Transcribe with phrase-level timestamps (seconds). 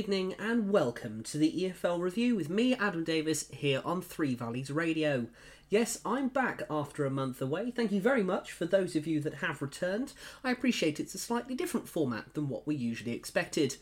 [0.00, 4.70] Evening and welcome to the EFL review with me, Adam Davis, here on Three Valleys
[4.70, 5.26] Radio.
[5.68, 7.70] Yes, I'm back after a month away.
[7.70, 10.14] Thank you very much for those of you that have returned.
[10.42, 13.76] I appreciate it's a slightly different format than what we usually expected.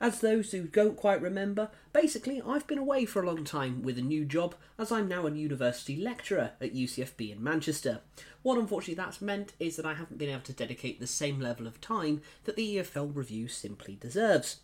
[0.00, 3.98] As those who don't quite remember, basically I've been away for a long time with
[3.98, 8.00] a new job as I'm now a university lecturer at UCFB in Manchester.
[8.40, 11.66] What unfortunately that's meant is that I haven't been able to dedicate the same level
[11.66, 14.60] of time that the EFL review simply deserves.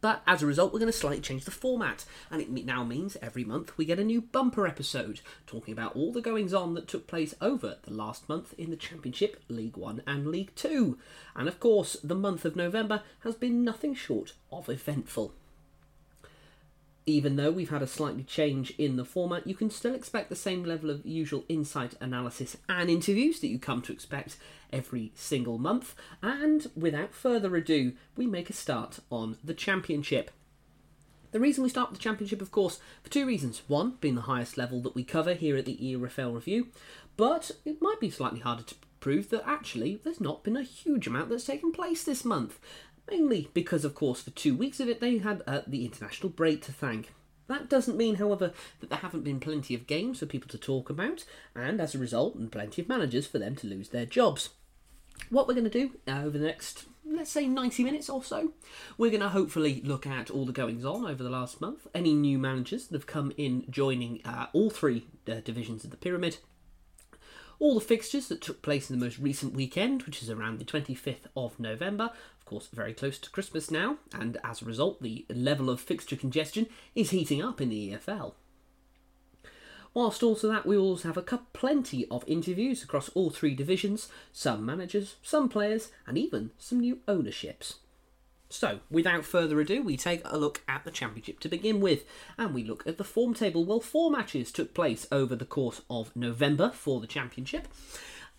[0.00, 3.16] But as a result, we're going to slightly change the format, and it now means
[3.20, 6.88] every month we get a new bumper episode talking about all the goings on that
[6.88, 10.98] took place over the last month in the Championship, League One, and League Two.
[11.36, 15.34] And of course, the month of November has been nothing short of eventful
[17.10, 20.36] even though we've had a slightly change in the format, you can still expect the
[20.36, 24.36] same level of usual insight analysis and interviews that you come to expect
[24.72, 25.94] every single month.
[26.22, 30.30] And without further ado, we make a start on the championship.
[31.32, 33.62] The reason we start with the championship, of course, for two reasons.
[33.68, 36.68] One, being the highest level that we cover here at the EFL review,
[37.16, 41.06] but it might be slightly harder to prove that actually there's not been a huge
[41.06, 42.58] amount that's taken place this month
[43.08, 46.62] mainly because, of course, for two weeks of it they had uh, the international break
[46.62, 47.12] to thank.
[47.50, 50.88] That doesn't mean, however, that there haven't been plenty of games for people to talk
[50.88, 54.50] about, and as a result, and plenty of managers for them to lose their jobs.
[55.30, 58.52] What we're going to do uh, over the next, let's say, 90 minutes or so,
[58.96, 62.14] we're going to hopefully look at all the goings on over the last month, any
[62.14, 66.38] new managers that have come in joining uh, all three uh, divisions of the pyramid,
[67.58, 70.64] all the fixtures that took place in the most recent weekend, which is around the
[70.64, 72.10] 25th of November,
[72.50, 76.66] course, very close to Christmas now, and as a result, the level of fixture congestion
[76.96, 78.32] is heating up in the EFL.
[79.94, 84.66] Whilst also that, we also have a plenty of interviews across all three divisions, some
[84.66, 87.76] managers, some players, and even some new ownerships.
[88.48, 92.02] So, without further ado, we take a look at the Championship to begin with,
[92.36, 93.64] and we look at the form table.
[93.64, 97.68] Well, four matches took place over the course of November for the Championship.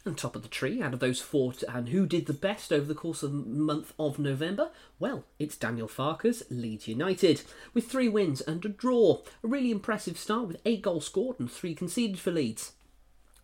[0.04, 2.86] And top of the tree, out of those four, and who did the best over
[2.86, 4.72] the course of the month of November?
[4.98, 7.44] Well, it's Daniel Farke's, Leeds United,
[7.76, 9.22] with three wins and a draw.
[9.44, 12.72] A really impressive start with eight goals scored and three conceded for Leeds.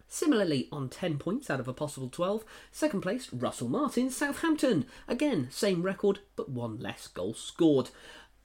[0.07, 4.85] Similarly, on 10 points out of a possible 12, second place Russell Martin, Southampton.
[5.07, 7.89] Again, same record, but one less goal scored.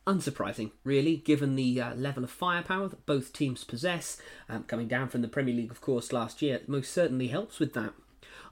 [0.07, 4.21] Unsurprising, really, given the uh, level of firepower that both teams possess.
[4.49, 7.73] Um, coming down from the Premier League, of course, last year, most certainly helps with
[7.75, 7.95] that.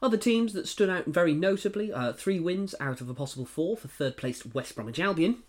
[0.03, 3.77] Other teams that stood out very notably uh, three wins out of a possible four
[3.77, 5.43] for third placed West Bromwich Albion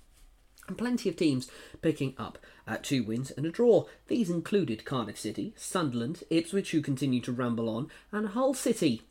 [0.67, 1.49] and plenty of teams
[1.81, 3.85] picking up uh, two wins and a draw.
[4.07, 9.03] These included Cardiff City, Sunderland, Ipswich, who continue to ramble on, and Hull City.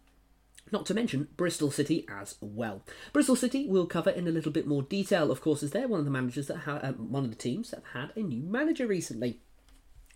[0.71, 2.85] Not to mention Bristol City as well.
[3.13, 5.99] Bristol City we'll cover in a little bit more detail, of course, as they're one
[5.99, 8.43] of the managers that ha- uh, one of the teams that have had a new
[8.43, 9.41] manager recently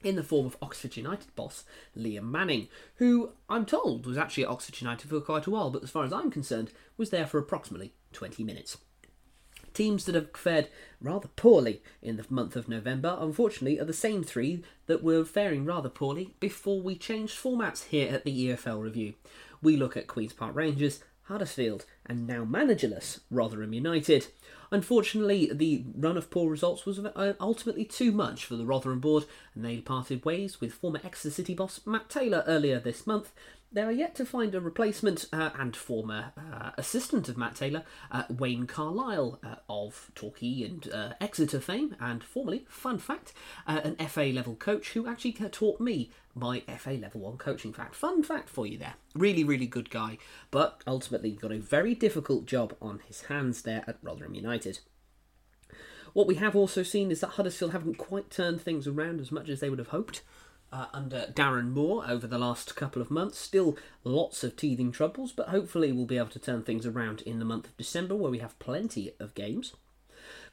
[0.05, 1.65] in the form of Oxford United boss
[1.97, 5.83] Liam Manning, who I'm told was actually at Oxford United for quite a while, but
[5.83, 8.79] as far as I'm concerned, was there for approximately 20 minutes.
[9.73, 10.69] Teams that have fared
[11.01, 15.65] rather poorly in the month of November, unfortunately, are the same three that were faring
[15.65, 19.15] rather poorly before we changed formats here at the EFL review.
[19.61, 24.29] We look at Queen's Park Rangers, Huddersfield, and now managerless Rotherham United.
[24.75, 29.25] Unfortunately, the run of poor results was uh, ultimately too much for the Rotherham board,
[29.55, 33.31] and they parted ways with former Exeter City boss Matt Taylor earlier this month,
[33.75, 37.83] they are yet to find a replacement uh, and former uh, assistant of Matt Taylor,
[38.11, 43.33] uh, Wayne Carlisle uh, of Torquay and uh, Exeter fame, and formerly, fun fact,
[43.67, 47.97] uh, an FA level coach who actually taught me my FA level 1 coaching fact.
[47.97, 48.95] Fun fact for you there.
[49.15, 50.19] Really, really good guy,
[50.53, 54.79] but ultimately got a very difficult job on his hands there at Rotherham United.
[56.13, 59.49] What we have also seen is that Huddersfield haven't quite turned things around as much
[59.49, 60.23] as they would have hoped
[60.75, 63.39] uh, under Darren Moore over the last couple of months.
[63.39, 67.39] Still lots of teething troubles, but hopefully we'll be able to turn things around in
[67.39, 69.75] the month of December where we have plenty of games.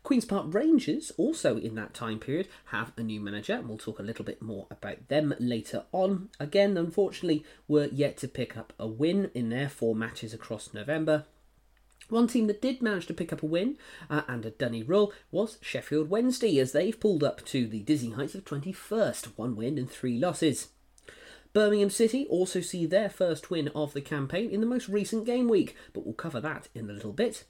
[0.03, 3.99] Queen's Park Rangers, also in that time period, have a new manager, and we'll talk
[3.99, 6.29] a little bit more about them later on.
[6.39, 11.25] Again, unfortunately, we're yet to pick up a win in their four matches across November.
[12.11, 13.77] One team that did manage to pick up a win
[14.09, 18.11] uh, and a dunny roll was Sheffield Wednesday, as they've pulled up to the dizzy
[18.11, 20.67] heights of 21st, one win and three losses.
[21.53, 25.47] Birmingham City also see their first win of the campaign in the most recent game
[25.47, 27.45] week, but we'll cover that in a little bit.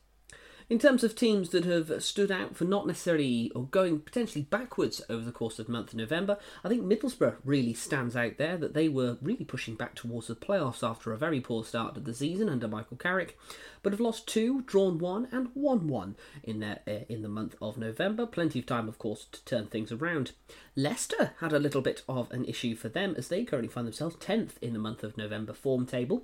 [0.71, 5.01] In terms of teams that have stood out for not necessarily or going potentially backwards
[5.09, 8.55] over the course of the month of November, I think Middlesbrough really stands out there
[8.55, 11.99] that they were really pushing back towards the playoffs after a very poor start to
[11.99, 13.37] the season under Michael Carrick,
[13.83, 17.57] but have lost two, drawn one, and won one in their uh, in the month
[17.61, 18.25] of November.
[18.25, 20.31] Plenty of time, of course, to turn things around.
[20.77, 24.15] Leicester had a little bit of an issue for them as they currently find themselves
[24.15, 26.23] 10th in the month of November form table.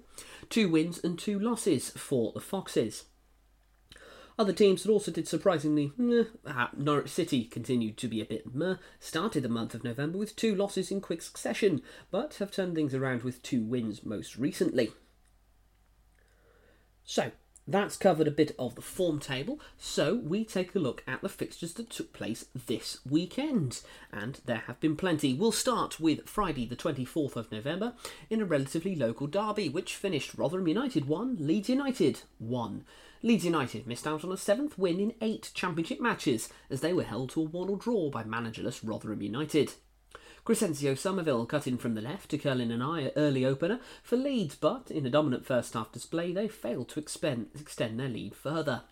[0.50, 3.04] Two wins and two losses for the Foxes.
[4.40, 8.54] Other teams that also did surprisingly meh, ah, Norwich City continued to be a bit
[8.54, 11.82] meh, started the month of November with two losses in quick succession,
[12.12, 14.92] but have turned things around with two wins most recently.
[17.04, 17.32] So,
[17.68, 21.30] that's covered a bit of the form table, so we take a look at the
[21.30, 23.82] fixtures that took place this weekend.
[24.12, 25.34] And there have been plenty.
[25.34, 27.94] We'll start with Friday, the 24th of November,
[28.30, 32.86] in a relatively local derby, which finished Rotherham United 1, Leeds United 1.
[33.24, 37.04] Leeds United missed out on a seventh win in eight championship matches as they were
[37.04, 39.74] held to a 1 all draw by managerless Rotherham United.
[40.48, 44.16] Crysencio Summerville cut in from the left to curl in an eye early opener for
[44.16, 48.34] Leeds, but in a dominant first half display, they failed to expend, extend their lead
[48.34, 48.84] further.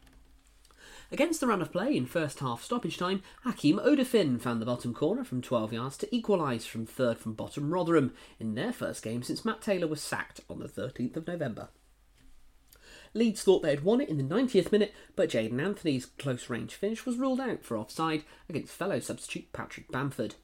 [1.14, 4.94] Against the run of play in first half stoppage time, Hakeem Odoffin found the bottom
[4.94, 9.24] corner from 12 yards to equalise from third from bottom Rotherham in their first game
[9.24, 11.70] since Matt Taylor was sacked on the 13th of November.
[13.14, 16.76] Leeds thought they had won it in the 90th minute, but Jaidon Anthony's close range
[16.76, 20.36] finish was ruled out for offside against fellow substitute Patrick Bamford.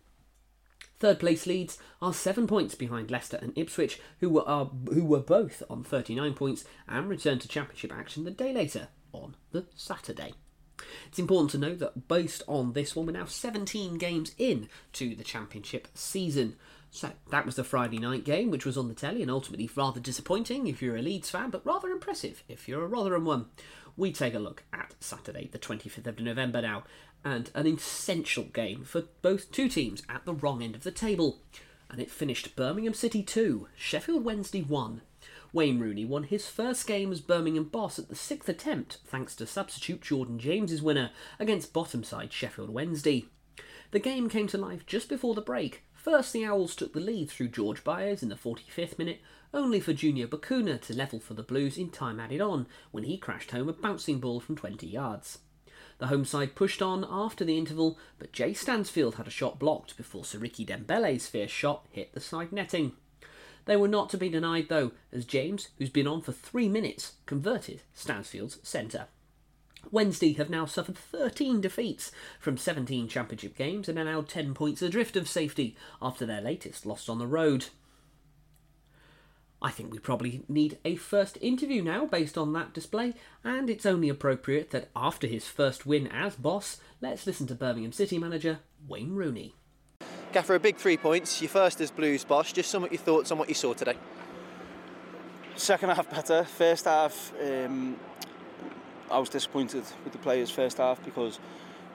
[1.01, 5.19] Third place Leeds are seven points behind Leicester and Ipswich, who were, are, who were
[5.19, 10.35] both on 39 points and returned to Championship action the day later on the Saturday.
[11.07, 15.15] It's important to note that based on this one, we're now 17 games in to
[15.15, 16.55] the Championship season.
[16.91, 19.99] So that was the Friday night game, which was on the telly and ultimately rather
[19.99, 23.47] disappointing if you're a Leeds fan, but rather impressive if you're a Rotherham one.
[23.97, 26.83] We take a look at Saturday, the 25th of November now,
[27.23, 31.39] and an essential game for both two teams at the wrong end of the table.
[31.89, 35.01] And it finished Birmingham City 2, Sheffield Wednesday 1.
[35.53, 39.45] Wayne Rooney won his first game as Birmingham boss at the sixth attempt, thanks to
[39.45, 43.25] substitute Jordan James's winner against bottom side Sheffield Wednesday.
[43.91, 45.83] The game came to life just before the break.
[45.93, 49.19] First, the Owls took the lead through George Byers in the 45th minute,
[49.53, 53.17] only for Junior Bacuna to level for the Blues in time added on when he
[53.17, 55.39] crashed home a bouncing ball from 20 yards.
[56.01, 59.95] The home side pushed on after the interval, but Jay Stansfield had a shot blocked
[59.97, 62.93] before Siriki Dembele's fierce shot hit the side netting.
[63.65, 67.17] They were not to be denied though, as James, who's been on for three minutes,
[67.27, 69.09] converted Stansfield's centre.
[69.91, 74.81] Wednesday have now suffered 13 defeats from 17 championship games and are now 10 points
[74.81, 77.67] adrift of safety after their latest loss on the road.
[79.61, 83.13] I think we probably need a first interview now based on that display,
[83.43, 87.91] and it's only appropriate that after his first win as boss, let's listen to Birmingham
[87.91, 89.53] City manager Wayne Rooney.
[90.33, 93.31] Gaffer, a big three points, your first as Blues boss, just some of your thoughts
[93.31, 93.97] on what you saw today.
[95.55, 97.97] Second half better, first half um,
[99.11, 101.39] I was disappointed with the players first half because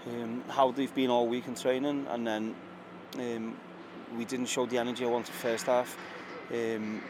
[0.07, 2.55] um, how they've been all week in training and then
[3.19, 3.57] um,
[4.17, 5.97] we didn't show the energy I wanted first half.
[6.53, 7.03] Um,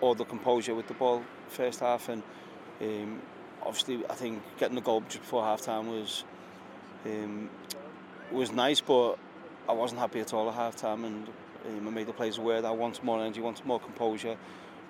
[0.00, 2.22] or the composure with the ball first half and
[2.80, 3.20] um,
[3.62, 6.24] obviously I think getting the goal just before half time was
[7.04, 7.48] um,
[8.30, 9.16] was nice but
[9.68, 11.28] I wasn't happy at all at half time and
[11.68, 14.36] um, I made the players aware that I wanted more energy, wanted more composure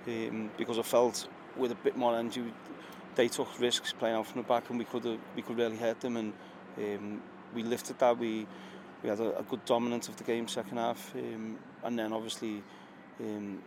[0.07, 2.45] um, because I felt with a bit more energy
[3.15, 6.01] they took risks playing out from the back and we could we could really hurt
[6.01, 6.33] them and
[6.79, 7.23] um,
[7.55, 8.19] we lifted that.
[8.19, 8.47] We
[9.03, 12.63] we had a, a good dominance of the game second half um, and then obviously
[13.21, 13.59] um,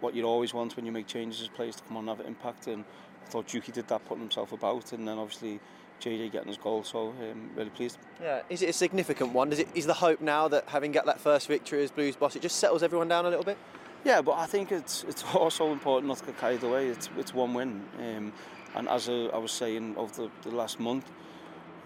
[0.00, 2.20] what you always want when you make changes as players to come on and have
[2.20, 2.84] an impact and
[3.26, 5.60] I thought Juki did that putting himself about and then obviously
[6.00, 7.98] JJ getting his goal so um, really pleased.
[8.22, 9.52] Yeah, is it a significant one?
[9.52, 12.36] Is it is the hope now that having got that first victory as Blues boss
[12.36, 13.58] it just settles everyone down a little bit?
[14.04, 16.88] Yeah, but I think it's it's also important not to get carried away.
[16.88, 18.32] It's it's one win, um,
[18.76, 21.10] and as I was saying over the, the last month,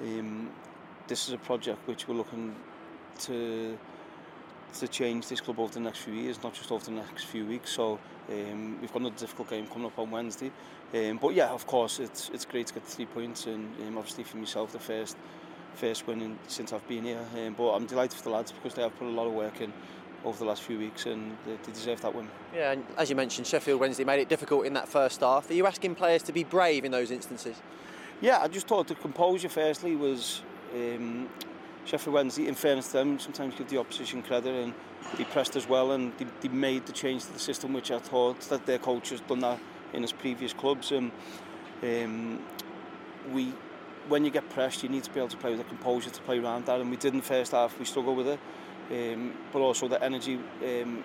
[0.00, 0.50] um,
[1.06, 2.54] this is a project which we're looking
[3.20, 3.78] to
[4.80, 7.46] to change this club over the next few years, not just over the next few
[7.46, 7.70] weeks.
[7.72, 7.98] So
[8.28, 10.50] um, we've got another difficult game coming up on Wednesday.
[10.94, 14.24] Um, but yeah, of course, it's it's great to get three points, and um, obviously
[14.24, 15.16] for myself, the first
[15.74, 17.24] first win in, since I've been here.
[17.36, 19.60] Um, but I'm delighted for the lads because they have put a lot of work
[19.60, 19.72] in
[20.24, 22.28] over the last few weeks and they, they deserve that win.
[22.54, 25.50] Yeah, and as you mentioned, Sheffield Wednesday made it difficult in that first half.
[25.50, 27.56] Are you asking players to be brave in those instances?
[28.20, 30.42] Yeah, I just thought the composure firstly was
[30.74, 31.28] um,
[31.84, 34.72] Sheffield Wednesday, in fairness to them, sometimes give the opposition credit and
[35.16, 37.98] they pressed as well and they, they made the change to the system which I
[37.98, 39.58] thought that their coach has done that
[39.92, 41.10] in his previous clubs and
[41.82, 42.40] um,
[43.32, 43.52] we
[44.08, 46.22] when you get pressed, you need to be able to play with the composure to
[46.22, 47.78] play around that, and we did in the first half.
[47.78, 48.40] We struggled with it,
[48.90, 51.04] um, but also the energy um,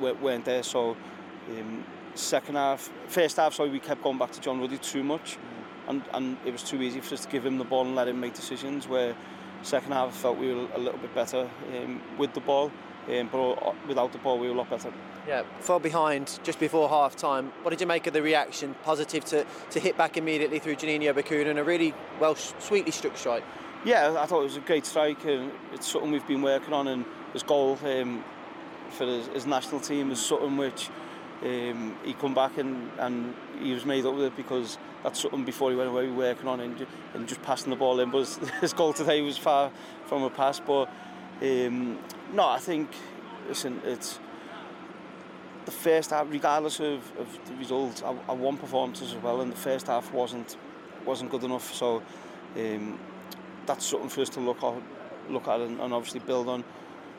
[0.00, 0.62] weren't there.
[0.62, 0.96] So
[1.50, 5.38] um, second half, first half, sorry, we kept going back to John Ruddy too much,
[5.88, 8.08] and and it was too easy for us to give him the ball and let
[8.08, 8.88] him make decisions.
[8.88, 9.14] Where
[9.62, 12.70] second half, I felt we were a little bit better um, with the ball,
[13.08, 14.92] um, but without the ball, we were a lot better.
[15.26, 17.52] Yeah, fell behind just before half time.
[17.62, 18.76] What did you make of the reaction?
[18.84, 23.16] Positive to, to hit back immediately through Juninho Bacuna and a really well, sweetly struck
[23.16, 23.42] strike.
[23.84, 25.24] Yeah, I thought it was a great strike.
[25.24, 28.24] and it's something we've been working on, and his goal um,
[28.90, 30.90] for his, his national team is something which
[31.42, 35.44] um, he come back and, and he was made up with it because that's something
[35.44, 38.10] before he went away working on and, and just passing the ball in.
[38.10, 38.26] But
[38.60, 39.70] his, goal today was far
[40.06, 40.60] from a pass.
[40.60, 40.88] But
[41.42, 41.98] um,
[42.32, 42.90] no, I think
[43.48, 44.18] listen, it's
[45.66, 49.52] the first half, regardless of, of the result, I, I won performances as well, and
[49.52, 50.56] the first half wasn't
[51.04, 51.74] wasn't good enough.
[51.74, 52.02] So
[52.56, 52.98] um,
[53.66, 54.74] that's something for us to look at,
[55.30, 56.64] look at, and, and obviously build on.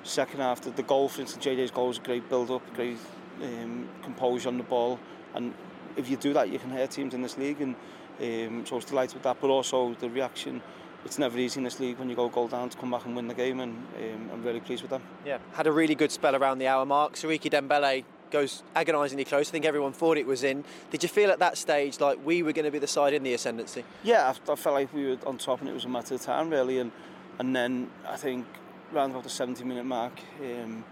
[0.03, 2.97] Second half, the, the goal, for instance, JJ's goal was a great build-up, great
[3.43, 4.99] um, composure on the ball,
[5.35, 5.53] and
[5.95, 7.61] if you do that, you can hurt teams in this league.
[7.61, 7.75] And
[8.21, 10.61] um, so I was delighted with that, but also the reaction
[11.05, 13.15] it's never easy in this league when you go goal down to come back and
[13.15, 15.01] win the game, and um, I'm really pleased with them.
[15.25, 17.13] Yeah, had a really good spell around the hour mark.
[17.13, 19.49] Siriki Dembele goes agonisingly close.
[19.49, 20.63] I think everyone thought it was in.
[20.91, 23.23] Did you feel at that stage like we were going to be the side in
[23.23, 23.83] the ascendancy?
[24.03, 26.21] Yeah, I, I felt like we were on top and it was a matter of
[26.21, 26.79] time really.
[26.79, 26.91] And
[27.39, 28.45] and then I think
[28.93, 30.83] around about the 70 minute mark, um,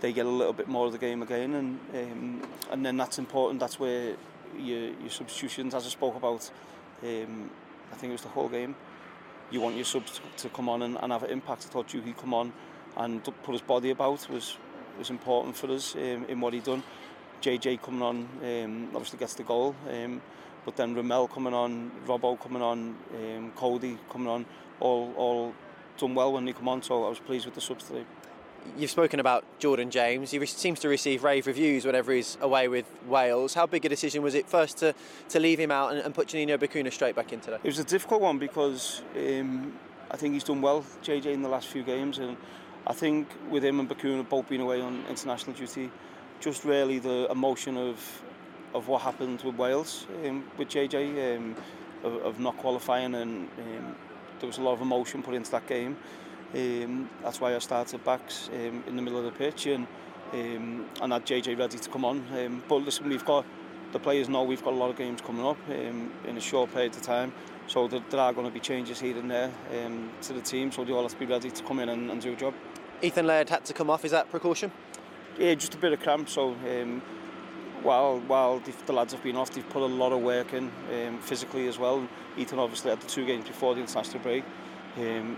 [0.00, 3.18] they get a little bit more of the game again, and um, and then that's
[3.18, 3.60] important.
[3.60, 4.16] That's where
[4.58, 6.50] your your substitutions, as I spoke about,
[7.02, 7.50] um,
[7.92, 8.74] I think it was the whole game.
[9.50, 11.66] You want your subs to come on and, and have an impact.
[11.66, 12.52] I thought Juhi come on
[12.96, 14.56] and put his body about was
[14.98, 16.82] was important for us um, in what he done.
[17.42, 20.20] JJ coming on um, obviously gets the goal, um,
[20.64, 24.46] but then Ramel coming on, Robbo coming on, um, Cody coming on,
[24.80, 25.54] all all
[25.98, 26.82] done well when they come on.
[26.82, 28.04] So I was pleased with the subs today.
[28.76, 30.30] You've spoken about Jordan James.
[30.30, 33.54] He seems to receive rave reviews whenever he's away with Wales.
[33.54, 34.94] How big a decision was it first to,
[35.30, 37.60] to leave him out and, and put Juninho Bacuna straight back into that?
[37.62, 39.72] It was a difficult one because um,
[40.10, 42.18] I think he's done well, JJ, in the last few games.
[42.18, 42.36] and
[42.86, 45.90] I think with him and Bacuna both being away on international duty,
[46.40, 48.22] just really the emotion of
[48.74, 51.56] of what happened with Wales um, with JJ um,
[52.04, 53.96] of, of not qualifying and um,
[54.38, 55.96] there was a lot of emotion put into that game.
[56.56, 59.86] Um, that's why I started backs um, in the middle of the pitch and
[60.32, 62.24] um, and had JJ ready to come on.
[62.36, 63.44] Um, but listen, we've got
[63.92, 66.72] the players know we've got a lot of games coming up um, in a short
[66.72, 67.32] period of time.
[67.68, 69.52] So there, there are going to be changes here and there
[69.84, 72.10] um, to the team, so they all have to be ready to come in and,
[72.10, 72.54] and do a job.
[73.02, 74.04] Ethan Laird had to come off.
[74.04, 74.72] Is that precaution?
[75.38, 76.28] Yeah, just a bit of cramp.
[76.28, 77.02] So um,
[77.82, 80.70] while while the, the lads have been off, they've put a lot of work in
[80.92, 82.08] um, physically as well.
[82.38, 84.44] Ethan obviously had the two games before the international break.
[84.96, 85.36] Um,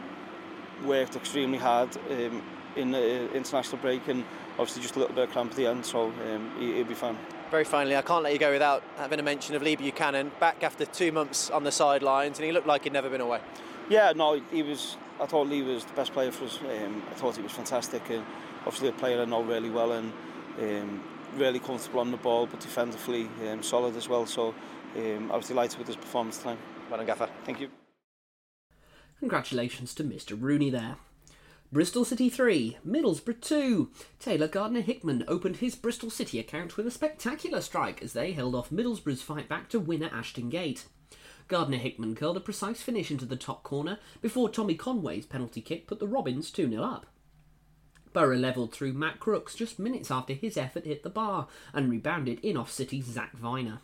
[0.85, 2.42] worked extremely hard um,
[2.76, 4.25] in the uh, international break and
[4.58, 6.94] obviously just a little bit of cramp at the end, so um, he, he'll be
[6.94, 7.16] fine.
[7.50, 10.62] Very finally, I can't let you go without having a mention of Lee Buchanan back
[10.62, 13.40] after two months on the sidelines, and he looked like he'd never been away.
[13.88, 16.58] Yeah, no, he was I thought Lee was the best player for us.
[16.61, 18.25] Um, I thought he was fantastic and
[18.64, 20.12] obviously a player I know really well and
[20.61, 21.02] um,
[21.37, 24.26] really comfortable on the ball but defensively um, solid as well.
[24.26, 24.54] So
[24.97, 26.58] um, I was delighted with his performance tonight.
[26.88, 27.28] Well done, Gaffer.
[27.44, 27.68] Thank you.
[29.21, 30.41] Congratulations to Mr.
[30.41, 30.97] Rooney there.
[31.71, 33.91] Bristol City 3, Middlesbrough 2.
[34.19, 38.55] Taylor Gardner Hickman opened his Bristol City account with a spectacular strike as they held
[38.55, 40.87] off Middlesbrough's fight back to win at Ashton Gate.
[41.49, 45.87] Gardner Hickman curled a precise finish into the top corner before Tommy Conway's penalty kick
[45.87, 47.07] put the Robins 2 0 up.
[48.13, 52.39] Borough levelled through Matt Crooks just minutes after his effort hit the bar and rebounded
[52.45, 53.81] in off City's Zak Vyner.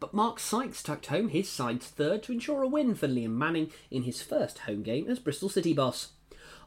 [0.00, 3.70] But Mark Sykes tucked home his side's third to ensure a win for Liam Manning
[3.90, 6.12] in his first home game as Bristol City boss.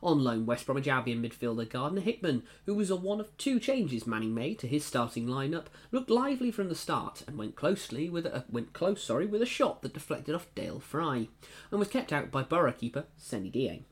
[0.03, 4.05] On loan West Bromwich Albion midfielder Gardner Hickman, who was a one of two changes
[4.05, 8.25] Manning made to his starting lineup, looked lively from the start and went closely with
[8.25, 11.27] a, went close sorry with a shot that deflected off Dael Fry
[11.71, 13.83] and was kept out by Borough keeper Seny Dieng.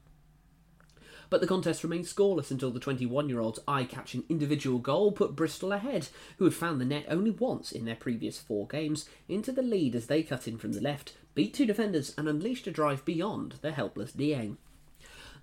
[1.30, 5.36] But the contest remained scoreless until the 21 year old's eye catching individual goal put
[5.36, 9.52] Bristol ahead, who had found the net only once in their previous four games, into
[9.52, 12.72] the lead as they cut in from the left, beat two defenders, and unleashed a
[12.72, 14.58] drive beyond the helpless Dieng.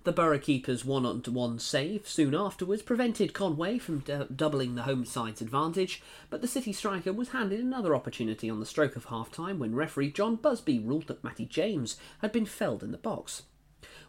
[0.03, 4.81] The Borough keeper's one on one save soon afterwards prevented Conway from d- doubling the
[4.81, 9.05] home side's advantage, but the City striker was handed another opportunity on the stroke of
[9.05, 12.97] half time when referee John Busby ruled that Matty James had been felled in the
[12.97, 13.43] box.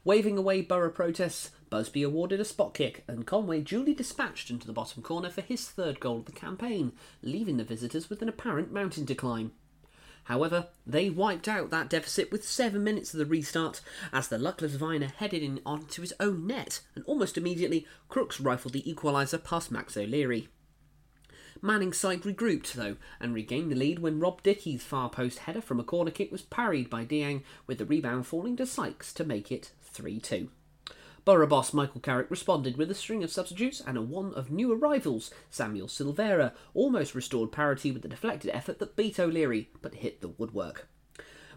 [0.02, 4.72] Waving away Borough protests, Busby awarded a spot kick, and Conway duly dispatched into the
[4.72, 8.70] bottom corner for his third goal of the campaign, leaving the visitors with an apparent
[8.70, 9.50] mountain to climb.
[10.22, 13.80] However, they wiped out that deficit with seven minutes of the restart
[14.12, 18.74] as the luckless Vyner headed in onto his own net, and almost immediately, Crooks rifled
[18.74, 20.46] the equaliser past Max O'Leary.
[21.60, 25.80] Manning's side regrouped, though, and regained the lead when Rob Dickie's far post header from
[25.80, 29.50] a corner kick was parried by Dieng, with the rebound falling to Sykes to make
[29.50, 30.50] it 3 2.
[31.24, 34.72] Borough boss Michael Carrick responded with a string of substitutes and a one of new
[34.72, 35.30] arrivals.
[35.48, 40.28] Samuel Silvera almost restored parity with the deflected effort that beat O'Leary, but hit the
[40.28, 40.86] woodwork.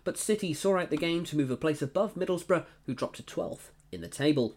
[0.05, 3.23] But City saw out the game to move a place above Middlesbrough, who dropped to
[3.23, 4.55] 12th in the table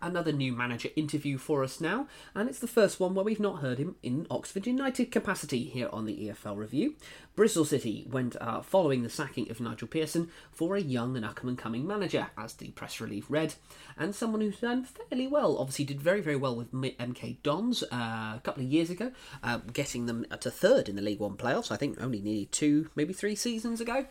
[0.00, 3.60] another new manager interview for us now, and it's the first one where we've not
[3.60, 6.94] heard him in Oxford United capacity here on the EFL review.
[7.36, 11.42] Bristol City went uh, following the sacking of Nigel Pearson for a young and up
[11.42, 13.54] and coming manager, as the press release read,
[13.96, 15.56] and someone who's done fairly well.
[15.58, 19.12] Obviously, did very very well with MK Dons uh, a couple of years ago,
[19.42, 21.70] uh, getting them to third in the League One playoffs.
[21.70, 24.06] I think only nearly two, maybe three seasons ago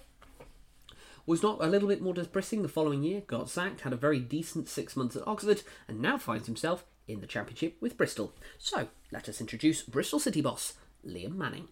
[1.28, 4.20] was not a little bit more depressing the following year, got sacked, had a very
[4.20, 8.34] decent six months at Oxford, and now finds himself in the Championship with Bristol.
[8.58, 10.74] So, let us introduce Bristol City boss,
[11.06, 11.68] Liam Manning.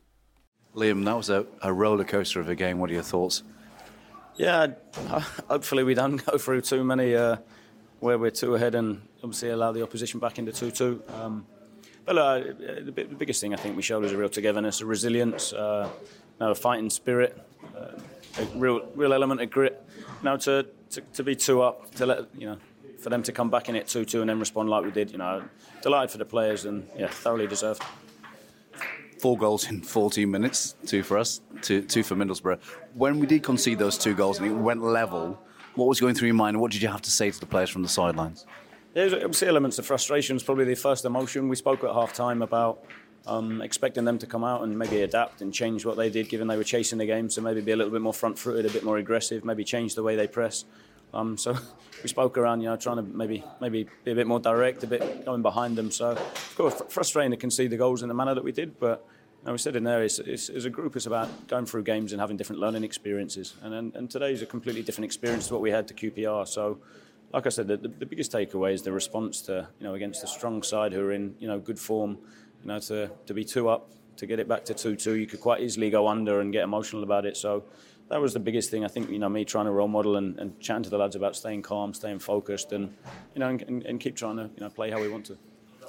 [0.75, 2.79] Liam, that was a, a roller coaster of a game.
[2.79, 3.43] What are your thoughts?
[4.35, 4.67] Yeah,
[5.47, 7.37] hopefully we don't go through too many uh,
[8.01, 11.03] where we're two ahead and obviously allow the opposition back into 2 2.
[11.13, 11.47] Um,
[12.03, 15.53] but uh, the, biggest thing I think we showed is a real togetherness, a resilience,
[15.53, 15.89] uh,
[16.39, 17.41] a fighting spirit.
[17.75, 17.93] Uh,
[18.37, 19.81] a real real element of grit.
[20.23, 22.57] Now to, to, to be two up, to let you know,
[22.99, 25.11] for them to come back in it two two and then respond like we did,
[25.11, 25.43] you know,
[25.81, 27.83] delighted for the players and yeah, thoroughly deserved.
[29.19, 32.59] Four goals in 14 minutes, two for us, two, two for Middlesbrough.
[32.93, 35.41] When we did concede those two goals and it went level,
[35.75, 36.59] what was going through your mind?
[36.59, 38.45] What did you have to say to the players from the sidelines?
[38.93, 40.35] There's obviously elements of frustration.
[40.35, 41.49] It's probably the first emotion.
[41.49, 42.85] We spoke at half time about
[43.27, 46.47] um, expecting them to come out and maybe adapt and change what they did, given
[46.47, 47.29] they were chasing the game.
[47.29, 50.03] So maybe be a little bit more front-footed, a bit more aggressive, maybe change the
[50.03, 50.65] way they press.
[51.13, 51.57] Um, so
[52.03, 54.87] we spoke around, you know, trying to maybe maybe be a bit more direct, a
[54.87, 55.91] bit going behind them.
[55.91, 59.05] So of course, frustrating to concede the goals in the manner that we did, but.
[59.45, 62.13] You we said in there, it's, it's, as a group, it's about going through games
[62.13, 63.53] and having different learning experiences.
[63.61, 66.47] And, and, and today is a completely different experience to what we had to QPR.
[66.47, 66.79] So,
[67.31, 70.27] like I said, the, the biggest takeaway is the response to, you know, against a
[70.27, 72.17] strong side who are in, you know, good form
[72.65, 75.27] you know, to, to be two up, to get it back to 2 2, you
[75.27, 77.37] could quite easily go under and get emotional about it.
[77.37, 77.63] So
[78.09, 78.83] that was the biggest thing.
[78.83, 81.15] I think, you know, me trying to role model and, and chatting to the lads
[81.15, 82.91] about staying calm, staying focused, and,
[83.35, 85.37] you know, and, and keep trying to, you know, play how we want to.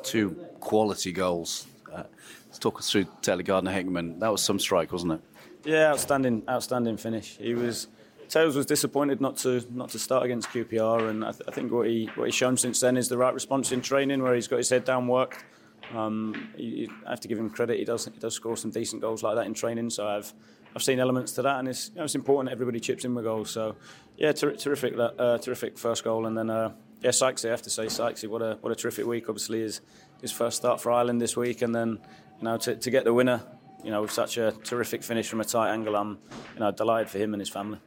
[0.03, 1.67] Two quality goals.
[1.91, 2.03] Uh,
[2.47, 4.19] let's talk us through Taylor Gardner Hickman.
[4.19, 5.21] That was some strike, wasn't it?
[5.65, 7.39] Yeah, outstanding, outstanding finish.
[7.39, 7.89] He was.
[8.29, 11.71] Tails was disappointed not to not to start against QPR, and I, th- I think
[11.71, 14.49] what he what he's shown since then is the right response in training, where he's
[14.49, 15.45] got his head down, worked,
[15.95, 17.79] um, you, I have to give him credit.
[17.79, 19.91] He does he does score some decent goals like that in training.
[19.91, 20.33] So I've
[20.75, 23.25] I've seen elements to that, and it's you know, it's important everybody chips in with
[23.25, 23.51] goals.
[23.51, 23.77] So
[24.17, 27.45] yeah, ter- terrific uh, terrific first goal, and then uh, yeah, Sykes.
[27.45, 28.25] I have to say Sykes.
[28.25, 29.29] What a what a terrific week.
[29.29, 29.81] Obviously, his
[30.21, 31.99] his first start for Ireland this week, and then
[32.39, 33.43] you know to, to get the winner.
[33.85, 36.19] You know, with such a terrific finish from a tight angle, I'm
[36.55, 37.79] you know delighted for him and his family.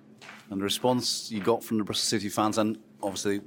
[0.50, 3.42] And the response you got from the Bristol City fans, and obviously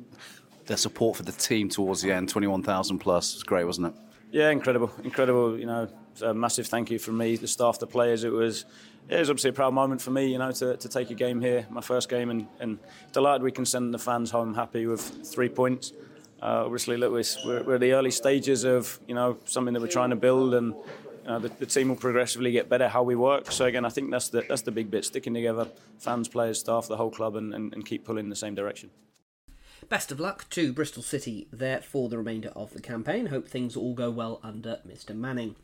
[0.66, 3.94] their support for the team towards the end, 21,000 plus, was great, wasn't it?
[4.32, 5.58] Yeah, incredible, incredible.
[5.58, 5.88] You know,
[6.22, 8.24] a massive thank you from me, the staff, the players.
[8.24, 8.64] It was,
[9.10, 10.32] it was obviously a proud moment for me.
[10.32, 12.78] You know, to, to take a game here, my first game, and, and
[13.12, 15.92] delighted we can send the fans home happy with three points.
[16.40, 19.86] Uh, obviously, look, we're, we're at the early stages of you know something that we're
[19.86, 23.14] trying to build, and you know, the, the, team will progressively get better how we
[23.14, 23.52] work.
[23.52, 25.68] So again, I think that's the that's the big bit: sticking together,
[25.98, 28.88] fans, players, staff, the whole club, and, and, and keep pulling in the same direction.
[29.88, 33.26] Best of luck to Bristol City there for the remainder of the campaign.
[33.26, 35.14] Hope things all go well under Mr.
[35.14, 35.56] Manning.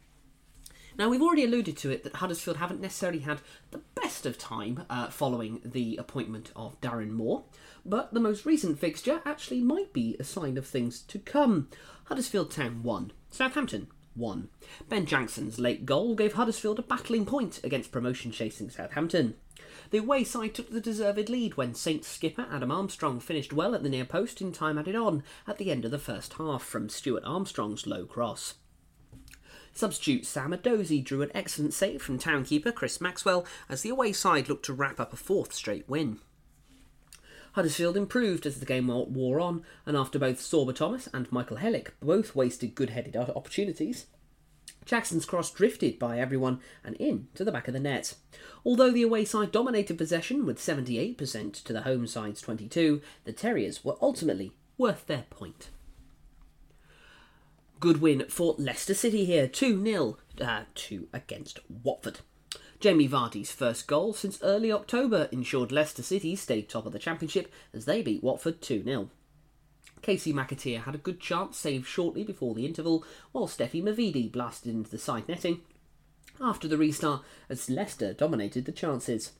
[0.98, 4.84] Now, we've already alluded to it that Huddersfield haven't necessarily had the best of time
[4.90, 7.44] uh, following the appointment of Darren Moore,
[7.86, 11.68] but the most recent fixture actually might be a sign of things to come.
[12.06, 14.48] Huddersfield Town won, Southampton 1.
[14.88, 19.36] Ben Jackson's late goal gave Huddersfield a battling point against promotion chasing Southampton.
[19.90, 23.82] The away side took the deserved lead when Saints skipper Adam Armstrong finished well at
[23.82, 26.90] the near post in time added on at the end of the first half from
[26.90, 28.56] Stuart Armstrong's low cross.
[29.72, 34.48] Substitute Sam Edozie drew an excellent save from townkeeper Chris Maxwell as the away side
[34.48, 36.18] looked to wrap up a fourth straight win.
[37.52, 41.92] Huddersfield improved as the game wore on, and after both Sorba Thomas and Michal Helik
[42.00, 44.06] both wasted good headed opportunities,
[44.88, 48.14] Jackson's cross drifted by everyone and in to the back of the net.
[48.64, 53.84] Although the away side dominated possession with 78% to the home side's 22, the Terriers
[53.84, 55.68] were ultimately worth their point.
[57.80, 62.20] Good win for Leicester City here, 2 0 uh, 2 against Watford.
[62.80, 67.52] Jamie Vardy's first goal since early October ensured Leicester City stayed top of the Championship
[67.74, 69.10] as they beat Watford 2 0.
[70.02, 74.72] Kasey McAteer had a good chance saved shortly before the interval, while Stephy Mavididi blasted
[74.72, 75.60] into the side netting
[76.40, 79.32] after the restart as Leicester dominated the chances.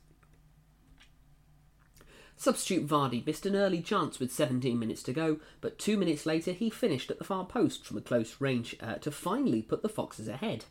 [2.35, 6.53] Substitute Vardy missed an early chance with 17 minutes to go, but two minutes later
[6.53, 9.89] he finished at the far post from a close range uh, to finally put the
[9.89, 10.63] Foxes ahead.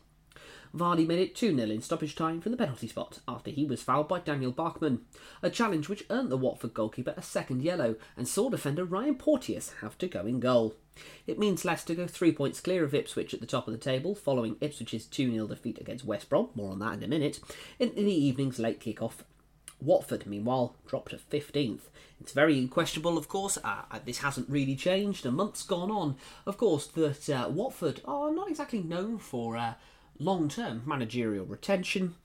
[0.75, 3.81] Vardy made it 2 0 in stoppage time from the penalty spot after he was
[3.81, 5.01] fouled by Daniel Bachmann,
[5.41, 9.73] a challenge which earned the Watford goalkeeper a second yellow and saw defender Ryan Porteous
[9.81, 10.75] have to go in goal.
[11.25, 14.13] It means Leicester go three points clear of Ipswich at the top of the table,
[14.13, 17.39] following Ipswich's 2 0 defeat against West Brom, more on that in a minute,
[17.79, 19.23] in the evening's late kick-off
[19.81, 21.83] Watford, meanwhile, dropped to 15th.
[22.19, 23.57] It's very questionable, of course.
[23.57, 25.25] Uh, uh, this hasn't really changed.
[25.25, 29.75] A month's gone on, of course, that uh, Watford are not exactly known for uh,
[30.19, 32.15] long term managerial retention.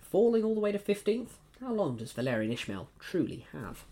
[0.00, 3.84] Falling all the way to 15th, how long does Valérien Ismaël truly have?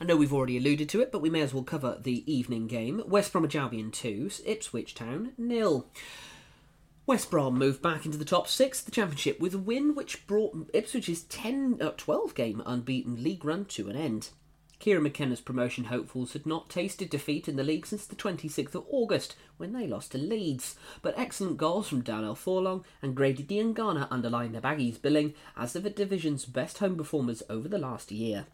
[0.00, 2.66] I know we've already alluded to it, but we may as well cover the evening
[2.66, 3.02] game.
[3.06, 5.86] West Bromwich Albion 2, Ipswich Town nil.
[7.04, 10.26] West Brom moved back into the top six of the Championship with a win which
[10.26, 14.30] brought Ipswich's 10, uh, 12 game unbeaten league run to an end.
[14.80, 18.86] Kieran McKenna's promotion hopefuls had not tasted defeat in the league since the 26th of
[18.88, 24.08] August when they lost to Leeds, but excellent goals from Darnell Furlong and Grady Diangana
[24.10, 28.46] underlined the Baggies' billing as the division's best home performers over the last year.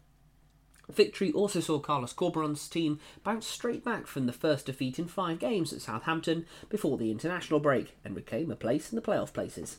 [0.89, 5.39] Victory also saw Carlos Corberan's team bounce straight back from the first defeat in five
[5.39, 9.77] games at Southampton before the international break and reclaim a place in the playoff places.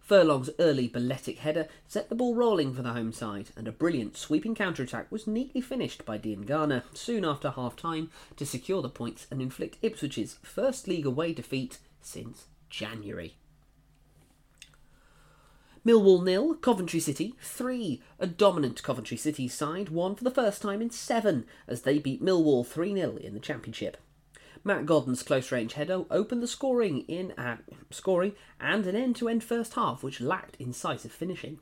[0.00, 4.16] Furlong's early balletic header set the ball rolling for the home side, and a brilliant
[4.16, 9.40] sweeping counter-attack was neatly finished by Diangana soon after half-time to secure the points and
[9.40, 13.36] inflict Ipswich's first league away defeat since January.
[15.86, 18.02] Millwall nil, Coventry City three.
[18.18, 22.22] A dominant Coventry City side won for the first time in seven as they beat
[22.22, 23.96] Millwall 3 0 in the Championship.
[24.62, 29.28] Matt Godden's close range header opened the scoring in at scoring and an end to
[29.28, 31.58] end first half which lacked incisive finishing.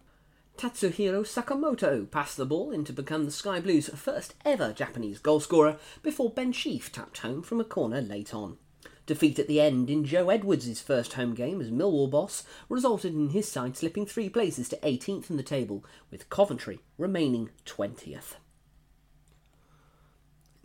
[0.56, 5.78] Tatsuhiro Sakamoto passed the ball in to become the Sky Blues' first ever Japanese goalscorer
[6.02, 8.58] before Ben Sheaf tapped home from a corner late on.
[9.06, 13.30] Defeat at the end in Joe Edwards' first home game as Millwall boss resulted in
[13.30, 18.34] his side slipping three places to 18th in the table, with Coventry remaining 20th.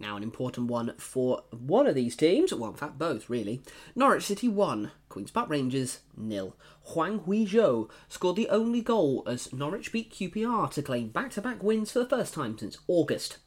[0.04, 3.64] Now, an important one for one of these teams, well, in fact, both really.
[3.96, 6.58] Norwich City 1, Queen's Park Rangers nil.
[6.88, 11.64] Hwang Ui-jo scored the only goal as Norwich beat QPR to claim back to back
[11.64, 13.38] wins for the first time since August.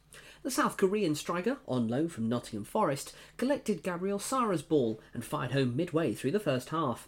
[0.41, 5.51] The South Korean striker, on loan from Nottingham Forest, collected Gabriel Sara's ball and fired
[5.51, 7.07] home midway through the first half.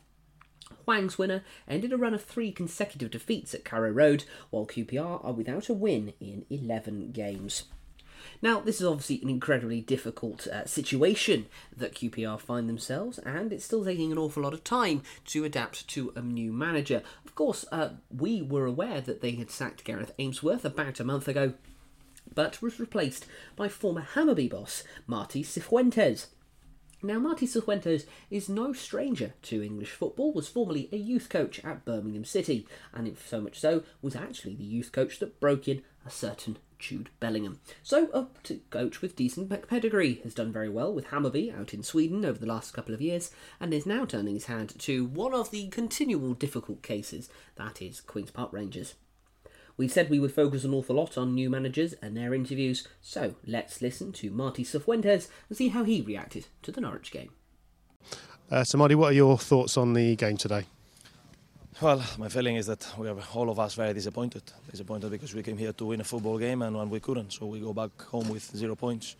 [0.86, 5.34] Hwang's winner ended a run of three consecutive defeats at Carrow Road, while QPR are
[5.34, 7.64] without a win in 11 games.
[8.42, 13.66] Now, this is obviously an incredibly difficult uh, situation that QPR find themselves, and it's
[13.66, 17.04] still taking an awful lot of time to adapt to a new manager.
[17.26, 21.28] Of course, uh, we were aware that they had sacked Gareth Ainsworth about a month
[21.28, 21.54] ago,
[22.34, 23.26] but was replaced
[23.58, 26.28] by former Hammarby boss Marti Cifuentes.
[27.02, 31.86] Now, Marti Cifuentes is no stranger to English football, was formerly a youth coach at
[31.86, 36.10] Birmingham City, and so much so, was actually the youth coach that broke in a
[36.10, 37.60] certain Jude Bellingham.
[37.84, 38.28] So, a
[38.70, 42.46] coach with decent pedigree has done very well with Hammarby out in Sweden over the
[42.46, 46.34] last couple of years, and is now turning his hand to one of the continual
[46.34, 48.96] difficult cases that is Queen's Park Rangers.
[49.76, 53.36] We've said we would focus an awful lot on new managers and their interviews, so
[53.46, 57.32] let's listen to Marti Cifuentes and see how he reacted to the Norwich game.
[58.52, 60.66] Uh, so, Marti, what are your thoughts on the game today?
[61.82, 64.44] Well, my feeling is that we are all of us very disappointed.
[64.70, 67.46] Disappointed because we came here to win a football game and, and we couldn't, so
[67.46, 69.16] we go back home with zero points.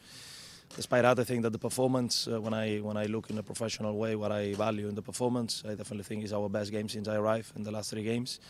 [0.76, 3.44] Despite that, I think that the performance, uh, when I when I look in a
[3.44, 6.90] professional way, what I value in the performance, I definitely think is our best game
[6.90, 8.42] since I arrived in the last three games.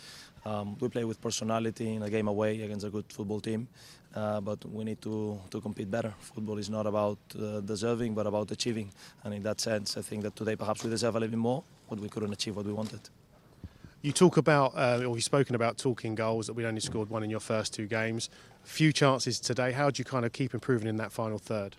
[0.44, 3.68] Um, we play with personality in a game away against a good football team,
[4.16, 6.16] uh, but we need to, to compete better.
[6.20, 8.92] Football is not about uh, deserving, but about achieving.
[9.24, 11.64] And in that sense, I think that today perhaps we deserve a little bit more,
[11.88, 13.02] but we couldn't achieve what we wanted.
[14.02, 17.22] You talk about, uh, or you've spoken about talking goals that we only scored one
[17.22, 18.30] in your first two games.
[18.64, 19.74] Few chances today.
[19.74, 21.76] How do you kind of keep improving in that final third?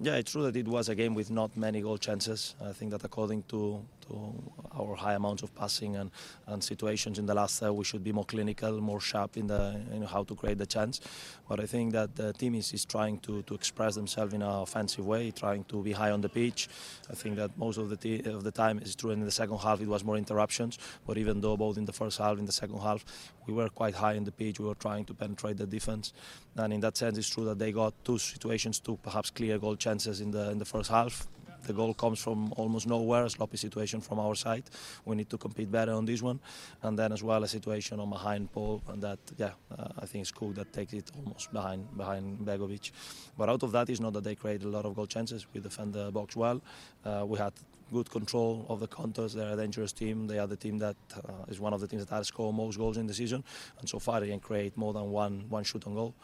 [0.00, 2.56] Yeah, it's true that it was a game with not many goal chances.
[2.60, 4.42] I think that according to, to to
[4.78, 6.10] our high amounts of passing and,
[6.46, 7.72] and situations in the last third.
[7.72, 11.00] We should be more clinical, more sharp in the in how to create the chance.
[11.48, 14.48] But I think that the team is, is trying to, to express themselves in an
[14.48, 16.68] offensive way, trying to be high on the pitch.
[17.10, 19.10] I think that most of the of the time is true.
[19.10, 20.78] In the second half, it was more interruptions.
[21.06, 23.04] But even though both in the first half, in the second half,
[23.46, 24.60] we were quite high on the pitch.
[24.60, 26.12] We were trying to penetrate the defense,
[26.56, 29.76] and in that sense, it's true that they got two situations, two perhaps clear goal
[29.76, 31.26] chances in the in the first half
[31.68, 34.64] the goal comes from almost nowhere, a sloppy situation from our side.
[35.04, 36.40] We need to compete better on this one.
[36.82, 40.22] And then as well a situation on behind Paul and that, yeah, uh, I think
[40.22, 42.90] it's cool that takes it almost behind behind Begovic.
[43.36, 45.46] But out of that is not that they created a lot of goal chances.
[45.52, 46.60] We defend the box well.
[47.04, 47.52] Uh, we had
[47.92, 49.32] good control of the contours.
[49.34, 50.26] They're a dangerous team.
[50.26, 52.78] They are the team that uh, is one of the teams that has scored most
[52.78, 53.44] goals in the season.
[53.78, 56.14] And so far they can create more than one one shoot on goal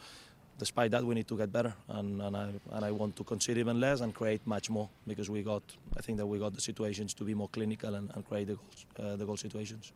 [0.57, 3.57] despite that, we need to get better, and, and I and I want to concede
[3.57, 5.63] even less and create much more because we got
[5.97, 8.55] I think that we got the situations to be more clinical and, and create the
[8.55, 9.93] goals, uh, the goal situations.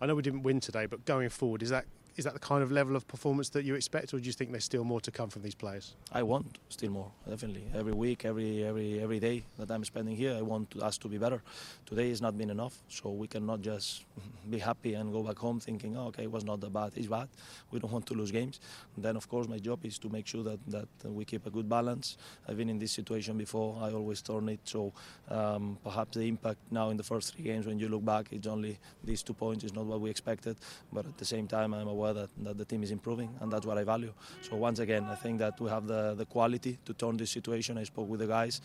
[0.00, 1.84] I know we didn't win today, but going forward, is that
[2.18, 4.50] is that the kind of level of performance that you expect, or do you think
[4.50, 5.94] there's still more to come from these players?
[6.12, 7.62] I want still more, definitely.
[7.72, 11.16] Every week, every every every day that I'm spending here, I want us to be
[11.16, 11.40] better.
[11.86, 14.04] Today has not been enough, so we cannot just
[14.50, 16.90] be happy and go back home thinking, oh, okay, it was not that bad.
[16.96, 17.28] It's bad.
[17.70, 18.58] We don't want to lose games.
[18.96, 21.50] And then, of course, my job is to make sure that that we keep a
[21.50, 22.16] good balance.
[22.48, 23.78] I've been in this situation before.
[23.80, 24.60] I always turn it.
[24.64, 24.92] So
[25.28, 28.48] um, perhaps the impact now in the first three games, when you look back, it's
[28.48, 29.62] only these two points.
[29.62, 30.56] It's not what we expected.
[30.92, 33.66] But at the same time, I'm aware that, that the team is improving, and that's
[33.66, 34.12] what I value.
[34.42, 37.78] So once again, I think that we have the, the quality to turn this situation.
[37.78, 38.60] I spoke with the guys.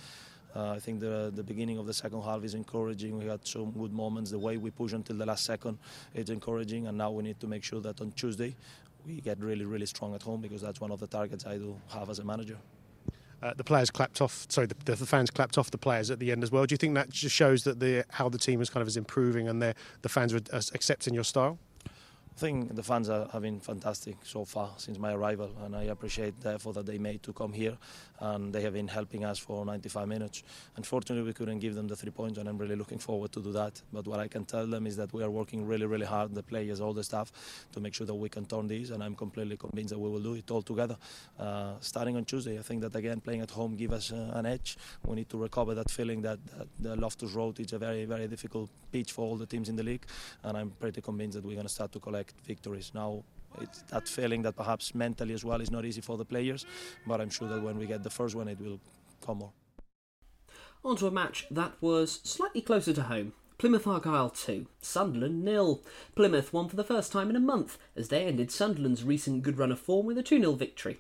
[0.56, 3.18] Uh, I think the the beginning of the second half is encouraging.
[3.18, 4.30] We had some good moments.
[4.30, 5.80] The way we push until the last second,
[6.14, 6.88] it's encouraging.
[6.88, 8.56] And now we need to make sure that on Tuesday
[9.06, 11.76] we get really, really strong at home because that's one of the targets I do
[11.90, 12.58] have as a manager.
[13.42, 14.46] Uh, the players clapped off.
[14.50, 16.66] Sorry, the, the, fans clapped off the players at the end as well.
[16.66, 18.96] Do you think that just shows that the how the team is kind of is
[18.96, 20.40] improving and the the fans are
[20.74, 21.58] accepting your style?
[22.36, 25.84] I think the fans are, have been fantastic so far since my arrival, and I
[25.84, 27.78] appreciate the effort that they made to come here.
[28.20, 30.44] And they have been helping us for 95 minutes.
[30.76, 33.52] Unfortunately, we couldn't give them the three points, and I'm really looking forward to do
[33.52, 33.80] that.
[33.92, 36.42] But what I can tell them is that we are working really, really hard, the
[36.42, 37.32] players, all the staff,
[37.72, 38.90] to make sure that we can turn this.
[38.90, 40.98] And I'm completely convinced that we will do it all together.
[41.38, 44.48] Uh, starting on Tuesday, I think that again playing at home gives us uh, an
[44.48, 44.78] edge.
[45.06, 48.28] We need to recover that feeling that, that the Loftus Road is a very, very
[48.28, 50.06] difficult pitch for all the teams in the league,
[50.44, 52.92] and I'm pretty convinced that we're going to start to collect victories.
[52.94, 53.24] Now,
[53.62, 56.66] it's that feeling that perhaps mentally as well is not easy for the players,
[57.06, 58.80] but I'm sure that when we get the first one, it will
[59.26, 59.52] come more.
[60.84, 63.34] On to a match that was slightly closer to home.
[63.58, 65.82] Plymouth Argyle 2, Sunderland nil.
[66.16, 69.58] Plymouth won for the first time in a month as they ended Sunderland's recent good
[69.58, 70.98] run of form with a 2 0 victory.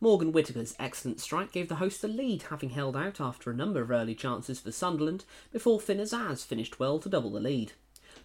[0.00, 3.80] Morgan Whittaker's excellent strike gave the hosts a lead, having held out after a number
[3.80, 7.74] of early chances for Sunderland before Finn Azaz finished well to double the lead.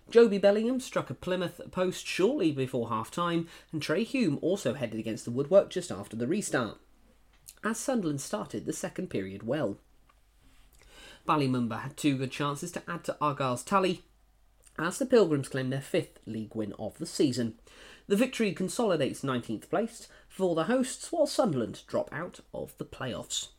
[0.10, 5.00] Jobe Bellingham struck a Plymouth post shortly before half time, and Trai Hume also headed
[5.00, 6.78] against the woodwork just after the restart.
[7.63, 9.78] As Sunderland started the second period well.
[11.26, 14.04] Bali Mumba had two good chances to add to Argyle's tally,
[14.80, 17.56] as the Pilgrims claim their fifth league win of the season.
[18.08, 23.50] The victory consolidates 19th place for the hosts, while Sunderland drop out of the playoffs.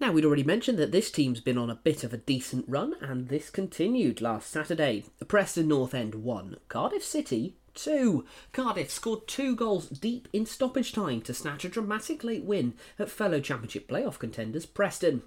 [0.00, 2.94] Now, we'd already mentioned that this team's been on a bit of a decent run,
[3.02, 5.04] and this continued last Saturday.
[5.28, 8.24] Preston North End won, Cardiff City 2.
[8.54, 13.10] Cardiff scored two goals deep in stoppage time to snatch a dramatic late win at
[13.10, 15.22] fellow Championship playoff contenders Preston.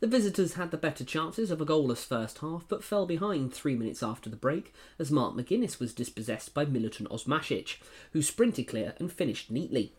[0.00, 3.76] The visitors had the better chances of a goalless first half, but fell behind three
[3.76, 7.76] minutes after the break as Mark McGuinness was dispossessed by Milutin Osmajic,
[8.12, 9.92] who sprinted clear and finished neatly.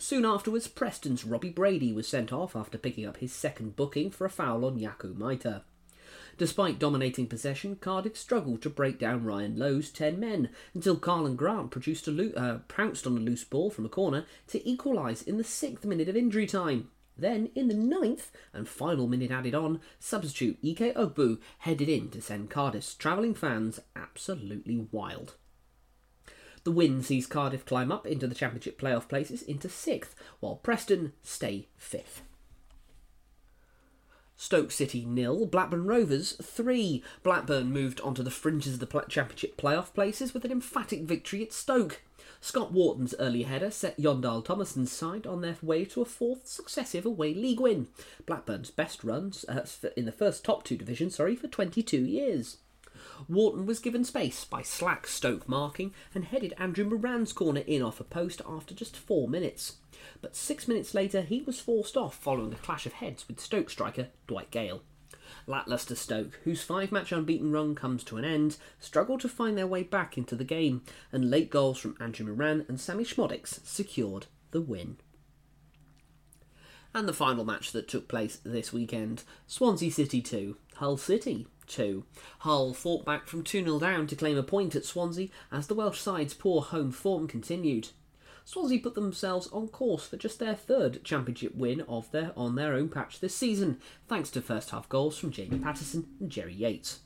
[0.00, 4.24] Soon afterwards, Preston's Robbie Brady was sent off after picking up his second booking for
[4.24, 5.60] a foul on Yakou Meite.
[6.38, 11.70] Despite dominating possession, Cardiff struggled to break down Ryan Lowe's 10 men until Karlan Grant
[11.70, 15.36] produced a lo- uh, pounced on a loose ball from a corner to equalise in
[15.36, 16.88] the sixth minute of injury time.
[17.18, 22.22] Then, in the ninth and final minute added on, substitute Ike Ugbo headed in to
[22.22, 25.34] send Cardiff's travelling fans absolutely wild.
[26.64, 31.12] The win sees Cardiff climb up into the Championship playoff places into sixth, while Preston
[31.22, 32.22] stay fifth.
[34.36, 37.02] Stoke City nil, Blackburn Rovers three.
[37.22, 41.52] Blackburn moved onto the fringes of the Championship playoff places with an emphatic victory at
[41.52, 42.00] Stoke.
[42.40, 46.46] Scott Wharton's early header set Jon Dahl Tomasson's side on their way to a fourth
[46.46, 47.88] successive away league win.
[48.24, 52.56] Blackburn's best runs uh, in the first top two divisions, sorry, for 22 years.
[53.28, 58.00] Wharton was given space by slack Stoke marking and headed Andrew Moran's corner in off
[58.00, 59.76] a post after just four minutes.
[60.20, 63.70] But six minutes later, he was forced off following a clash of heads with Stoke
[63.70, 64.82] striker Dwight Gayle.
[65.46, 69.66] Lacklustre Stoke, whose five match unbeaten run comes to an end, struggled to find their
[69.66, 74.26] way back into the game, and late goals from Andrew Moran and Sammie Szmodics secured
[74.50, 74.96] the win.
[76.92, 82.04] And the final match that took place this weekend Swansea City 2, Hull City 2.
[82.40, 85.74] Hull fought back from 2 0 down to claim a point at Swansea as the
[85.74, 87.88] Welsh side's poor home form continued.
[88.44, 92.74] Swansea put themselves on course for just their third championship win of their on their
[92.74, 93.78] own patch this season,
[94.08, 97.00] thanks to first half goals from Jamie Paterson and Jerry Yates.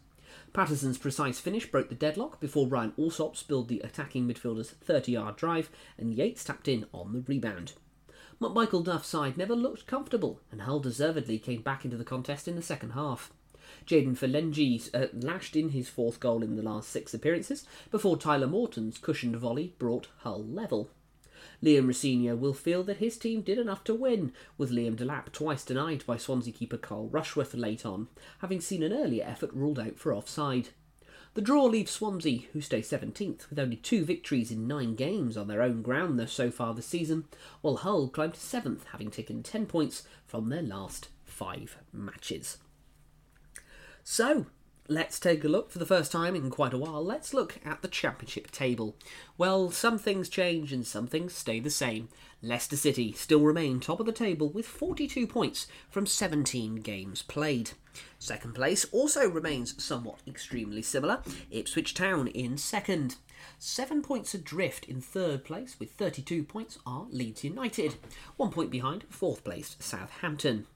[0.55, 5.37] Paterson's precise finish broke the deadlock before Ryan Allsop spilled the attacking midfielder's 30 yard
[5.37, 7.75] drive and Yates tapped in on the rebound.
[8.41, 12.57] Michael Duff's side never looked comfortable, and Hull deservedly came back into the contest in
[12.57, 13.33] the second half.
[13.87, 18.47] Jaden Philogene uh, lashed in his fourth goal in the last six appearances before Tyler
[18.47, 20.91] Morton's cushioned volley brought Hull level.
[21.63, 25.65] Liam Rosenior will feel that his team did enough to win, with Liam Delap twice
[25.65, 29.99] denied by Swansea keeper Carl Rushworth late on, having seen an earlier effort ruled out
[29.99, 30.71] for offside.
[31.35, 35.49] The draw leaves Swansea, who stay 17th, with only two victories in nine games on
[35.49, 37.25] their own ground so far this season,
[37.61, 42.59] while Hull climb to 7th, having taken 10 points from their last five matches.
[44.07, 44.45] So,
[44.87, 47.03] let's take a look for the first time in quite a while.
[47.03, 48.97] Let's look at the Championship table.
[49.39, 52.11] Well, some things change and some things stay the same.
[52.43, 57.71] Leicester City still remain top of the table with 42 points from 17 games played.
[58.19, 63.17] Second place also remains somewhat extremely similar, Ipswich Town in second.
[63.59, 67.95] Seven points adrift in third place with 32 points are Leeds United.
[68.37, 70.67] One point behind, fourth placed Southampton.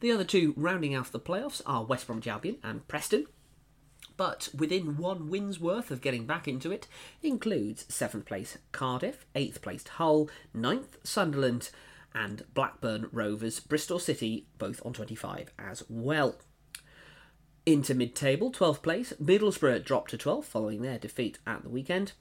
[0.00, 3.26] The other two rounding out the playoffs are West Bromwich Albion and Preston.
[4.16, 6.86] But within one win's worth of getting back into it
[7.22, 11.70] includes seventh place Cardiff, eighth placed Hull, ninth Sunderland,
[12.14, 16.36] and Blackburn Rovers, Bristol City, both on 25 as well.
[17.66, 22.12] Into mid table, 12th place, Middlesbrough dropped to 12th following their defeat at the weekend.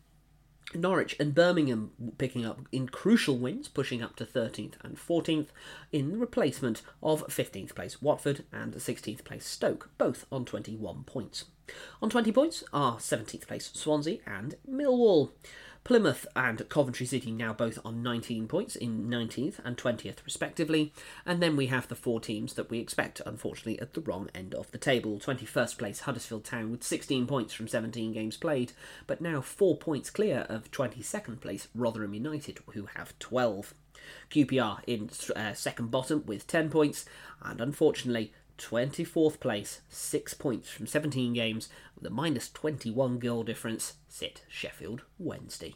[0.73, 5.47] Norwich and Birmingham picking up in crucial wins, pushing up to 13th and 14th
[5.91, 11.45] in replacement of 15th place Watford and 16th place Stoke, both on 21 points.
[12.01, 15.31] On 20 points are 17th place Swansea and Millwall.
[15.83, 20.93] Plymouth and Coventry City now both on 19 points in 19th and 20th respectively.
[21.25, 24.55] And then we have the four teams that we expect, unfortunately, at the wrong end
[24.55, 25.19] of the table.
[25.19, 28.71] 21st place Huddersfield Town with 16 points from 17 games played,
[29.07, 33.73] but now four points clear of 22nd place Rotherham United, who have 12.
[34.29, 37.05] QPR in uh, second bottom with 10 points,
[37.41, 43.95] and unfortunately, 24th place, 6 points from 17 games, with a minus 21 goal difference,
[44.07, 45.75] sit Sheffield Wednesday.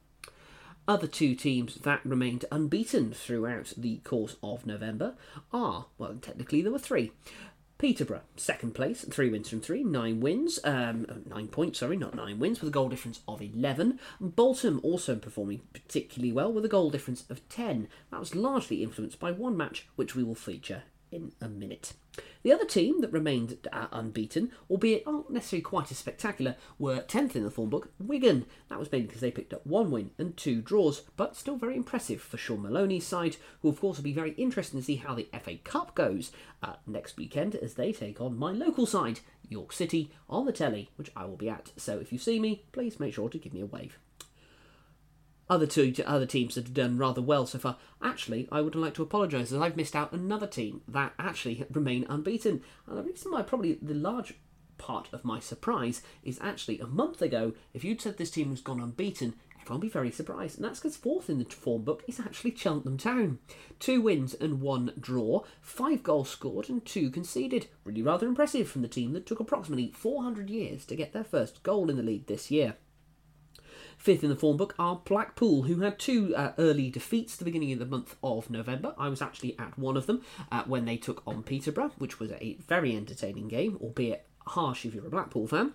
[0.86, 5.16] Other two teams that remained unbeaten throughout the course of November
[5.54, 7.13] are, well, technically there were three.
[7.78, 12.38] Peterborough, second place, three wins from three, nine wins, um, nine points, sorry, not nine
[12.38, 14.00] wins, with a goal difference of 11.
[14.20, 17.88] Bolton also performing particularly well with a goal difference of 10.
[18.12, 20.84] That was largely influenced by one match, which we will feature
[21.14, 21.94] in a minute.
[22.44, 27.36] The other team that remained uh, unbeaten, albeit aren't necessarily quite as spectacular, were 10th
[27.36, 28.46] in the form book, Wigan.
[28.70, 31.76] That was mainly because they picked up one win and two draws, but still very
[31.76, 35.16] impressive for Shaun Maloney's side, who of course will be very interested to see how
[35.16, 39.72] the FA Cup goes uh, next weekend as they take on my local side, York
[39.72, 41.72] City, on the telly, which I will be at.
[41.78, 43.98] So if you see me, please make sure to give me a wave
[45.54, 47.77] other two other teams that have done rather well so far.
[48.01, 52.08] Actually, I would like to apologise as I've missed out another team that actually remain
[52.10, 52.63] unbeaten.
[52.87, 54.33] And the reason why probably the large
[54.79, 58.62] part of my surprise is actually a month ago, if you'd said this team was
[58.62, 60.58] gone unbeaten, everyone would be very surprised.
[60.58, 63.37] And that's because fourth in the form book is actually Cheltenham Town.
[63.79, 67.67] Two wins and one draw, five goals scored and two conceded.
[67.83, 71.62] Really rather impressive from the team that took approximately 400 years to get their first
[71.62, 72.75] goal in the league this year.
[74.04, 77.45] Fifth in the form book are Blackpool, who had two uh, early defeats at the
[77.45, 78.93] beginning of the month of November.
[78.97, 82.33] I was actually at one of them uh, when they took on Peterborough, which was
[82.33, 85.71] a very entertaining game, albeit harsh if you're a Blackpool fan.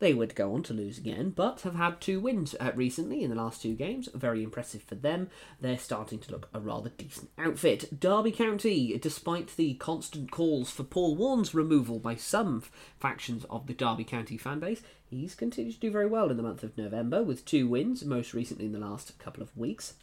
[0.00, 3.30] They would go on to lose again, but have had two wins uh, recently in
[3.30, 4.08] the last two games.
[4.14, 5.28] Very impressive for them.
[5.60, 8.00] They're starting to look a rather decent outfit.
[8.00, 12.62] Derby County, despite the constant calls for Paul Warne's removal by some
[12.98, 16.62] factions of the Derby County fanbase, He's continued to do very well in the month
[16.62, 19.94] of November with two wins, most recently in the last couple of weeks.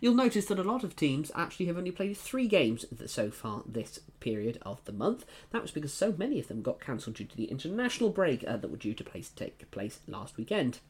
[0.00, 3.62] You'll notice that a lot of teams actually have only played three games so far
[3.64, 5.24] this period of the month.
[5.50, 8.58] That was because so many of them got cancelled due to the international break uh,
[8.58, 10.80] that were due to place, take place last weekend.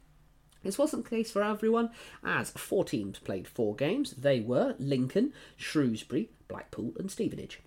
[0.65, 1.91] This wasn't the case for everyone,
[2.25, 4.13] as four teams played four games.
[4.13, 7.61] They were Lincoln, Shrewsbury, Blackpool, and Stevenage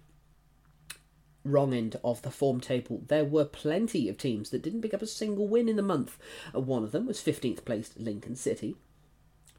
[1.43, 5.01] wrong end of the form table, there were plenty of teams that didn't pick up
[5.01, 6.17] a single win in the month.
[6.55, 8.75] Uh, one of them was 15th placed Lincoln City,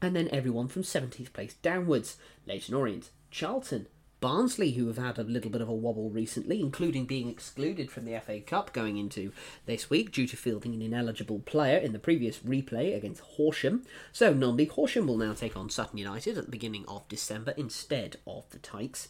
[0.01, 3.87] and then everyone from 17th place downwards Leyton Orient, Charlton,
[4.21, 8.05] Barnsley, who have had a little bit of a wobble recently, including being excluded from
[8.05, 9.31] the FA Cup going into
[9.65, 13.83] this week due to fielding an ineligible player in the previous replay against Horsham.
[14.11, 17.53] So, non league Horsham will now take on Sutton United at the beginning of December
[17.57, 19.09] instead of the Tykes.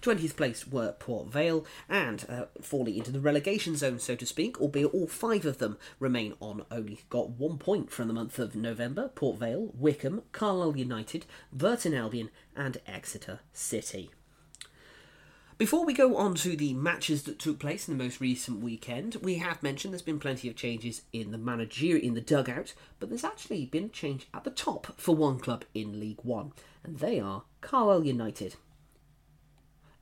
[0.00, 4.60] 20th place were Port Vale and uh, falling into the relegation zone, so to speak,
[4.60, 8.54] albeit all five of them remain on only got one point from the month of
[8.54, 14.10] November Port Vale, Wycombe, Carlisle United, Burton Albion, and Exeter City.
[15.58, 19.16] Before we go on to the matches that took place in the most recent weekend,
[19.22, 23.08] we have mentioned there's been plenty of changes in the manager in the dugout, but
[23.08, 26.52] there's actually been a change at the top for one club in League One,
[26.84, 28.56] and they are Carlisle United.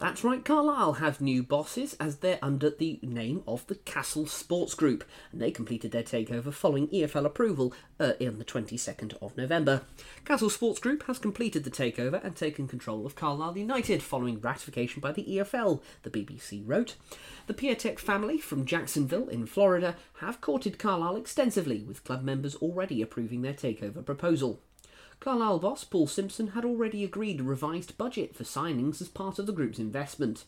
[0.05, 4.75] That's right, Carlisle have new bosses as they're under the name of the Castle Sports
[4.75, 5.03] Group,
[5.33, 9.81] and they completed their takeover following EFL approval uh, on the 22nd of November.
[10.27, 15.01] Castle Sports Group has completed the takeover and taken control of Carlisle United following ratification
[15.01, 16.97] by the EFL, the BBC wrote.
[17.47, 23.01] The Piatak family from Jacksonville in Florida have courted Carlisle extensively, with club members already
[23.01, 24.61] approving their takeover proposal.
[25.21, 29.47] Carlisle boss Paul Simpson had already agreed a revised budget for signings as part of
[29.47, 30.45] the group's investment.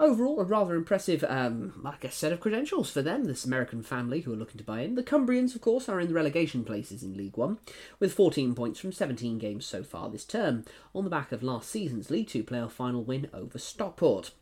[0.00, 4.22] Overall, a rather impressive, um, I guess, set of credentials for them, this American family
[4.22, 4.96] who are looking to buy in.
[4.96, 7.58] The Cumbrians, of course, are in the relegation places in League One,
[8.00, 10.64] with 14 points from 17 games so far this term,
[10.94, 14.32] on the back of last season's League Two playoff final win over Stockport.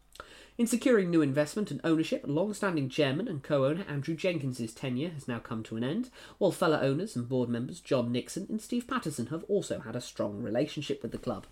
[0.62, 5.40] In securing new investment and ownership, long-standing chairman and co-owner Andrew Jenkins's tenure has now
[5.40, 6.08] come to an end,
[6.38, 10.00] while fellow owners and board members John Nixon and Steve Pattison have also had a
[10.00, 11.48] strong relationship with the club.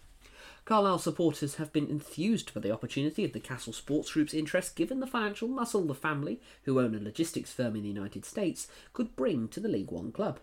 [0.64, 5.00] Carlisle supporters have been enthused by the opportunity of the Castle Sports Group's interest given
[5.00, 9.16] the financial muscle the family, who own a logistics firm in the United States, could
[9.16, 10.38] bring to the League One club.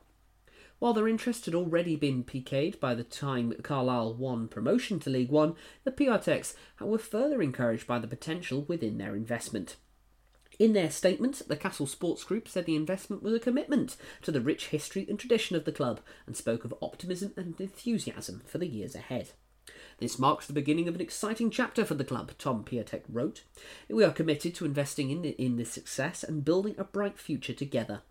[0.80, 5.32] While their interest had already been piqued by the time Carlisle won promotion to League
[5.32, 9.78] One, the Piataks were further encouraged by the potential within their investment.
[10.60, 14.42] In their statement, the Castle Sports Group said the investment was a commitment to the
[14.42, 18.68] rich history and tradition of the club and spoke of optimism and enthusiasm for the
[18.68, 19.32] years ahead.
[20.00, 23.44] This marks the beginning of an exciting chapter for the club, Tom Piatak wrote.
[23.90, 28.02] We are committed to investing in, in this success and building a bright future together.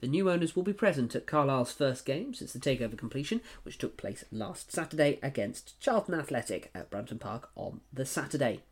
[0.00, 3.76] The new owners will be present at Carlisle's first game since the takeover completion, which
[3.76, 8.62] took place last Saturday against Charlton Athletic at Brunton Park on the Saturday.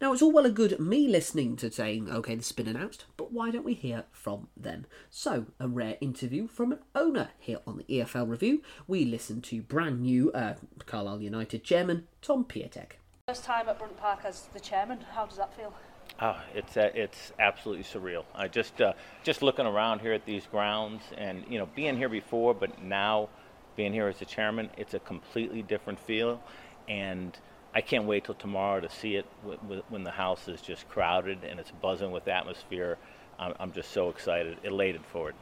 [0.00, 3.04] Now, it's all well and good me listening to saying, okay, this has been announced,
[3.16, 4.86] but why don't we hear from them?
[5.10, 8.62] So, a rare interview from an owner here on the EFL Review.
[8.86, 10.54] We listen to brand new uh,
[10.86, 12.92] Carlisle United chairman, Tom Piatak.
[13.28, 15.74] First time at Brunton Park as the chairman, how does that feel?
[16.20, 18.24] Oh, it's uh, it's absolutely surreal.
[18.34, 18.92] I just uh,
[19.24, 23.28] just looking around here at these grounds, and you know, being here before, but now
[23.76, 26.40] being here as the chairman, it's a completely different feel,
[26.88, 27.36] and
[27.74, 30.88] I can't wait till tomorrow to see it w- w- when the house is just
[30.88, 32.98] crowded and it's buzzing with atmosphere.
[33.38, 35.36] I'm, I'm just so excited, elated for it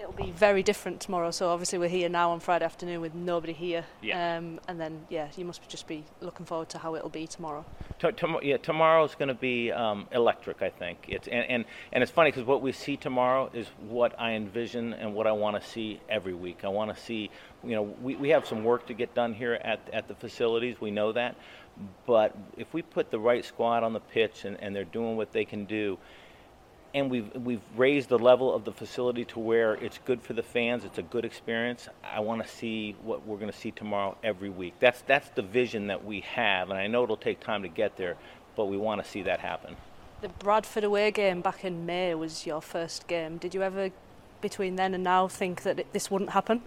[0.00, 1.30] it'll be very different tomorrow.
[1.30, 3.84] So obviously we're here now on Friday afternoon with nobody here.
[4.02, 4.38] Yeah.
[4.38, 7.64] Um, and then yeah, you must just be looking forward to how it'll be tomorrow.
[7.98, 10.62] T- tom- yeah, tomorrow's going to be um, electric.
[10.62, 14.18] I think it's and and, and it's funny because what we see tomorrow is what
[14.18, 16.60] I envision and what I want to see every week.
[16.64, 17.30] I want to see,
[17.62, 20.80] you know, we, we have some work to get done here at at the facilities.
[20.80, 21.36] We know that,
[22.06, 25.32] but if we put the right squad on the pitch and, and they're doing what
[25.32, 25.98] they can do
[26.94, 30.42] and we've we've raised the level of the facility to where it's good for the
[30.42, 30.84] fans.
[30.84, 31.88] It's a good experience.
[32.02, 34.74] I want to see what we're going to see tomorrow every week.
[34.80, 37.96] That's that's the vision that we have, and I know it'll take time to get
[37.96, 38.16] there,
[38.56, 39.76] but we want to see that happen.
[40.20, 43.38] The Bradford away game back in May was your first game.
[43.38, 43.90] Did you ever,
[44.42, 46.62] between then and now, think that it, this wouldn't happen?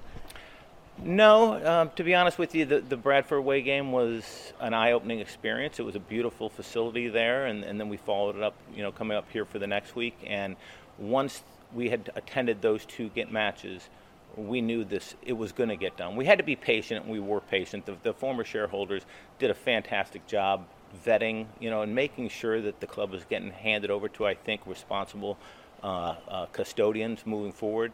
[1.01, 5.19] No, um, to be honest with you, the, the Bradford Way game was an eye-opening
[5.19, 5.79] experience.
[5.79, 8.91] It was a beautiful facility there, and, and then we followed it up, you know,
[8.91, 10.17] coming up here for the next week.
[10.25, 10.55] And
[10.97, 11.41] once
[11.73, 13.89] we had attended those two get matches,
[14.37, 16.15] we knew this it was going to get done.
[16.15, 17.85] We had to be patient, and we were patient.
[17.85, 19.03] The, the former shareholders
[19.39, 20.65] did a fantastic job
[21.05, 24.35] vetting, you know, and making sure that the club was getting handed over to, I
[24.35, 25.37] think, responsible
[25.83, 27.91] uh, uh, custodians moving forward.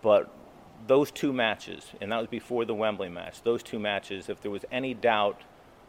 [0.00, 0.32] But
[0.86, 4.50] those two matches, and that was before the Wembley match, those two matches, if there
[4.50, 5.40] was any doubt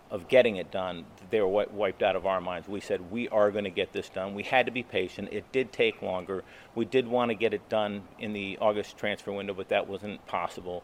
[0.10, 2.68] of getting it done, they were wiped out of our minds.
[2.68, 4.34] We said, we are going to get this done.
[4.34, 5.30] We had to be patient.
[5.32, 6.44] It did take longer.
[6.76, 10.26] We did want to get it done in the August transfer window, but that wasn't
[10.26, 10.84] possible.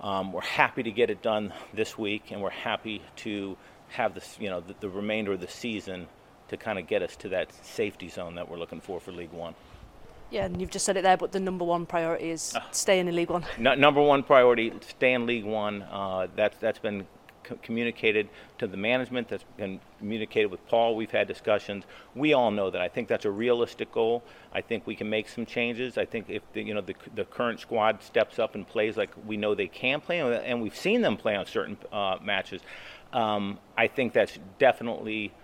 [0.00, 3.56] Um, we're happy to get it done this week, and we're happy to
[3.88, 6.06] have this, you know, the, the remainder of the season
[6.48, 9.32] to kind of get us to that safety zone that we're looking for for League
[9.32, 9.54] One.
[10.32, 13.06] Yeah, and you've just said it there, but the number one priority is uh, staying
[13.06, 13.44] in League One.
[13.58, 15.82] No, number one priority, stay in League One.
[15.82, 17.06] Uh, that's that's been
[17.46, 19.28] c- communicated to the management.
[19.28, 20.96] That's been communicated with Paul.
[20.96, 21.84] We've had discussions.
[22.14, 22.80] We all know that.
[22.80, 24.22] I think that's a realistic goal.
[24.54, 25.98] I think we can make some changes.
[25.98, 29.10] I think if the, you know the, the current squad steps up and plays like
[29.26, 32.62] we know they can play, and we've seen them play on certain uh, matches,
[33.12, 35.34] um, I think that's definitely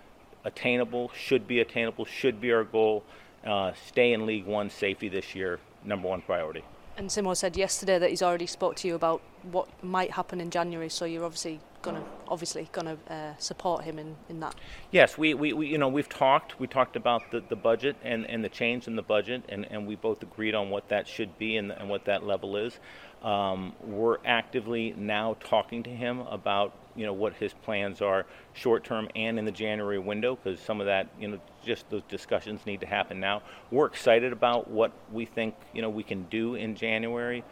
[0.46, 1.10] attainable.
[1.14, 2.06] Should be attainable.
[2.06, 3.04] Should be our goal
[3.44, 6.64] uh, stay in League One safety this year, number one priority.
[6.96, 9.22] And Simo said yesterday that he's already spoke to you about
[9.52, 10.88] what might happen in January.
[10.88, 14.56] So you're obviously gonna obviously gonna uh, support him in, in that.
[14.90, 16.58] Yes, we, we, we, you know we've talked.
[16.58, 19.86] We talked about the, the budget and, and the change in the budget, and, and
[19.86, 22.78] we both agreed on what that should be and, and what that level is.
[23.22, 28.82] Um, we're actively now talking to him about you know what his plans are short
[28.82, 32.66] term and in the January window because some of that you know just those discussions
[32.66, 33.42] need to happen now.
[33.70, 37.44] We're excited about what we think you know we can do in January.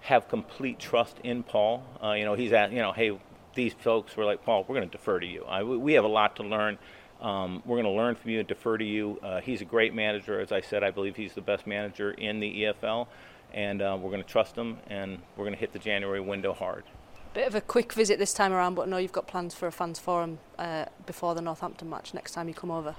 [0.00, 1.84] Have complete trust in Paul.
[2.02, 3.18] Uh, you know he's at you know hey
[3.54, 5.44] these folks were like Paul we're going to defer to you.
[5.44, 6.78] I, we have a lot to learn.
[7.20, 9.18] Um, we're going to learn from you and defer to you.
[9.22, 10.84] Uh, he's a great manager, as I said.
[10.84, 13.08] I believe he's the best manager in the EFL
[13.52, 14.78] and uh, we're going to trust him.
[14.86, 16.84] and we're going to hit the January window hard.
[17.34, 19.66] Bit of a quick visit this time around, but I know you've got plans for
[19.66, 22.94] a fans forum uh, before the Northampton match next time you come over.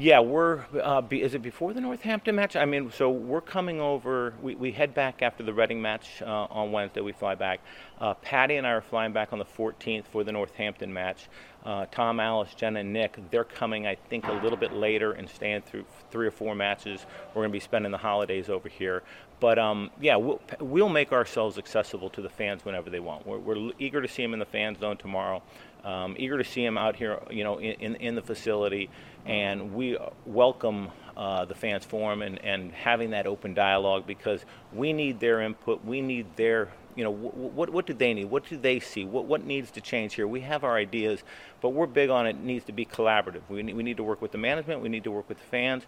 [0.00, 0.60] Yeah, we're.
[0.80, 2.54] Uh, be, is it before the Northampton match?
[2.54, 4.32] I mean, so we're coming over.
[4.40, 7.00] We, we head back after the Reading match uh, on Wednesday.
[7.00, 7.58] We fly back.
[8.00, 11.26] Uh, Patty and I are flying back on the 14th for the Northampton match.
[11.64, 15.28] Uh, Tom, Alice, Jenna, and Nick, they're coming, I think, a little bit later and
[15.28, 17.04] staying through three or four matches.
[17.30, 19.02] We're going to be spending the holidays over here.
[19.40, 23.26] But um, yeah, we'll, we'll, make ourselves accessible to the fans whenever they want.
[23.26, 25.42] We're, we're eager to see them in the fan zone tomorrow.
[25.84, 28.90] Um, eager to see him out here, you know, in, in, the facility,
[29.24, 34.92] and we welcome uh, the fans forum and, and having that open dialogue because we
[34.92, 35.84] need their input.
[35.84, 38.26] We need their, you know, what what do they need?
[38.26, 39.04] What do they see?
[39.04, 40.26] What what needs to change here?
[40.26, 41.22] We have our ideas,
[41.60, 42.38] but we're big on it.
[42.38, 43.42] needs to be collaborative.
[43.48, 44.80] We need, we need to work with the management.
[44.80, 45.84] We need to work with the fans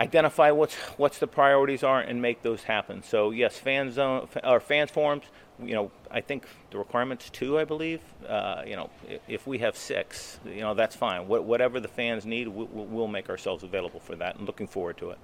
[0.00, 3.02] identify what's what's the priorities are and make those happen.
[3.02, 5.24] So yes, fan zone or fans forums.
[5.62, 8.00] You know, I think the requirements two, I believe.
[8.28, 8.90] Uh, you know,
[9.26, 11.28] if we have six, you know, that's fine.
[11.28, 14.98] What, whatever the fans need, we'll, we'll make ourselves available for that, and looking forward
[14.98, 15.18] to it.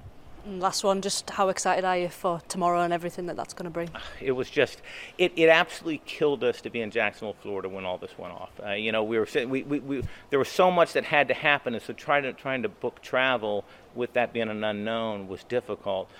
[0.44, 3.70] Last one, just how excited are you for tomorrow and everything that that's going to
[3.70, 3.90] bring?
[4.20, 4.82] It was just,
[5.16, 8.50] it, it absolutely killed us to be in Jacksonville, Florida when all this went off.
[8.60, 11.34] Uh, you know, we were we, we, we, there was so much that had to
[11.34, 13.64] happen, and so trying to trying to book travel
[13.94, 16.10] with that being an unknown was difficult.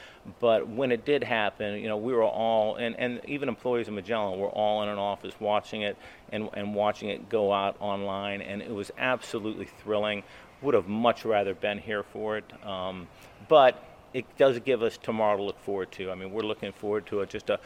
[0.40, 3.94] But when it did happen, you know, we were all, and, and even employees of
[3.94, 5.96] Magellan were all in an office watching it
[6.30, 10.22] and, and watching it go out online, and it was absolutely thrilling.
[10.62, 12.44] Would have much rather been here for it.
[12.64, 13.08] Um,
[13.48, 13.82] but
[14.14, 16.10] it does give us tomorrow to look forward to.
[16.10, 17.30] I mean, we're looking forward to it.
[17.30, 17.58] Just a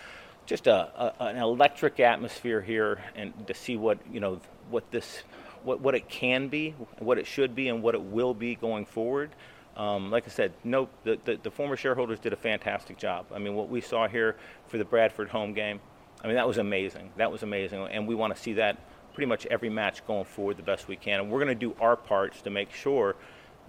[0.46, 4.40] just a, a, an electric atmosphere here, and to see what you know
[4.70, 5.24] what this
[5.64, 8.86] what what it can be, what it should be, and what it will be going
[8.86, 9.30] forward.
[9.76, 13.26] Um, like I said, no, the, the, the former shareholders did a fantastic job.
[13.32, 14.36] I mean, what we saw here
[14.68, 15.80] for the Bradford home game,
[16.24, 17.10] I mean, that was amazing.
[17.16, 18.78] That was amazing, and we want to see that
[19.12, 21.20] pretty much every match going forward the best we can.
[21.20, 23.16] And we're going to do our parts to make sure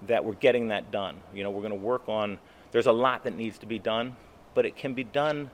[0.08, 1.18] that we're getting that done.
[1.34, 2.40] You know, we're going to work on
[2.72, 4.16] there's a lot that needs to be done,
[4.54, 5.52] but it can be done,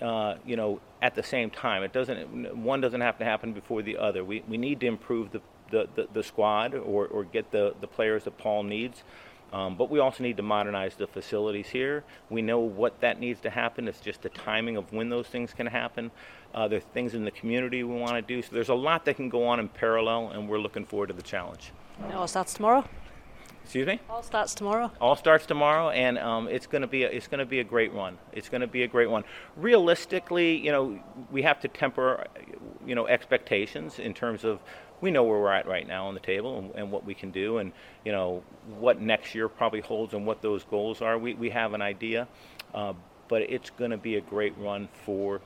[0.00, 1.82] uh, you know, at the same time.
[1.82, 2.56] It doesn't.
[2.56, 4.24] One doesn't have to happen before the other.
[4.24, 7.86] We we need to improve the the, the, the squad or, or get the, the
[7.86, 9.02] players that Paul needs.
[9.52, 12.04] Um, but we also need to modernize the facilities here.
[12.28, 13.88] We know what that needs to happen.
[13.88, 16.10] It's just the timing of when those things can happen.
[16.54, 18.42] Uh, there are things in the community we want to do.
[18.42, 21.14] So there's a lot that can go on in parallel, and we're looking forward to
[21.14, 21.72] the challenge.
[22.08, 22.84] It all starts tomorrow.
[23.64, 24.00] Excuse me.
[24.08, 24.90] All starts tomorrow.
[24.98, 27.64] All starts tomorrow, and um, it's going to be a, it's going to be a
[27.64, 28.16] great run.
[28.32, 29.24] It's going to be a great one.
[29.56, 30.98] Realistically, you know,
[31.30, 32.24] we have to temper,
[32.86, 34.60] you know, expectations in terms of
[35.00, 37.30] we know where we're at right now on the table and, and, what we can
[37.30, 37.72] do and
[38.04, 38.42] you know
[38.78, 41.18] what next year probably holds and what those goals are.
[41.18, 42.28] We, we have an idea
[42.74, 42.92] uh,
[43.28, 45.40] but it's going to be a great run for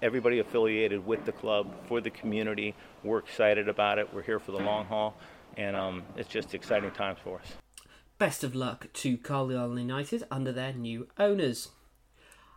[0.00, 2.74] everybody affiliated with the club for the community.
[3.04, 4.12] We're excited about it.
[4.12, 5.14] We're here for the long haul
[5.56, 7.52] and um, it's just exciting times for us.
[8.18, 11.70] Best of luck to carlisle united under their new owners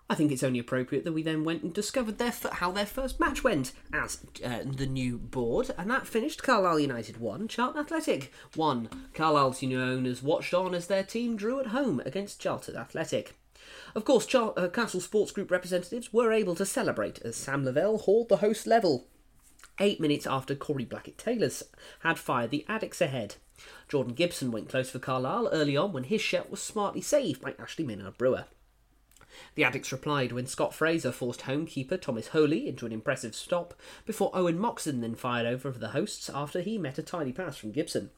[0.08, 3.20] I think it's only appropriate that we then went and discovered their how their first
[3.20, 8.32] match went as uh, the new board, and that finished Carlisle United 1, Charlton Athletic
[8.56, 8.90] 1.
[9.16, 13.36] Carlisle's new owners watched on as their team drew at home against Charlton Athletic.
[13.96, 17.98] Of course, Char- uh, Castle Sports Group representatives were able to celebrate as Sam Lavelle
[17.98, 19.08] hauled the host level.
[19.80, 21.64] Eight minutes after Corey Blackett Taylors
[22.02, 23.36] had fired the Addicks ahead.
[23.90, 27.56] Jordan Gibson went close for Carlisle early on when his shot was smartly saved by
[27.58, 28.46] Ashley Maynard Brewer.
[29.56, 33.74] The Addicks replied when Scott Fraser forced homekeeper Thomas Holy into an impressive stop
[34.06, 37.58] before Owen Moxon then fired over for the hosts after he met a tidy pass
[37.58, 38.12] from Gibson.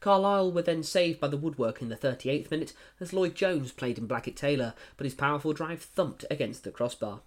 [0.00, 3.98] Carlisle were then saved by the woodwork in the 38th minute as Lloyd Jones played
[3.98, 7.20] in Blackett Taylor, but his powerful drive thumped against the crossbar.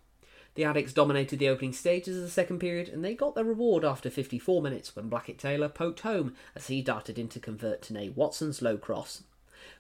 [0.56, 3.84] The Addicks dominated the opening stages of the second period and they got their reward
[3.84, 7.94] after 54 minutes when Blackett Taylor poked home as he darted in to convert to
[7.94, 9.24] Tennai Watson's low cross.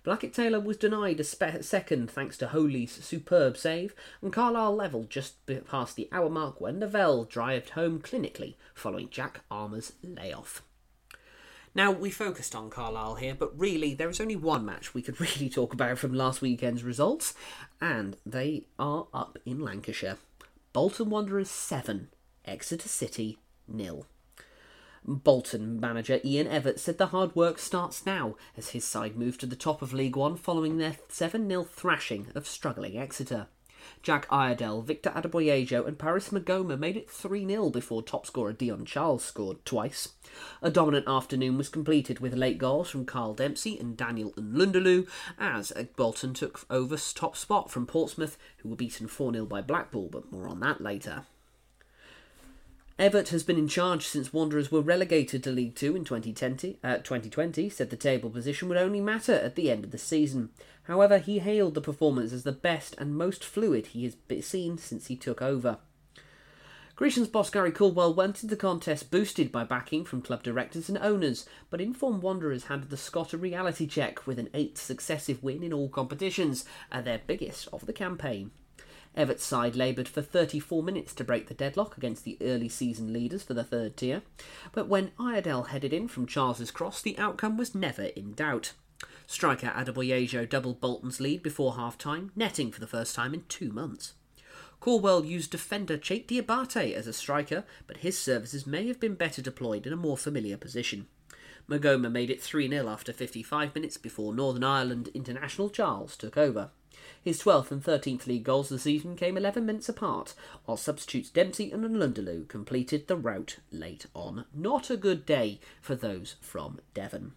[0.05, 5.09] Blackett Taylor was denied a spe- second thanks to Holy's superb save, and Carlisle levelled
[5.09, 5.33] just
[5.67, 10.61] past the hour mark when Lavelle drived home clinically following Jack Armer's layoff.
[11.73, 15.19] Now, we focused on Carlisle here, but really, there is only one match we could
[15.19, 17.33] really talk about from last weekend's results,
[17.81, 20.17] and they are up in Lancashire.
[20.71, 22.09] Bolton Wanderers 7,
[22.45, 24.05] Exeter City nil.
[25.07, 29.45] Bolton manager Ian Evatt said the hard work starts now as his side moved to
[29.45, 33.47] the top of League One following their 7 0 thrashing of struggling Exeter.
[34.01, 38.83] Jack Iredale, Victor Adeboyejo, and Paris Maghoma made it 3 0 before top scorer Dion
[38.83, 40.13] Charles scored twice.
[40.63, 45.71] A dominant afternoon was completed with late goals from Carl Dempsey and Daniel Nlundulu as
[45.95, 50.31] Bolton took over top spot from Portsmouth, who were beaten 4 0 by Blackpool, but
[50.31, 51.27] more on that later.
[52.97, 56.97] Evatt has been in charge since Wanderers were relegated to League Two in 2020, uh,
[56.99, 60.49] 2020, said the table position would only matter at the end of the season.
[60.83, 65.07] However, he hailed the performance as the best and most fluid he has seen since
[65.07, 65.79] he took over.
[66.95, 70.97] Grecian's boss Gary Caldwell went into the contest boosted by backing from club directors and
[70.99, 75.63] owners, but informed Wanderers handed the Scot a reality check with an eighth successive win
[75.63, 78.51] in all competitions, and their biggest of the campaign.
[79.15, 83.43] Evatt's side laboured for 34 minutes to break the deadlock against the early season leaders
[83.43, 84.21] for the third tier,
[84.71, 88.73] but when Iredale headed in from Charles's cross, the outcome was never in doubt.
[89.27, 93.71] Striker Adeboyejo doubled Bolton's lead before half time, netting for the first time in two
[93.71, 94.13] months.
[94.79, 99.41] Caldwell used defender Cheick Diabate as a striker, but his services may have been better
[99.41, 101.07] deployed in a more familiar position.
[101.67, 106.69] Maghoma made it 3 0 after 55 minutes before Northern Ireland international Charles took over.
[107.21, 110.33] His 12th and 13th league goals this season came 11 minutes apart,
[110.65, 114.45] while substitutes Dempsey and Nlundulu completed the rout late on.
[114.53, 117.33] Not a good day for those from Devon.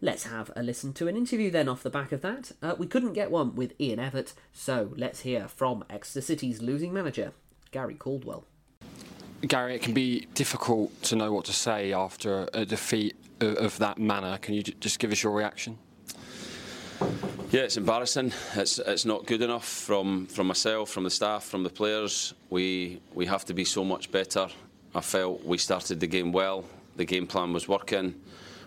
[0.00, 2.52] Let's have a listen to an interview then off the back of that.
[2.60, 6.92] Uh, we couldn't get one with Ian Evatt, so let's hear from Exeter City's losing
[6.92, 7.32] manager,
[7.70, 8.44] Gary Caldwell.
[9.46, 13.78] Gary, it can be difficult to know what to say after a defeat of, of
[13.78, 14.38] that manner.
[14.38, 15.78] Can you just give us your reaction?
[17.56, 18.34] Yeah, it's embarrassing.
[18.54, 22.34] It's it's not good enough from from myself, from the staff, from the players.
[22.50, 24.48] We we have to be so much better.
[24.94, 26.66] I felt we started the game well.
[26.96, 28.14] The game plan was working.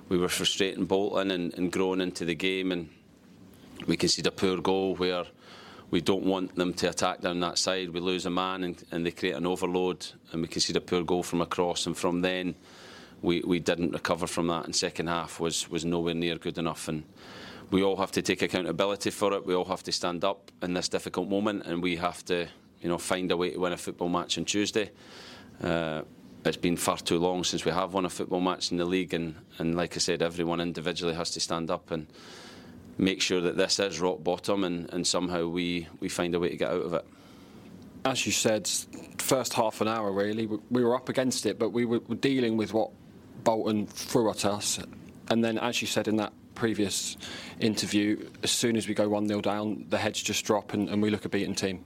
[0.10, 2.90] We were frustrating Bolton and, and growing into the game, and
[3.86, 5.26] we concede a poor goal where
[5.92, 7.90] we don't want them to attack down that side.
[7.90, 11.04] We lose a man and, and they create an overload, and we concede a poor
[11.04, 11.86] goal from across.
[11.86, 12.56] And from then,
[13.22, 14.66] we, we didn't recover from that.
[14.66, 16.88] And second half was was nowhere near good enough.
[16.88, 17.04] And
[17.72, 19.46] we all have to take accountability for it.
[19.46, 22.48] We all have to stand up in this difficult moment, and we have to,
[22.82, 24.92] you know, find a way to win a football match on Tuesday.
[25.64, 26.02] Uh,
[26.46, 29.14] it's been far too long since we have won a football match in the league,
[29.14, 32.08] and, and like I said, everyone individually has to stand up and
[32.98, 36.50] make sure that this is rock bottom, and, and somehow we, we find a way
[36.50, 37.06] to get out of it.
[38.06, 38.68] As you said,
[39.18, 42.74] first half an hour really, we were up against it, but we were dealing with
[42.74, 42.92] what
[43.44, 44.80] Bolton threw at us,
[45.28, 47.18] and then as you said in that previous
[47.60, 51.02] interview, as soon as we go 1 0 down, the heads just drop and, and
[51.02, 51.84] we look a beaten team.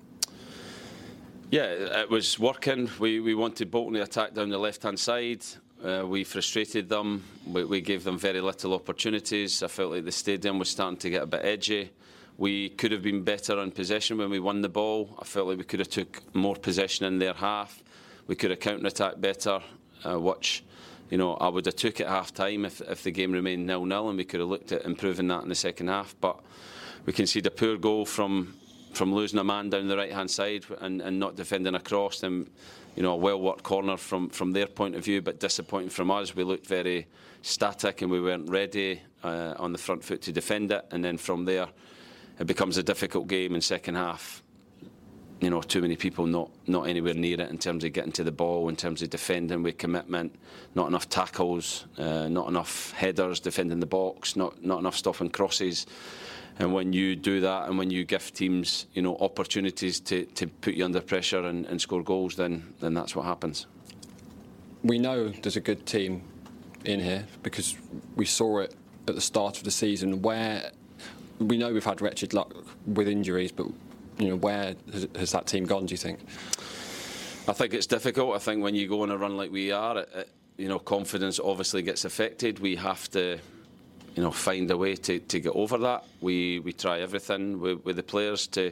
[1.51, 2.89] Yeah, it was working.
[2.97, 5.45] We, we wanted Bolton to attack down the left hand side.
[5.84, 7.24] Uh, we frustrated them.
[7.45, 9.61] We, we gave them very little opportunities.
[9.61, 11.91] I felt like the stadium was starting to get a bit edgy.
[12.38, 15.16] We could have been better on possession when we won the ball.
[15.22, 17.84] I felt like we could have took more possession in their half.
[18.26, 19.61] We could have counter-attacked better,
[20.03, 20.64] uh, which
[21.09, 24.09] you know I would have took at half time if, if the game remained nil-nil
[24.09, 26.15] and we could have looked at improving that in the second half.
[26.19, 26.39] But
[27.05, 28.55] we conceded a poor goal from
[28.93, 32.47] from losing a man down the right hand side and, and not defending across them.
[32.95, 36.11] You know, a well worked corner from, from their point of view, but disappointing from
[36.11, 36.35] us.
[36.35, 37.07] We looked very
[37.41, 40.85] static and we weren't ready uh, on the front foot to defend it.
[40.91, 41.67] And then from there,
[42.39, 44.42] it becomes a difficult game in second half.
[45.43, 48.23] You know, too many people not not anywhere near it in terms of getting to
[48.23, 50.33] the ball, in terms of defending with commitment,
[50.73, 55.85] not enough tackles, uh, not enough headers defending the box, not not enough stopping crosses.
[56.59, 60.47] And when you do that, and when you give teams, you know, opportunities to, to
[60.47, 63.67] put you under pressure and, and score goals, then then that's what happens.
[64.81, 66.21] We know there's a good team
[66.85, 67.75] in here because
[68.15, 68.75] we saw it
[69.09, 70.21] at the start of the season.
[70.21, 70.71] Where
[71.39, 72.53] we know we've had wretched luck
[72.85, 73.67] with injuries, but
[74.18, 75.86] you know, where has, has that team gone?
[75.86, 76.20] Do you think?
[77.47, 78.36] I think it's difficult.
[78.36, 80.80] I think when you go on a run like we are, it, it, you know,
[80.80, 82.59] confidence obviously gets affected.
[82.59, 83.39] We have to
[84.16, 86.05] you know, find a way to, to get over that.
[86.22, 88.72] We we try everything with, with the players to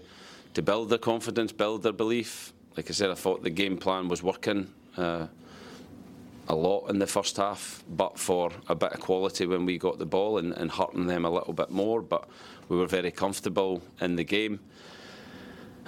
[0.53, 2.53] to build their confidence, build their belief.
[2.77, 5.27] Like I said, I thought the game plan was working uh,
[6.47, 9.97] a lot in the first half, but for a bit of quality when we got
[9.97, 12.01] the ball and, and hurting them a little bit more.
[12.01, 12.27] But
[12.69, 14.59] we were very comfortable in the game.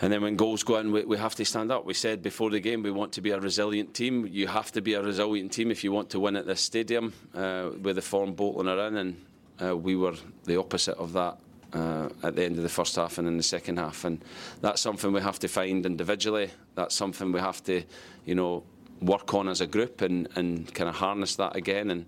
[0.02, 1.86] And then when goals go in, we, we have to stand up.
[1.86, 4.28] We said before the game we want to be a resilient team.
[4.28, 7.14] You have to be a resilient team if you want to win at this stadium,
[7.36, 8.98] uh, with the form Bolton are in.
[8.98, 9.26] And
[9.62, 10.16] uh, we were
[10.46, 11.38] the opposite of that
[11.74, 14.24] uh, at the end of the first half and in the second half, and
[14.62, 16.52] that's something we have to find individually.
[16.76, 17.84] That's something we have to,
[18.26, 18.64] you know,
[19.02, 21.90] work on as a group and, and kind of harness that again.
[21.90, 22.06] And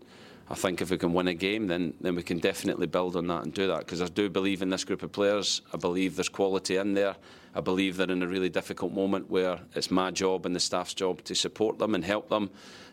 [0.49, 3.27] I think if we can win a game, then then we can definitely build on
[3.27, 3.79] that and do that.
[3.79, 5.61] Because I do believe in this group of players.
[5.73, 7.15] I believe there's quality in there.
[7.55, 10.93] I believe they're in a really difficult moment where it's my job and the staff's
[10.93, 12.49] job to support them and help them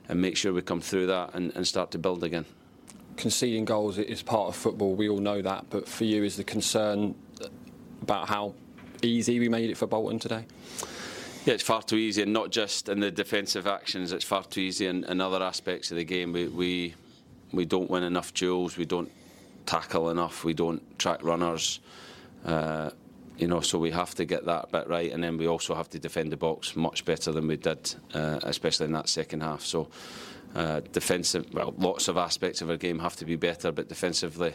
[0.09, 2.47] and make sure we come through that and, and start to build again
[3.17, 4.95] conceding goals is part of football.
[4.95, 5.67] We all know that.
[5.71, 7.15] But for you, is the concern
[8.03, 8.55] about how
[9.03, 10.45] easy we made it for Bolton today?
[11.45, 14.13] Yeah, it's far too easy, and not just in the defensive actions.
[14.13, 16.33] It's far too easy in, in other aspects of the game.
[16.33, 16.95] We, we
[17.53, 18.77] we don't win enough duels.
[18.77, 19.11] We don't
[19.67, 20.45] tackle enough.
[20.45, 21.81] We don't track runners.
[22.45, 22.91] Uh,
[23.39, 25.89] you know, so we have to get that bit right, and then we also have
[25.91, 29.63] to defend the box much better than we did, uh, especially in that second half.
[29.63, 29.89] So
[30.55, 34.55] uh, defensive, well, lots of aspects of our game have to be better, but defensively,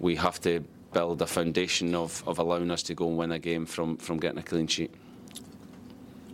[0.00, 3.38] we have to build a foundation of, of allowing us to go and win a
[3.38, 4.92] game from, from getting a clean sheet.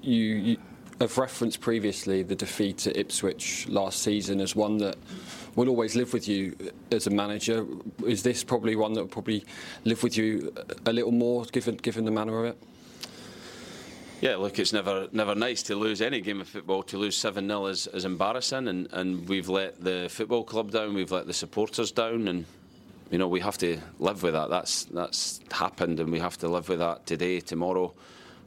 [0.02, 0.56] You, you
[1.00, 4.96] have referenced previously the defeat at Ipswich last season as one that
[5.56, 6.56] will always live with you
[6.90, 7.66] as a manager.
[8.06, 9.44] Is this probably one that will probably
[9.84, 10.52] live with you
[10.86, 12.58] a little more, given given the manner of it?
[14.20, 16.82] Yeah, look, it's never never nice to lose any game of football.
[16.84, 20.94] To lose 7 0 is, is embarrassing, and, and we've let the football club down,
[20.94, 22.44] we've let the supporters down, and
[23.10, 24.48] you know we have to live with that.
[24.50, 27.92] That's that's happened, and we have to live with that today, tomorrow.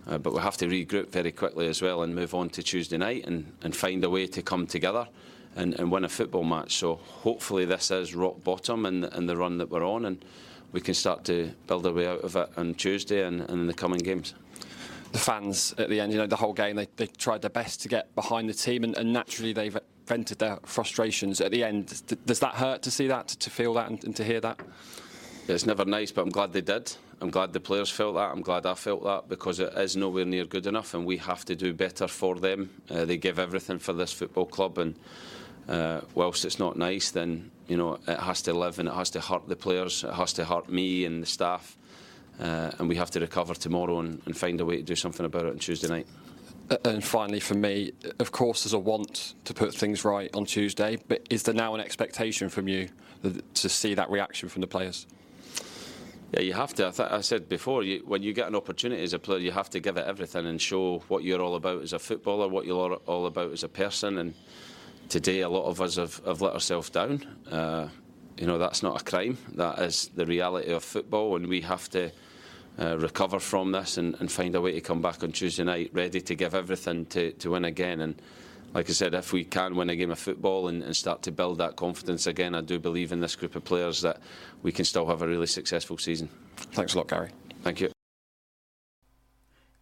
[0.07, 2.97] Uh, but we have to regroup very quickly as well and move on to Tuesday
[2.97, 5.07] night and, and find a way to come together
[5.55, 6.77] and, and win a football match.
[6.77, 10.23] So hopefully this is rock bottom in, in the run that we're on, and
[10.71, 13.67] we can start to build our way out of it on Tuesday and, and in
[13.67, 14.33] the coming games
[15.11, 17.81] the fans at the end, you know, the whole game, they, they tried their best
[17.81, 22.01] to get behind the team, and, and naturally they've vented their frustrations at the end.
[22.25, 24.59] Does that hurt to see that, to feel that, and, and to hear that?
[25.49, 26.91] It's never nice, but I'm glad they did.
[27.21, 28.31] I'm glad the players felt that.
[28.31, 31.45] I'm glad I felt that because it is nowhere near good enough, and we have
[31.45, 32.69] to do better for them.
[32.89, 34.95] Uh, they give everything for this football club, and
[35.69, 39.09] uh, whilst it's not nice, then you know it has to live and it has
[39.11, 40.03] to hurt the players.
[40.03, 41.77] It has to hurt me and the staff.
[42.39, 45.25] Uh, and we have to recover tomorrow and, and find a way to do something
[45.25, 46.07] about it on Tuesday night.
[46.83, 50.97] And finally, for me, of course, there's a want to put things right on Tuesday,
[51.07, 52.89] but is there now an expectation from you
[53.53, 55.07] to see that reaction from the players?
[56.33, 56.87] Yeah, you have to.
[56.87, 59.51] I, th- I said before, you, when you get an opportunity as a player, you
[59.51, 62.65] have to give it everything and show what you're all about as a footballer, what
[62.65, 64.17] you're all about as a person.
[64.17, 64.33] And
[65.07, 67.25] today, a lot of us have, have let ourselves down.
[67.49, 67.87] Uh,
[68.37, 69.37] you know, that's not a crime.
[69.55, 72.11] That is the reality of football, and we have to
[72.79, 75.89] uh, recover from this and, and, find a way to come back on Tuesday night
[75.93, 78.01] ready to give everything to, to win again.
[78.01, 78.21] And
[78.73, 81.31] like I said, if we can win a game of football and, and start to
[81.31, 84.19] build that confidence again, I do believe in this group of players that
[84.61, 86.29] we can still have a really successful season.
[86.55, 87.29] Thanks a lot, Gary.
[87.63, 87.91] Thank you.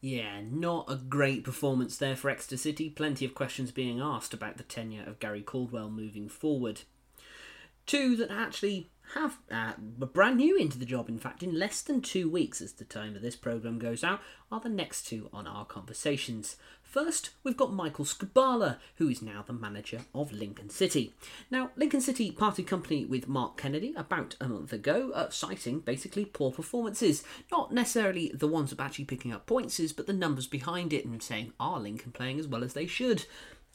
[0.02, 2.92] Yeah, not a great performance there for Exeter City.
[2.92, 6.82] Plenty of questions being asked about the tenure of Gary Caldwell moving forward.
[7.88, 12.02] Two that actually have uh, brand new into the job, in fact, in less than
[12.02, 14.20] two weeks as the time that this programme goes out,
[14.52, 16.56] are the next two on our conversations.
[16.86, 21.14] First, we've got Michael Skubala, who is now the manager of Lincoln City.
[21.52, 26.24] Now, Lincoln City parted company with Mark Kennedy about a month ago, uh, citing basically
[26.24, 27.24] poor performances.
[27.52, 31.22] Not necessarily the ones of actually picking up points, but the numbers behind it and
[31.22, 33.26] saying, are Lincoln playing as well as they should?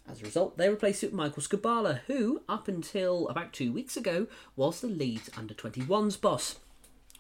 [0.09, 3.99] As a result, they replaced it with Michael Skubala, who, up until about two weeks
[3.99, 6.59] ago, was the Leeds under 21s boss.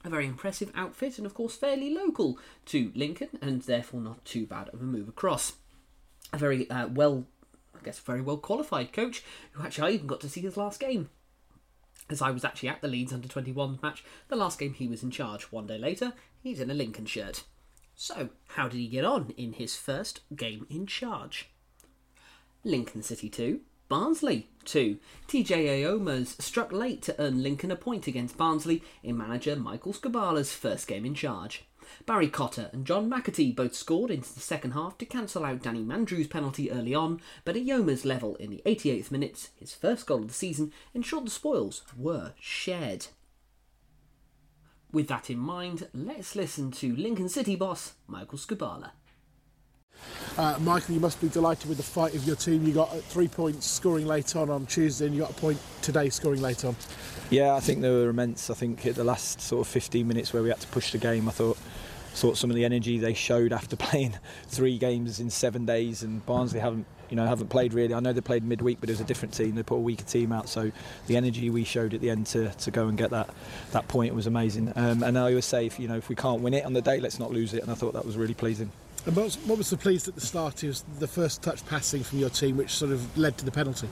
[0.03, 4.47] A very impressive outfit, and of course, fairly local to Lincoln, and therefore not too
[4.47, 5.57] bad of a move across
[6.33, 7.26] a very uh, well,
[7.78, 9.22] I guess, very well qualified coach
[9.53, 11.11] who actually I even got to see his last game.
[12.09, 15.03] As I was actually at the Leeds under 21 match, the last game he was
[15.03, 15.45] in charge.
[15.45, 16.12] One day later,
[16.43, 17.45] he's in a Lincoln shirt.
[17.95, 21.51] So, how did he get on in his first game in charge?
[22.64, 24.99] Lincoln City 2, Barnsley 2.
[25.28, 30.53] TJ Eyomas struck late to earn Lincoln a point against Barnsley in manager Michael Skubala's
[30.53, 31.64] first game in charge.
[32.07, 35.82] Barry Cotter and John McAtee both scored into the second half to cancel out Danny
[35.82, 40.28] Mandroiu's penalty early on, but Eyoma's level in the 88th minute, his first goal of
[40.28, 43.07] the season, ensured the spoils were shared.
[44.93, 48.91] With that in mind, let's listen to Lincoln City boss Michael Skubala.
[50.36, 52.66] Uh, Michael, you must be delighted with the fight of your team.
[52.66, 56.09] You got three points scoring late on on Tuesday, and you got a point today
[56.09, 56.76] scoring late on.
[57.30, 58.51] Yeah, I think they were immense.
[58.51, 60.98] I think at the last sort of 15 minutes where we had to push the
[60.98, 61.59] game, I thought
[62.12, 66.24] thought some of the energy they showed after playing three games in seven days, and
[66.26, 67.92] Barnsley haven't you know haven't played really.
[67.92, 69.55] I know they played midweek, but it was a different team.
[69.55, 70.70] They put a weaker team out, so
[71.07, 73.30] the energy we showed at the end to, to go and get that
[73.72, 74.72] that point was amazing.
[74.76, 76.82] Um, and I always say, if, you know, if we can't win it on the
[76.82, 77.62] day, let's not lose it.
[77.62, 78.70] And I thought that was really pleasing.
[79.05, 80.62] What was, the pleased at the start?
[80.62, 83.88] Was the first touch passing from your team, which sort of led to the penalty.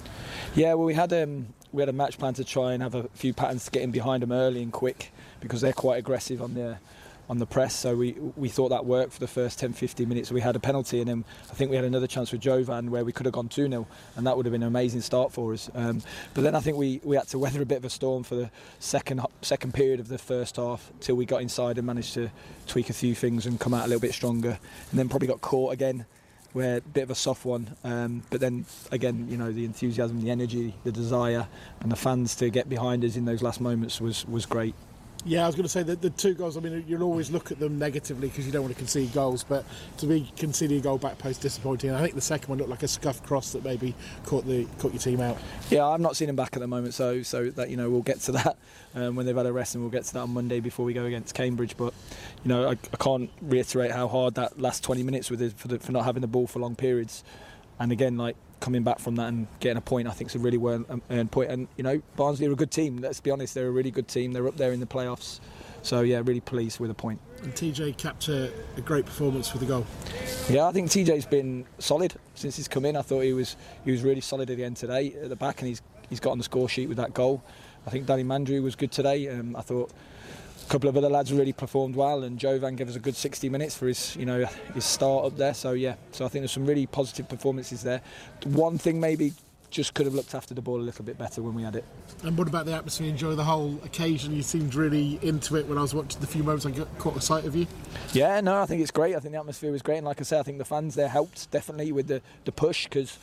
[0.54, 3.09] Yeah, well, we had um, we had a match plan to try and have a
[3.14, 6.54] few patterns to get in behind them early and quick because they're quite aggressive on
[6.54, 6.80] their
[7.28, 7.74] on the press.
[7.74, 10.32] So we we thought that worked for the first 10, 15 minutes.
[10.32, 13.04] We had a penalty, and then I think we had another chance with Jovan where
[13.04, 15.52] we could have gone 2 0, and that would have been an amazing start for
[15.52, 15.70] us.
[15.74, 16.02] Um,
[16.34, 18.34] but then I think we, we had to weather a bit of a storm for
[18.34, 22.30] the second second period of the first half till we got inside and managed to
[22.66, 24.58] tweak a few things and come out a little bit stronger,
[24.90, 26.06] and then probably got caught again.
[26.54, 30.22] Where a bit of a soft one, um, but then again, you know, the enthusiasm,
[30.22, 31.46] the energy, the desire,
[31.80, 34.74] and the fans to get behind us in those last moments was was great.
[35.28, 36.56] Yeah, I was going to say that the two goals.
[36.56, 39.44] I mean, you'll always look at them negatively because you don't want to concede goals,
[39.44, 39.62] but
[39.98, 41.90] to be conceding a goal back post disappointing.
[41.90, 44.94] I think the second one looked like a scuff cross that maybe caught the caught
[44.94, 45.36] your team out.
[45.68, 48.00] Yeah, I've not seen him back at the moment, so so that you know we'll
[48.00, 48.56] get to that
[48.94, 50.94] um, when they've had a rest, and we'll get to that on Monday before we
[50.94, 51.76] go against Cambridge.
[51.76, 51.92] But
[52.42, 55.78] you know, I, I can't reiterate how hard that last 20 minutes with for, the,
[55.78, 57.22] for not having the ball for long periods,
[57.78, 60.38] and again like coming back from that and getting a point, I think is a
[60.38, 61.50] really well earned point.
[61.50, 62.98] And you know, Barnsley are a good team.
[62.98, 64.32] Let's be honest, they're a really good team.
[64.32, 65.40] They're up there in the playoffs.
[65.82, 67.20] So yeah, really pleased with a point.
[67.42, 69.86] And TJ capped a, a great performance with the goal.
[70.50, 72.96] Yeah, I think TJ's been solid since he's come in.
[72.96, 75.61] I thought he was he was really solid at the end today at the back,
[75.61, 77.42] and he's he's got on the score sheet with that goal.
[77.86, 79.28] I think Danny Mandroiu was good today.
[79.28, 79.90] Um, I thought
[80.68, 83.76] couple of other lads really performed well, and Jovan gave us a good 60 minutes
[83.76, 84.44] for his, you know,
[84.74, 85.54] his start up there.
[85.54, 88.02] So yeah, so I think there's some really positive performances there.
[88.44, 89.32] One thing maybe
[89.70, 91.84] just could have looked after the ball a little bit better when we had it.
[92.22, 93.08] And what about the atmosphere?
[93.08, 94.34] Enjoy the whole occasion.
[94.34, 97.16] You seemed really into it when I was watching the few moments I got caught
[97.16, 97.66] a sight of you.
[98.12, 99.14] Yeah, no, I think it's great.
[99.14, 101.08] I think the atmosphere was great, and like I said, I think the fans there
[101.08, 103.18] helped definitely with the the push because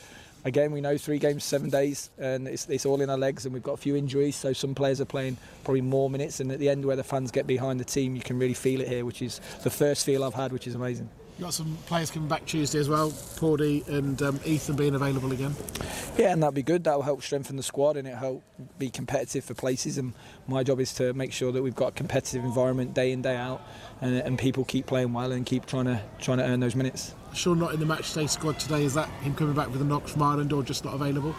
[0.46, 3.52] again, we know three games, seven days, and it's, it's all in our legs, and
[3.52, 4.36] we've got a few injuries.
[4.36, 7.32] So some players are playing probably more minutes, and at the end, where the fans
[7.32, 10.22] get behind the team, you can really feel it here, which is the first feel
[10.22, 11.10] I've had, which is amazing.
[11.38, 15.32] You got some players coming back Tuesday as well, Pordy and um, Ethan being available
[15.32, 15.54] again.
[16.16, 16.84] Yeah, and that'll be good.
[16.84, 18.42] That'll help strengthen the squad and it'll help
[18.78, 19.98] be competitive for places.
[19.98, 20.14] And
[20.48, 23.36] my job is to make sure that we've got a competitive environment day in day
[23.36, 23.60] out,
[24.00, 27.14] and, and people keep playing well and keep trying to trying to earn those minutes.
[27.34, 28.84] Sure, not in the matchday squad today.
[28.84, 31.34] Is that him coming back with a knock from Ireland or just not available?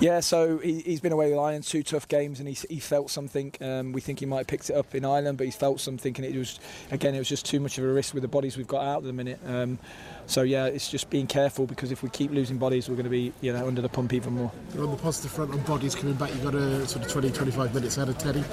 [0.00, 3.10] Yeah, so he, has been away with Ireland two tough games, and he, he felt
[3.10, 3.52] something.
[3.60, 6.14] Um, we think he might have picked it up in Ireland, but he felt something,
[6.16, 6.60] and it was
[6.92, 8.98] again it was just too much of a risk with the bodies we've got out
[8.98, 9.40] at the minute.
[9.44, 9.76] Um,
[10.26, 13.10] so yeah, it's just being careful because if we keep losing bodies, we're going to
[13.10, 14.52] be you know under the pump even more.
[14.72, 17.30] You're on the positive front on bodies coming back, you've got a sort of 20,
[17.32, 18.44] 25 minutes out of Teddy.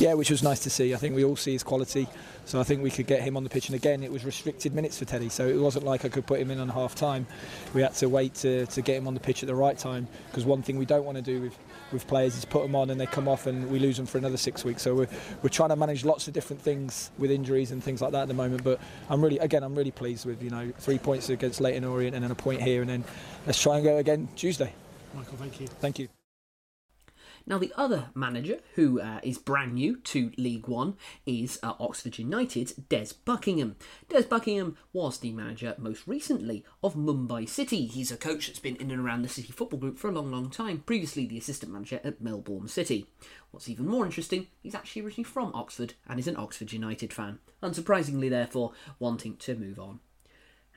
[0.00, 0.92] Yeah, which was nice to see.
[0.92, 2.08] I think we all see his quality,
[2.44, 3.68] so I think we could get him on the pitch.
[3.68, 6.40] And again, it was restricted minutes for Teddy, so it wasn't like I could put
[6.40, 7.26] him in on half time.
[7.72, 10.08] We had to wait to, to get him on the pitch at the right time
[10.26, 11.58] because one thing we don't want to do with
[11.92, 14.18] with players is put them on and they come off and we lose them for
[14.18, 14.82] another six weeks.
[14.82, 15.08] So we're,
[15.42, 18.28] we're trying to manage lots of different things with injuries and things like that at
[18.28, 18.64] the moment.
[18.64, 22.14] But I'm really, again, I'm really pleased with you know three points against Leyton Orient
[22.14, 23.04] and then a point here, and then
[23.46, 24.72] let's try and go again Tuesday.
[25.14, 25.66] Michael, thank you.
[25.66, 26.08] Thank you.
[27.46, 32.18] Now, the other manager who uh, is brand new to League One is uh, Oxford
[32.18, 33.76] United's Des Buckingham.
[34.08, 37.84] Des Buckingham was the manager most recently of Mumbai City.
[37.84, 40.30] He's a coach that's been in and around the City Football Group for a long,
[40.30, 43.06] long time, previously the assistant manager at Melbourne City.
[43.50, 47.40] What's even more interesting, he's actually originally from Oxford and is an Oxford United fan,
[47.62, 50.00] unsurprisingly, therefore, wanting to move on.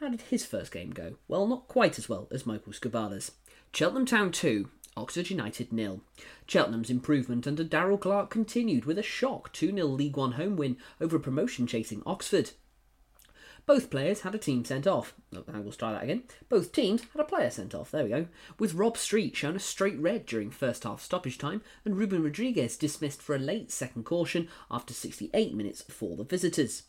[0.02, 1.16] How did his first game go?
[1.30, 3.32] Well, not quite as well as Michael Skubala's.
[3.74, 6.02] Cheltenham Town 2, Oxford United nil.
[6.48, 10.78] Cheltenham's improvement under Darrell Clarke continued with a shock 2 0 League One home win
[11.00, 12.52] over promotion chasing Oxford.
[13.68, 15.14] Both players had a team sent off.
[15.36, 16.24] Oh, I will try that again.
[16.48, 17.92] Both teams had a player sent off.
[17.92, 18.28] There we go.
[18.58, 22.78] With Rob Street shown a straight red during first half stoppage time, and Ruben Rodrigues
[22.78, 26.84] dismissed for a late second caution after 68 minutes for the visitors.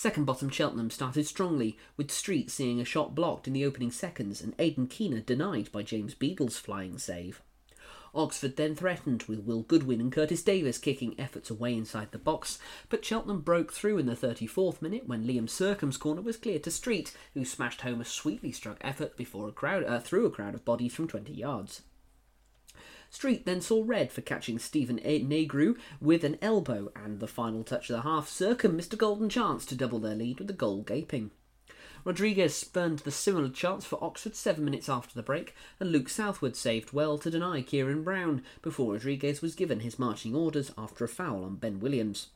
[0.00, 4.40] Second bottom Cheltenham started strongly, with Street seeing a shot blocked in the opening seconds
[4.40, 7.42] and Aidan Keena denied by James Beadle's flying save.
[8.14, 12.58] Oxford then threatened, with Will Goodwin and Curtis Davis kicking efforts away inside the box,
[12.88, 16.70] but Cheltenham broke through in the 34th minute when Liam Sercombe's corner was cleared to
[16.70, 20.54] Street, who smashed home a sweetly struck effort before a crowd uh, through a crowd
[20.54, 21.82] of bodies from 20 yards.
[23.10, 27.90] Street then saw red for catching Stephen Negru with an elbow, and the final touch
[27.90, 30.82] of the half, Sercombe missed a golden chance to double their lead with the goal
[30.82, 31.32] gaping.
[32.04, 36.54] Rodrigues spurned the similar chance for Oxford seven minutes after the break, and Luke Southwood
[36.54, 41.08] saved well to deny Ciaron Brown before Rodrigues was given his marching orders after a
[41.08, 42.28] foul on Ben Williams.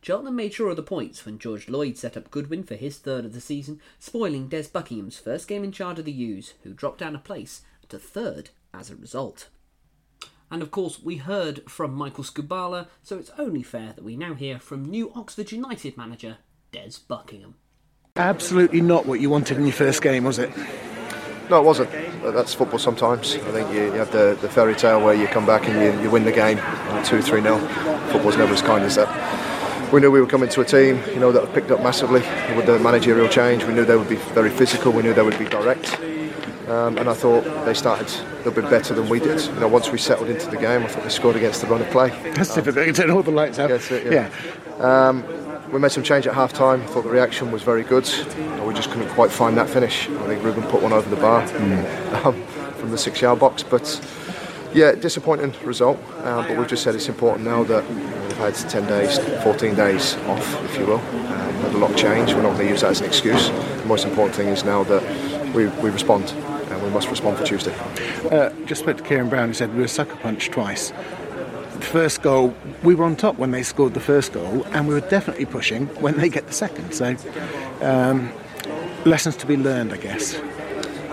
[0.00, 3.24] Cheltenham made sure of the points when George Lloyd set up Goodwin for his third
[3.24, 6.98] of the season, spoiling Des Buckingham's first game in charge of the U's, who dropped
[6.98, 9.48] down a place to third as a result.
[10.54, 14.34] And of course, we heard from Michael Skubala, so it's only fair that we now
[14.34, 16.36] hear from new Oxford United manager
[16.70, 17.56] Des Buckingham.
[18.14, 20.56] Absolutely not what you wanted in your first game, was it?
[21.50, 21.90] No, it wasn't.
[22.22, 23.34] That's football sometimes.
[23.34, 26.04] I think you, you have the, the fairy tale where you come back and you,
[26.04, 26.58] you win the game
[27.04, 27.58] 2 3 0.
[28.12, 29.92] Football's never as kind as that.
[29.92, 32.20] We knew we were coming to a team, you know, that had picked up massively
[32.54, 33.64] with the managerial change.
[33.64, 34.92] We knew they would be very physical.
[34.92, 35.98] We knew they would be direct.
[36.68, 39.40] Um, and I thought they started a little bit better than we did.
[39.40, 41.82] You know, once we settled into the game, I thought they scored against the run
[41.82, 42.08] of play.
[42.34, 42.86] That's um, difficult.
[42.86, 43.70] You turn all the lights out.
[43.70, 44.30] It, yeah.
[44.80, 45.08] yeah.
[45.08, 45.24] Um,
[45.72, 46.82] we made some change at half time.
[46.82, 48.08] I thought the reaction was very good.
[48.08, 50.08] You know, we just couldn't quite find that finish.
[50.08, 52.24] I think Ruben put one over the bar mm.
[52.24, 52.42] um,
[52.74, 53.62] from the six yard box.
[53.62, 54.00] But
[54.72, 55.98] yeah, disappointing result.
[56.18, 60.16] Uh, but we've just said it's important now that we've had 10 days, 14 days
[60.28, 60.98] off, if you will.
[60.98, 62.32] Um, had a lot of change.
[62.32, 63.48] We're not going to use that as an excuse.
[63.48, 65.02] The most important thing is now that
[65.54, 66.34] we, we respond
[66.74, 67.74] and we must respond for Tuesday.
[68.30, 70.90] Uh, just spoke to Ciaron Brown, he said we were sucker punched twice.
[70.90, 74.94] The first goal, we were on top when they scored the first goal, and we
[74.94, 76.92] were definitely pushing when they get the second.
[76.92, 77.16] So,
[77.80, 78.32] um,
[79.04, 80.34] lessons to be learned, I guess.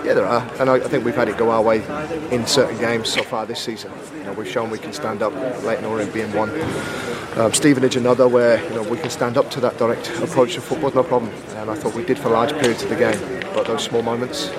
[0.04, 1.84] Yeah, there are, and I, I, think we've had it go our way
[2.32, 3.92] in certain games so far this season.
[4.18, 6.50] You know, we've shown we can stand up, late Leyton Orient being one,
[7.40, 10.62] um, Stevenage another, where you know we can stand up to that direct approach to
[10.62, 11.32] football, no problem.
[11.58, 13.20] And I thought we did for large periods of the game,
[13.54, 14.50] but those small moments,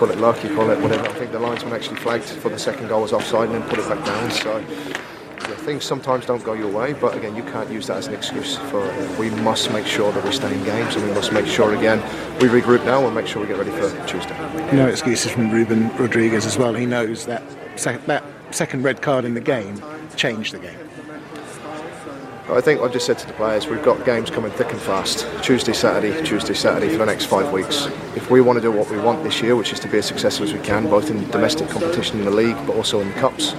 [0.00, 1.06] call it luck, you call it whatever.
[1.06, 3.78] I think the linesman actually flagged for the second goal was offside and then put
[3.78, 4.30] it back down.
[4.30, 4.64] So
[5.66, 8.56] things sometimes don't go your way, but again, you can't use that as an excuse
[8.56, 8.80] for.
[9.18, 11.98] We must make sure that we stay in games, and we must make sure again
[12.40, 14.34] we regroup now and make sure we get ready for Tuesday.
[14.74, 16.72] No excuses from Ruben Rodrigues as well.
[16.72, 17.42] He knows that
[17.76, 19.82] sec- that second red card in the game
[20.16, 20.79] changed the game.
[22.52, 25.26] I think I've just said to the players, we've got games coming thick and fast.
[25.42, 27.86] Tuesday, Saturday, Tuesday, Saturday for the next five weeks.
[28.16, 30.06] If we want to do what we want this year, which is to be as
[30.06, 33.14] successful as we can, both in domestic competition in the league, but also in the
[33.14, 33.54] cups,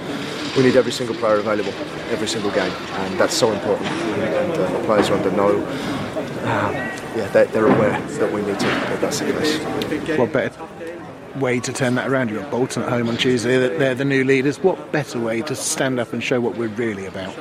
[0.56, 1.72] we need every single player available
[2.12, 3.88] every single game, and that's so important.
[3.88, 5.56] And uh, the players are under no.
[5.56, 6.74] Um,
[7.16, 8.66] yeah, they're, they're, aware that we need to.
[8.66, 10.18] That that's the case.
[10.18, 10.68] What better
[11.36, 12.28] way to turn that around?
[12.28, 13.56] You've got Bolton at home on Tuesday.
[13.56, 14.58] They're the new leaders.
[14.58, 17.34] What better way to stand up and show what we're really about?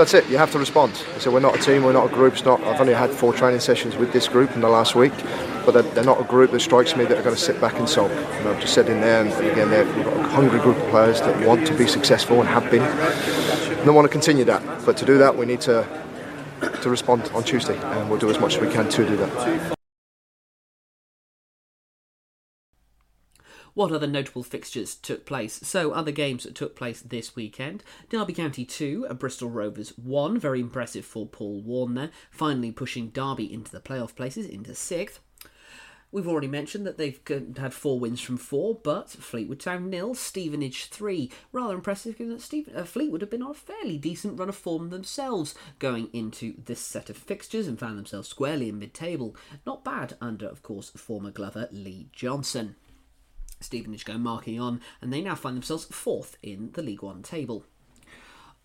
[0.00, 0.30] That's it.
[0.30, 0.96] You have to respond.
[1.18, 1.84] So we're not a team.
[1.84, 2.32] We're not a group.
[2.32, 2.58] It's not.
[2.62, 5.12] I've only had four training sessions with this group in the last week
[5.66, 7.78] but they're, they're, not a group that strikes me that are going to sit back
[7.78, 8.10] and sulk.
[8.10, 10.88] You know, I've just said in there, and again, we've got a hungry group of
[10.88, 14.86] players that want to be successful and have been, and they want to continue that.
[14.86, 15.86] But to do that, we need to
[16.80, 19.79] to respond on Tuesday, and we'll do as much as we can to do that.
[23.74, 25.60] What other notable fixtures took place?
[25.62, 30.38] So, other games that took place this weekend Derby County 2, Bristol Rovers 1.
[30.38, 35.20] Very impressive for Paul Warne finally pushing Derby into the playoff places, into sixth.
[36.12, 37.20] We've already mentioned that they've
[37.56, 41.30] had four wins from four, but Fleetwood Town nil, Stevenage three.
[41.52, 44.56] Rather impressive given that Steve, uh, Fleetwood have been on a fairly decent run of
[44.56, 49.36] form themselves going into this set of fixtures and found themselves squarely in mid-table.
[49.64, 52.74] Not bad under, of course, former Glover Lee Johnson.
[53.60, 57.64] Stevenage go marking on, and they now find themselves fourth in the League One table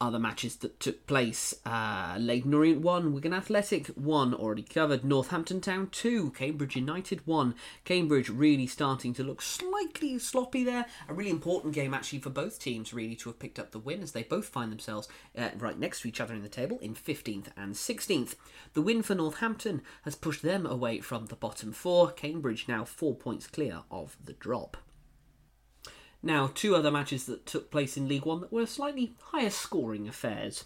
[0.01, 1.53] other matches that took place.
[1.65, 5.05] Uh, Leyton Orient 1, Wigan Athletic 1, already covered.
[5.05, 7.55] Northampton Town 2, Cambridge United 1.
[7.85, 10.85] Cambridge really starting to look slightly sloppy there.
[11.07, 14.03] A really important game actually for both teams really to have picked up the win
[14.03, 16.93] as they both find themselves uh, right next to each other in the table in
[16.93, 18.35] 15th and 16th.
[18.73, 22.11] The win for Northampton has pushed them away from the bottom four.
[22.11, 24.77] Cambridge now four points clear of the drop.
[26.25, 30.07] Now, two other matches that took place in League One that were slightly higher scoring
[30.07, 30.65] affairs.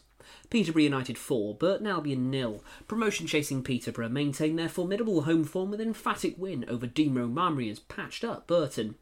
[0.49, 2.63] Peterborough United 4, Burton Albion nil.
[2.87, 7.79] Promotion chasing Peterborough maintain their formidable home form with an emphatic win over Dino Maamria's
[7.79, 8.95] patched up Burton.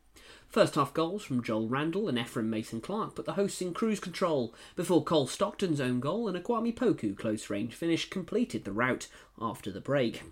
[0.50, 4.00] First half goals from Joel Randall and Ephron Mason Clark put the hosts in cruise
[4.00, 8.72] control before Cole Stockton's own goal and a Kwame Poku close range finish completed the
[8.72, 9.08] rout
[9.40, 10.24] after the break.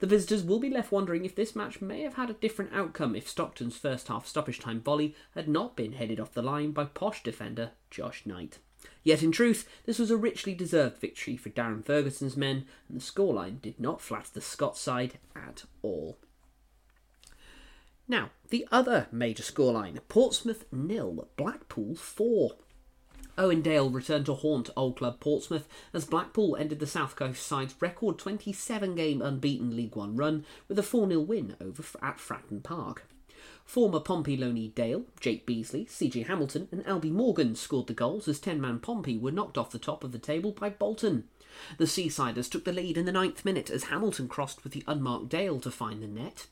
[0.00, 3.14] The visitors will be left wondering if this match may have had a different outcome
[3.14, 6.86] if Stockton's first half stoppage time volley had not been headed off the line by
[6.86, 8.58] posh defender Josh Knight.
[9.02, 13.04] Yet in truth, this was a richly deserved victory for Darren Ferguson's men, and the
[13.04, 16.16] scoreline did not flatter the Scots side at all.
[18.08, 22.52] Now, the other major scoreline Portsmouth nil, Blackpool 4.
[23.40, 27.74] Owen Dale returned to haunt Old Club Portsmouth as Blackpool ended the South Coast side's
[27.80, 32.62] record 27 game unbeaten League One run with a 4 0 win over at Fratton
[32.62, 33.04] Park.
[33.64, 38.38] Former Pompey Loney Dale, Jake Beesley, CJ Hamilton, and Albie Morgan scored the goals as
[38.40, 41.24] 10 man Pompey were knocked off the top of the table by Bolton.
[41.78, 45.30] The Seasiders took the lead in the ninth minute as Hamilton crossed with the unmarked
[45.30, 46.46] Dale to find the net.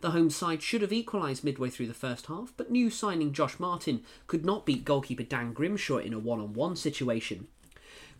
[0.00, 3.58] The home side should have equalised midway through the first half, but new signing Josh
[3.58, 7.48] Martin could not beat goalkeeper Dan Grimshaw in a one on one situation.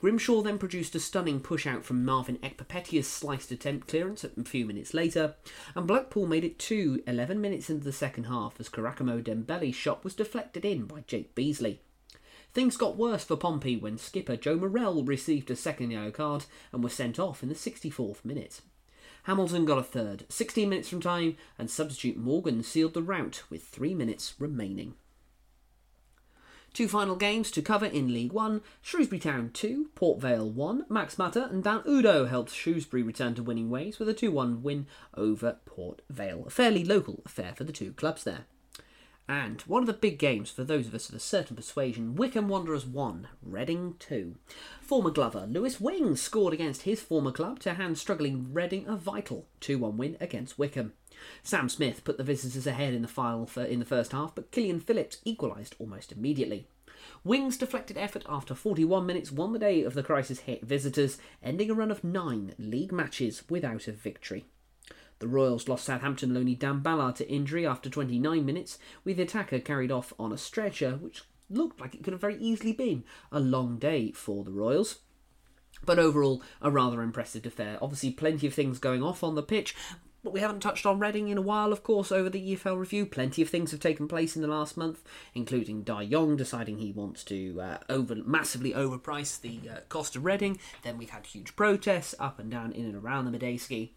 [0.00, 4.66] Grimshaw then produced a stunning push out from Marvin Ekpiteta's sliced attempt clearance a few
[4.66, 5.34] minutes later,
[5.74, 10.04] and Blackpool made it 2 11 minutes into the second half as Karamoko Dembele's shot
[10.04, 11.78] was deflected in by Jake Beesley.
[12.52, 16.84] Things got worse for Pompey when skipper Joe Morrell received a second yellow card and
[16.84, 18.60] was sent off in the 64th minute.
[19.24, 23.64] Hamilton got a third, 16 minutes from time, and substitute Morgan sealed the rout with
[23.64, 24.94] three minutes remaining.
[26.74, 30.86] Two final games to cover in League One Shrewsbury Town 2, Port Vale 1.
[30.88, 34.62] Max Mata and Dan Udoh helped Shrewsbury return to winning ways with a 2 1
[34.62, 36.44] win over Port Vale.
[36.46, 38.44] A fairly local affair for the two clubs there.
[39.26, 42.48] And one of the big games for those of us of a certain persuasion, Wycombe
[42.48, 44.34] Wanderers 1, Reading 2.
[44.82, 49.46] Former Glover Lewis Wing scored against his former club to hand struggling Reading a vital
[49.60, 50.92] 2 1 win against Wycombe.
[51.42, 54.80] Sam Smith put the visitors ahead in the final in the first half, but Killian
[54.80, 56.66] Phillips equalised almost immediately.
[57.24, 61.70] Wing's deflected effort after 41 minutes won the day of the crisis hit visitors, ending
[61.70, 64.44] a run of nine league matches without a victory.
[65.24, 69.58] The Royals lost Southampton Loney Dom Ballard to injury after 29 minutes, with the attacker
[69.58, 73.40] carried off on a stretcher, which looked like it could have very easily been a
[73.40, 74.98] long day for the Royals.
[75.82, 77.78] But overall, a rather impressive affair.
[77.80, 79.74] Obviously, plenty of things going off on the pitch,
[80.24, 83.04] but we haven't touched on Reading in a while, of course, over the EFL review.
[83.04, 85.02] Plenty of things have taken place in the last month,
[85.34, 90.24] including Dai Yongge deciding he wants to uh, over massively overprice the uh, cost of
[90.24, 90.58] Reading.
[90.82, 93.90] Then we've had huge protests up and down in and around the Madejski.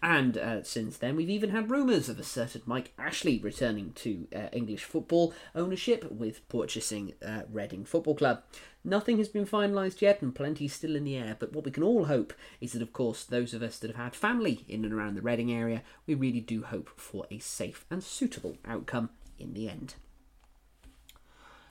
[0.00, 4.28] And uh, since then, we've even had rumours of a certain Mike Ashley returning to
[4.34, 8.42] uh, English football ownership with purchasing uh, Reading Football Club.
[8.84, 11.36] Nothing has been finalised yet, and plenty still in the air.
[11.38, 13.96] But what we can all hope is that, of course, those of us that have
[13.96, 17.84] had family in and around the Reading area, we really do hope for a safe
[17.90, 19.94] and suitable outcome in the end.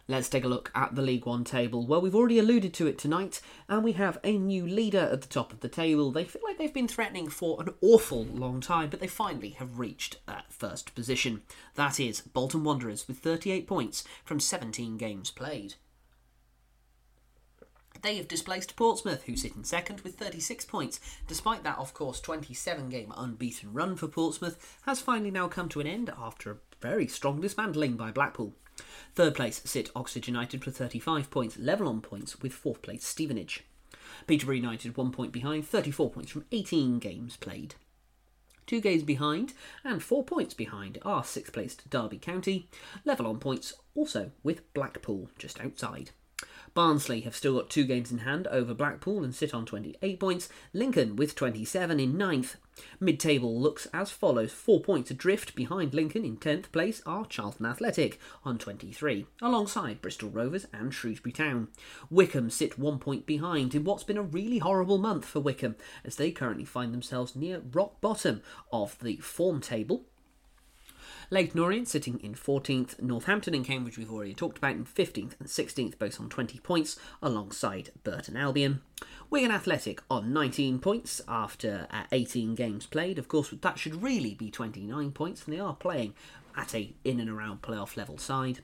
[0.08, 1.86] Let's take a look at the League One table.
[1.86, 3.40] Well, we've already alluded to it tonight,
[3.70, 6.12] and we have a new leader at the top of the table.
[6.12, 9.80] They feel like they've been threatening for an awful long time, but they finally have
[9.80, 11.44] reached that first position.
[11.76, 15.76] That is Bolton Wanderers with 38 points from 17 games played.
[18.02, 21.00] They have displaced Portsmouth, who sit in second with 36 points.
[21.28, 25.80] Despite that, of course, 27 game unbeaten run for Portsmouth has finally now come to
[25.80, 28.54] an end after a very strong dismantling by Blackpool.
[29.14, 33.64] Third place sit Oxford United with 35 points, level on points with fourth place Stevenage.
[34.26, 37.76] Peterborough United one point behind, 34 points from 18 games played.
[38.66, 39.54] Two games behind
[39.84, 42.68] and four points behind are sixth placed Derby County,
[43.06, 46.12] level on points also with Blackpool just outside.
[46.74, 50.50] Barnsley have still got two games in hand over Blackpool and sit on 28 points.
[50.74, 52.56] Lincoln with 27 in ninth.
[53.00, 57.66] Mid table looks as follows four points adrift behind Lincoln in 10th place are Charlton
[57.66, 61.68] Athletic on 23, alongside Bristol Rovers and Shrewsbury Town.
[62.10, 65.76] Wycombe sit one point behind in what's been a really horrible month for Wycombe,
[66.06, 68.42] as they currently find themselves near rock bottom
[68.72, 70.06] of the form table
[71.34, 75.48] Leyton Orient sitting in 14th, Northampton and Cambridge we've already talked about in 15th and
[75.48, 78.82] 16th, both on 20 points, alongside Burton Albion.
[79.30, 83.18] Wigan Athletic on 19 points after uh, 18 games played.
[83.18, 86.16] Of course, that should really be 29 points, and they are playing
[86.58, 88.60] at a in and around playoff level side.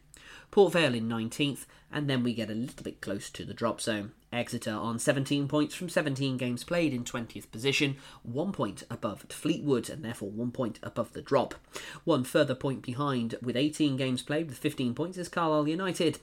[0.57, 3.79] Port Vale in 19th, and then we get a little bit close to the drop
[3.79, 4.13] zone.
[4.33, 9.87] Exeter on 17 points from 17 games played in 20th position, one point above Fleetwood
[9.87, 11.53] and therefore one point above the drop.
[12.05, 16.17] One further point behind with 18 games played with 15 points is Carlisle United.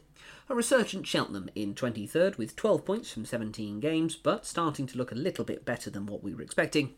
[0.49, 5.13] A resurgent Cheltenham in 23rd with 12 points from 17 games, but starting to look
[5.13, 6.95] a little bit better than what we were expecting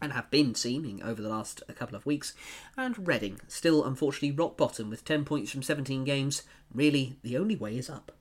[0.00, 2.34] and have been seeming over the last couple of weeks.
[2.76, 6.42] And Reading, still unfortunately rock bottom with 10 points from 17 games.
[6.72, 8.12] Really, the only way is up.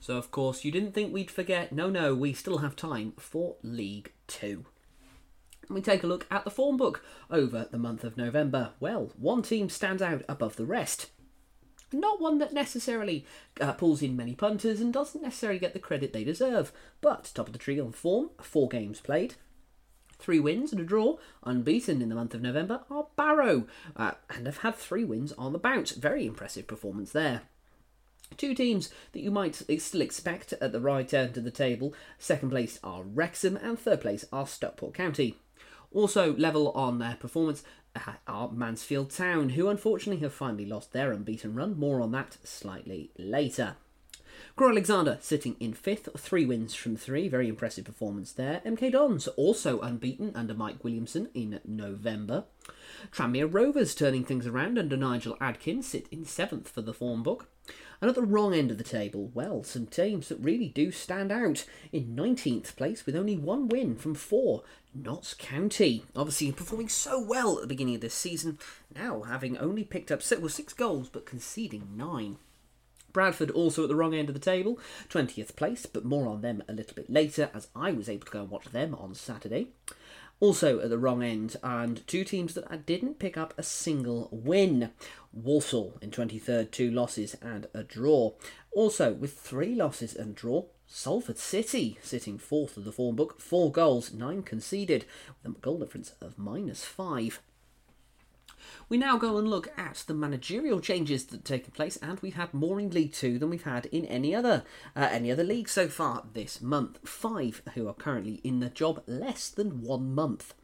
[0.00, 1.72] So, of course, you didn't think we'd forget.
[1.72, 4.66] No, no, we still have time for League Two.
[5.70, 8.72] we take a look at the form book over the month of November.
[8.80, 11.10] Well, one team stands out above the rest.
[11.90, 13.24] Not one that necessarily
[13.60, 16.70] uh, pulls in many punters and doesn't necessarily get the credit they deserve,
[17.00, 19.36] but top of the tree on form, four games played,
[20.18, 23.66] three wins and a draw, unbeaten in the month of November, are Barrow,
[23.96, 25.92] uh, and have had three wins on the bounce.
[25.92, 27.42] Very impressive performance there.
[28.36, 31.94] Two teams that you might still expect at the right end of the table.
[32.18, 35.36] Second place are Wrexham and third place are Stockport County.
[35.92, 37.62] Also level on their performance
[37.94, 41.78] uh, are Mansfield Town, who unfortunately have finally lost their unbeaten run.
[41.78, 43.76] More on that slightly later.
[44.56, 48.62] Crewe Alexander sitting in fifth, three wins from three, very impressive performance there.
[48.64, 52.44] MK Dons also unbeaten under Mike Williamson in November.
[53.10, 57.48] Tranmere Rovers turning things around under Nigel Adkins sit in seventh for the form book.
[58.00, 61.32] And at the wrong end of the table, well, some teams that really do stand
[61.32, 61.64] out.
[61.90, 64.62] In 19th place with only one win from four,
[64.94, 66.04] Notts County.
[66.14, 68.60] Obviously performing so well at the beginning of this season,
[68.94, 72.36] now having only picked up six, well, six goals but conceding nine.
[73.14, 74.78] Bradford also at the wrong end of the table,
[75.08, 78.32] 20th place, but more on them a little bit later as I was able to
[78.32, 79.68] go and watch them on Saturday
[80.40, 84.28] also at the wrong end, and two teams that I didn't pick up a single
[84.30, 84.90] win.
[85.32, 88.32] Walsall in 23rd, two losses and a draw.
[88.72, 93.72] Also, with three losses and draw, Salford City sitting fourth of the form book, four
[93.72, 95.06] goals, nine conceded,
[95.42, 97.40] with a goal difference of minus five.
[98.88, 102.34] We now go and look at the managerial changes that have taken place, and we've
[102.34, 104.64] had more in League Two than we've had in any other
[104.94, 106.98] uh, any other league so far this month.
[107.08, 110.54] Five who are currently in the job less than one month.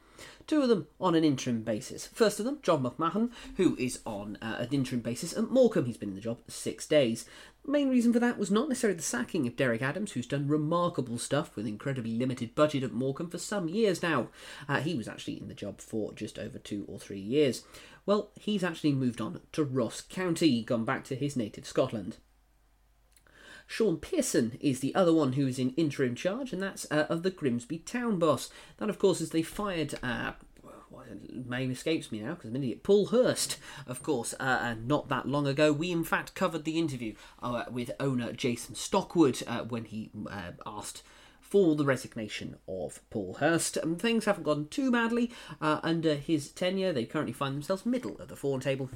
[0.46, 2.08] Two of them on an interim basis.
[2.08, 5.86] First of them, John McMahon, who is on uh, an interim basis at Morecambe.
[5.86, 7.24] He's been in the job six days.
[7.64, 10.48] The main reason for that was not necessarily the sacking of Derek Adams, who's done
[10.48, 14.28] remarkable stuff with incredibly limited budget at Morecambe for some years now.
[14.68, 17.64] Uh, he was actually in the job for just over two or three years.
[18.10, 22.16] Well, he's actually moved on to Ross County, gone back to his native Scotland.
[23.68, 27.22] Shaun Pearson is the other one who is in interim charge, and that's uh, of
[27.22, 28.50] the Grimsby Town boss.
[28.78, 29.94] That, of course, is they fired.
[30.02, 30.32] Uh,
[31.48, 32.82] name escapes me now because I'm an idiot.
[32.82, 36.80] Paul Hurst, of course, uh, and not that long ago, we in fact covered the
[36.80, 41.04] interview uh, with owner Jason Stockwood uh, when he uh, asked
[41.50, 43.76] for the resignation of Paul Hurst.
[43.76, 46.92] And things haven't gone too badly uh, under his tenure.
[46.92, 48.88] They currently find themselves middle of the form table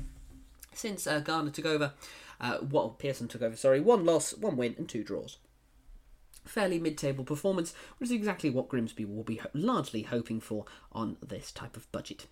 [0.73, 1.93] since uh, Garner took over.
[2.41, 3.57] Uh, well, Pearson took over.
[3.57, 5.39] Sorry, one loss, one win, and two draws.
[6.45, 11.51] Fairly mid-table performance, which is exactly what Grimsby will be largely hoping for on this
[11.51, 12.27] type of budget.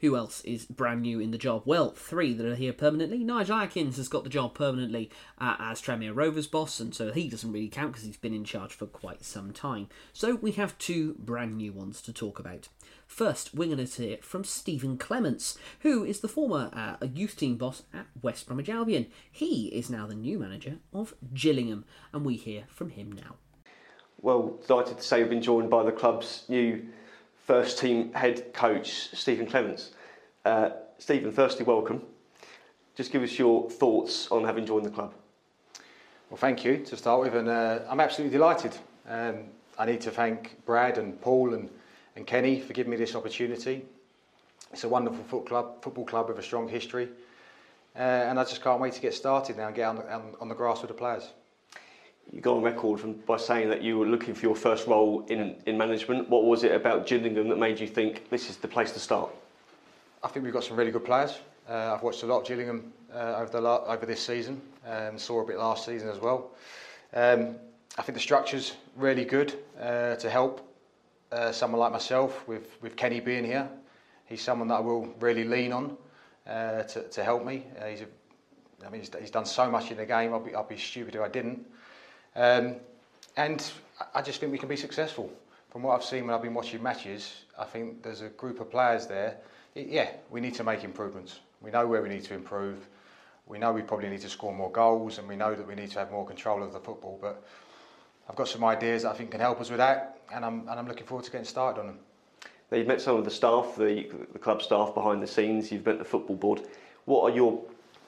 [0.00, 1.62] Who else is brand new in the job?
[1.64, 3.24] Well, three that are here permanently.
[3.24, 7.28] Nigel Adkins has got the job permanently uh, as Tranmere Rovers boss, and so he
[7.28, 9.88] doesn't really count because he's been in charge for quite some time.
[10.12, 12.68] So we have two brand new ones to talk about.
[13.06, 17.56] First, we're going to hear from Stephen Clemence, who is the former uh, youth team
[17.56, 19.06] boss at West Bromwich Albion.
[19.30, 23.36] He is now the new manager of Gillingham, and we hear from him now.
[24.20, 26.86] Well, delighted to say we've been joined by the club's new
[27.46, 29.92] first team head coach, Stephen Clemence.
[30.44, 32.02] Uh, Stephen, firstly, welcome.
[32.96, 35.14] Just give us your thoughts on having joined the club.
[36.28, 38.76] Well, thank you to start with, and uh, I'm absolutely delighted.
[39.08, 39.44] Um,
[39.78, 41.70] I need to thank Brad and Paul and
[42.16, 43.84] and Kenny for giving me this opportunity.
[44.72, 47.08] It's a wonderful football club, football club with a strong history,
[47.94, 50.48] uh, and I just can't wait to get started now and get on on, on
[50.48, 51.28] the grass with the players.
[52.32, 55.24] You got on record from, by saying that you were looking for your first role
[55.28, 56.28] in, in management.
[56.28, 59.30] What was it about Gillingham that made you think this is the place to start?
[60.22, 61.38] I think we've got some really good players.
[61.68, 64.60] Uh, I've watched a lot of Gillingham uh, over the la- over this season.
[64.86, 66.50] Um, saw a bit last season as well.
[67.14, 67.56] Um,
[67.98, 70.68] I think the structure's really good uh, to help
[71.32, 73.68] uh, someone like myself with with Kenny being here.
[74.26, 75.96] He's someone that I will really lean on
[76.46, 77.64] uh, to to help me.
[77.80, 78.06] Uh, he's a,
[78.84, 80.34] I mean, he's, he's done so much in the game.
[80.34, 81.64] I'd be I'd be stupid if I didn't.
[82.36, 82.76] Um,
[83.36, 83.72] and
[84.14, 85.32] I just think we can be successful.
[85.70, 88.70] From what I've seen when I've been watching matches, I think there's a group of
[88.70, 89.38] players there.
[89.74, 91.40] It, yeah, we need to make improvements.
[91.62, 92.86] We know where we need to improve.
[93.46, 95.90] We know we probably need to score more goals, and we know that we need
[95.92, 97.18] to have more control of the football.
[97.20, 97.42] But
[98.28, 100.78] I've got some ideas that I think can help us with that, and I'm, and
[100.78, 101.98] I'm looking forward to getting started on them.
[102.70, 105.86] Now, you've met some of the staff, the, the club staff behind the scenes, you've
[105.86, 106.62] met the football board.
[107.04, 107.62] What are your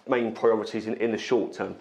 [0.08, 1.76] main priorities in, in the short term?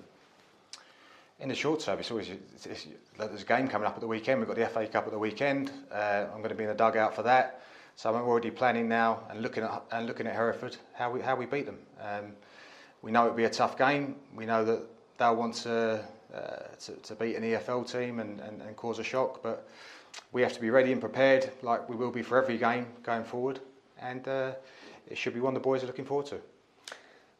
[1.39, 2.87] In the short term, it's always it's, it's,
[3.17, 4.39] there's a game coming up at the weekend.
[4.39, 5.71] We've got the FA Cup at the weekend.
[5.91, 7.61] Uh, I'm going to be in the dugout for that,
[7.95, 11.35] so I'm already planning now and looking at and looking at Hereford how we how
[11.35, 11.77] we beat them.
[12.01, 12.33] Um,
[13.03, 14.15] we know it'll be a tough game.
[14.35, 14.81] We know that
[15.19, 16.03] they'll want to
[16.33, 16.39] uh,
[16.79, 19.69] to, to beat an EFL team and, and, and cause a shock, but
[20.31, 23.23] we have to be ready and prepared, like we will be for every game going
[23.23, 23.59] forward.
[24.01, 24.53] And uh,
[25.07, 26.39] it should be one the boys are looking forward to.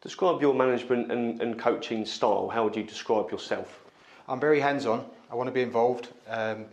[0.02, 2.48] Describe your management and, and coaching style.
[2.48, 3.87] How would you describe yourself?
[4.28, 5.06] I'm very hands-on.
[5.32, 6.10] I want to be involved.
[6.30, 6.66] Um,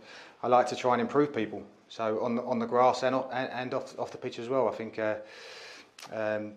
[0.43, 1.63] I like to try and improve people.
[1.87, 4.67] So on the, on the grass and, and, and off, off the pitch as well.
[4.67, 5.15] I think uh,
[6.11, 6.53] um,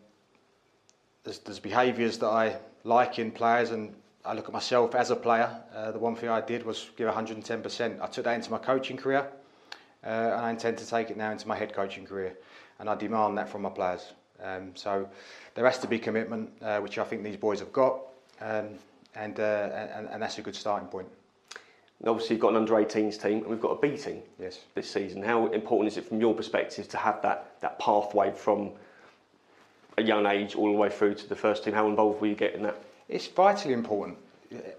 [1.25, 3.95] there's, there's behaviours that I like in players, and
[4.25, 5.51] I look at myself as a player.
[5.75, 8.01] Uh, the one thing I did was give 110%.
[8.01, 9.29] I took that into my coaching career,
[10.05, 12.37] uh, and I intend to take it now into my head coaching career,
[12.79, 14.13] and I demand that from my players.
[14.43, 15.09] Um, so
[15.55, 18.01] there has to be commitment, uh, which I think these boys have got.
[18.41, 18.71] Um,
[19.15, 21.09] and, uh, and, and that's a good starting point.
[22.01, 24.61] And obviously, you've got an under 18s team, and we've got a B team yes.
[24.75, 25.23] this season.
[25.23, 28.71] How important is it from your perspective to have that, that pathway from
[29.97, 31.75] a young age all the way through to the first team?
[31.75, 32.81] How involved will you get in that?
[33.09, 34.17] It's vitally important.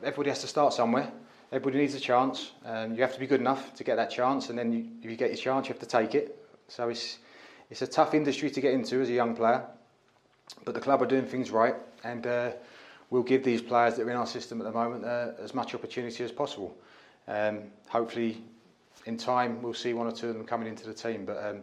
[0.01, 1.11] Everybody has to start somewhere.
[1.51, 2.51] Everybody needs a chance.
[2.63, 5.09] Um, you have to be good enough to get that chance, and then you, if
[5.09, 6.37] you get your chance, you have to take it.
[6.67, 7.17] So it's
[7.69, 9.63] it's a tough industry to get into as a young player,
[10.63, 12.51] but the club are doing things right, and uh,
[13.09, 15.73] we'll give these players that are in our system at the moment uh, as much
[15.73, 16.77] opportunity as possible.
[17.27, 18.41] Um, hopefully,
[19.05, 21.25] in time, we'll see one or two of them coming into the team.
[21.25, 21.61] But um,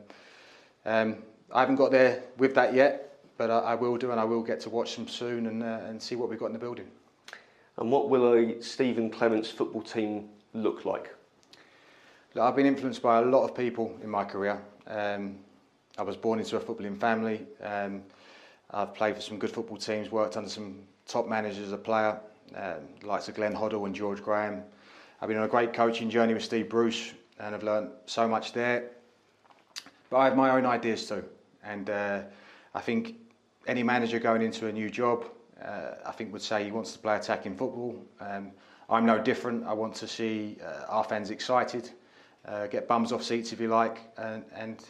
[0.85, 1.17] um,
[1.53, 4.43] I haven't got there with that yet, but I, I, will do, and I will
[4.43, 6.87] get to watch them soon and, uh, and see what we've got in the building.
[7.79, 11.15] And what will a Stephen Clemence football team look like?
[12.35, 14.61] Look, I've been influenced by a lot of people in my career.
[14.87, 15.37] Um,
[15.99, 17.43] I was born into a footballing family.
[17.63, 18.03] Um,
[18.71, 22.19] I've played for some good football teams, worked under some top managers as a player,
[22.55, 24.63] um, likes of Glenn Hoddle and George Graham.
[25.21, 28.53] I've been on a great coaching journey with Steve Bruce and I've learned so much
[28.53, 28.91] there.
[30.11, 31.25] But I have my own ideas too.
[31.65, 32.23] And uh,
[32.75, 33.17] I think
[33.67, 35.25] any manager going into a new job,
[35.65, 37.97] uh, I think would say he wants to play attacking football.
[38.21, 38.53] Um,
[38.89, 39.67] I'm no different.
[39.67, 41.91] I want to see uh, our fans excited,
[42.47, 44.85] uh, get bums off seats if you like, and, and,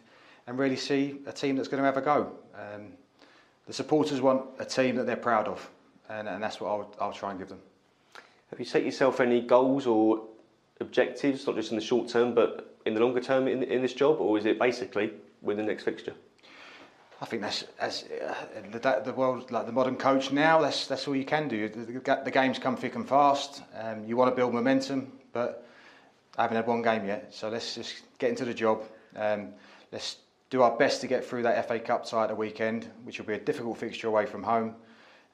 [0.47, 2.33] and really see a team that's going to have a go.
[2.55, 2.89] Um,
[3.67, 5.71] the supporters want a team that they're proud of
[6.09, 7.61] and, and that's what I'll, I'll try and give them.
[8.51, 10.23] Have you set yourself any goals or
[10.81, 13.93] objectives, not just in the short term, but in the longer term in, in this
[13.93, 15.13] job, or is it basically
[15.43, 16.15] win the next fixture?
[17.21, 18.35] I think that's, that's uh,
[18.73, 20.61] the, the world, like the modern coach now.
[20.61, 21.69] That's that's all you can do.
[21.69, 23.63] The, the games come thick and fast.
[23.75, 25.67] Um, you want to build momentum, but
[26.37, 27.35] I haven't had one game yet.
[27.35, 28.83] So let's just get into the job.
[29.17, 29.55] Um,
[29.93, 30.17] let's
[30.51, 33.27] do our best to get through that FA Cup tie at the weekend, which will
[33.27, 34.75] be a difficult fixture away from home.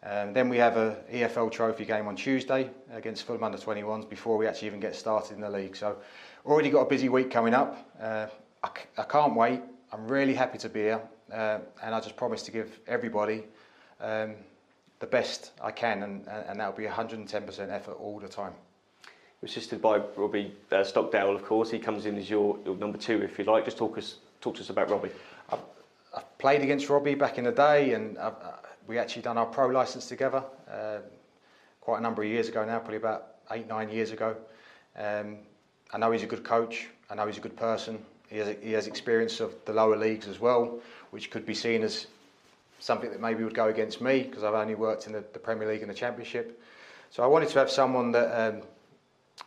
[0.05, 4.37] Um, then we have a EFL trophy game on Tuesday against Fulham under 21s before
[4.37, 5.77] we actually even get started in the league.
[5.77, 5.97] So
[6.45, 7.89] already got a busy week coming up.
[8.01, 8.27] Uh,
[8.65, 9.61] I, I, can't wait.
[9.93, 11.01] I'm really happy to be here,
[11.33, 13.45] uh, and I just promise to give everybody
[14.01, 14.35] um,
[14.99, 18.53] the best I can, and, and that'll be 110% effort all the time.
[19.45, 21.71] Assisted by Robbie uh, Stockdale, of course.
[21.71, 23.65] He comes in as your, your number two, if you like.
[23.65, 25.11] Just talk us talk to us about Robbie.
[25.51, 25.61] I've,
[26.17, 28.35] I've played against Robbie back in the day, and I've,
[28.87, 30.99] we actually done our pro license together uh,
[31.81, 34.37] quite a number of years ago now, probably about eight, nine years ago.
[34.97, 35.39] Um,
[35.93, 36.89] I know he's a good coach.
[37.11, 37.99] I know he's a good person.
[38.29, 40.81] He has, he has experience of the lower leagues as well,
[41.11, 42.07] which could be seen as
[42.79, 45.69] something that maybe would go against me because I've only worked in the, the, Premier
[45.69, 46.61] League and the Championship.
[47.11, 48.63] So I wanted to have someone that um,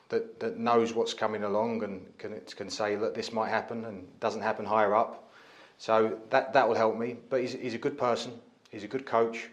[0.10, 4.08] that, that knows what's coming along and can, can say that this might happen and
[4.20, 5.32] doesn't happen higher up.
[5.78, 7.18] So that, that will help me.
[7.30, 8.34] But he's, he's a good person,
[8.76, 9.48] he's a good coach,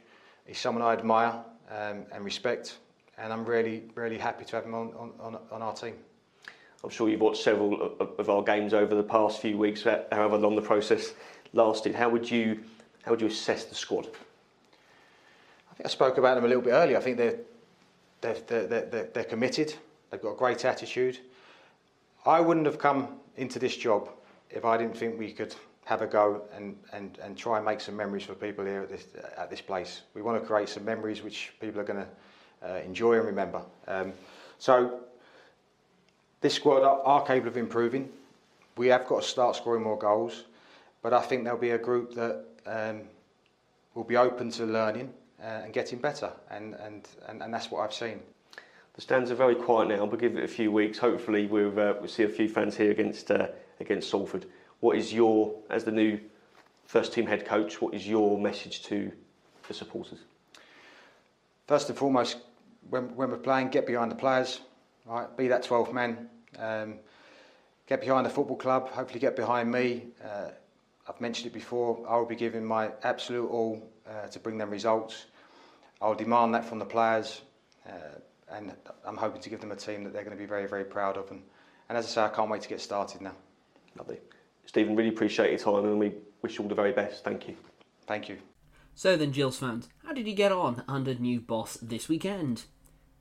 [0.46, 2.78] he's someone I admire um, and respect,
[3.16, 5.94] and I'm really, really happy to have him on, on, on our team.
[6.82, 10.56] I'm sure you've watched several of our games over the past few weeks, however long
[10.56, 11.14] the process
[11.52, 11.94] lasted.
[11.94, 12.64] How would you,
[13.04, 14.08] how would you assess the squad?
[15.70, 16.96] I think I spoke about them a little bit earlier.
[16.96, 17.38] I think they're,
[18.22, 19.72] they're, they're, they're, they're committed,
[20.10, 21.20] they've got a great attitude.
[22.26, 24.08] I wouldn't have come into this job
[24.50, 25.54] if I didn't think we could
[25.84, 28.88] have a go and, and, and try and make some memories for people here at
[28.88, 29.06] this,
[29.36, 30.02] at this place.
[30.14, 33.62] We want to create some memories which people are going to uh, enjoy and remember.
[33.88, 34.12] Um,
[34.58, 35.00] so
[36.40, 38.08] this squad are, are capable of improving.
[38.76, 40.44] We have got to start scoring more goals,
[41.02, 43.02] but I think there'll be a group that um,
[43.94, 47.80] will be open to learning uh, and getting better, and, and, and, and that's what
[47.82, 48.20] I've seen.
[48.94, 50.98] The stands are very quiet now, but give it a few weeks.
[50.98, 53.48] Hopefully, we'll, uh, we'll see a few fans here against uh,
[53.80, 54.46] against Salford.
[54.82, 56.18] What is your, as the new
[56.86, 59.12] first team head coach, what is your message to
[59.68, 60.18] the supporters?
[61.68, 62.38] First and foremost,
[62.90, 64.60] when, when we're playing, get behind the players,
[65.06, 65.34] right?
[65.36, 66.28] Be that 12th man.
[66.58, 66.96] Um,
[67.86, 68.88] get behind the football club.
[68.88, 70.06] Hopefully, get behind me.
[70.20, 70.50] Uh,
[71.08, 72.04] I've mentioned it before.
[72.08, 75.26] I will be giving my absolute all uh, to bring them results.
[76.00, 77.42] I'll demand that from the players,
[77.88, 78.18] uh,
[78.50, 78.74] and
[79.06, 81.16] I'm hoping to give them a team that they're going to be very, very proud
[81.16, 81.30] of.
[81.30, 81.40] And,
[81.88, 83.36] and as I say, I can't wait to get started now.
[83.96, 84.18] Lovely.
[84.66, 86.12] Stephen, really appreciate your time and we
[86.42, 87.24] wish you all the very best.
[87.24, 87.56] Thank you.
[88.06, 88.38] Thank you.
[88.94, 92.64] So then, Gills fans, how did you get on under new boss this weekend?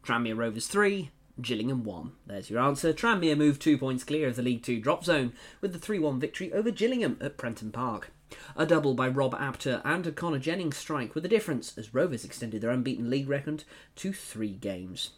[0.04, 1.12] Tranmere Rovers 3,
[1.42, 2.12] Gillingham 1.
[2.28, 2.92] There's your answer.
[2.94, 6.20] Tranmere moved two points clear of the League 2 drop zone with the 3 1
[6.20, 8.12] victory over Gillingham at Prenton Park.
[8.56, 12.24] A double by Rob Apter and a Connor Jennings strike were the difference as Rovers
[12.26, 13.64] extended their unbeaten league record
[13.98, 15.12] to three games.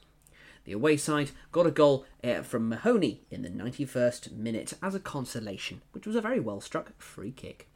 [0.66, 5.00] The away side got a goal uh, from Mahoney in the 91st minute as a
[5.00, 7.68] consolation, which was a very well struck free kick.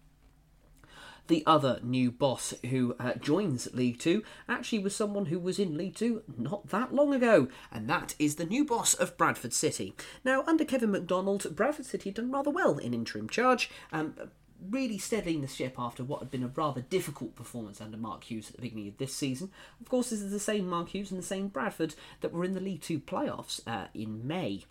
[1.28, 5.78] The other new boss who uh, joins League Two actually was someone who was in
[5.78, 9.94] League Two not that long ago, and that is the new boss of Bradford City.
[10.24, 13.70] Now, under Kevin McDonald, Bradford City had done rather well in interim charge.
[13.92, 14.14] Um,
[14.70, 18.50] really steadying the ship after what had been a rather difficult performance under Mark Hughes
[18.50, 19.52] at the beginning of this season.
[19.80, 22.54] Of course, this is the same Mark Hughes and the same Bradford that were in
[22.54, 24.66] the League Two playoffs uh, in May.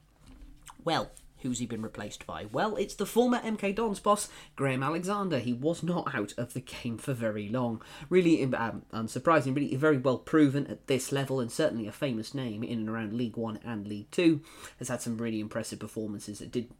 [0.85, 1.11] Well,
[1.41, 2.47] who's he been replaced by?
[2.47, 5.39] Well, it's the former MK Dons boss, Graham Alexander.
[5.39, 7.83] He was not out of the game for very long.
[8.09, 12.63] Really um, unsurprising, really very well proven at this level and certainly a famous name
[12.63, 14.41] in and around League One and League Two.
[14.79, 16.41] Has had some really impressive performances.
[16.41, 16.71] that did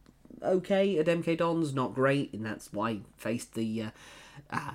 [0.47, 3.91] okay at MK Dons, not great, and that's why he faced the uh,
[4.51, 4.71] uh,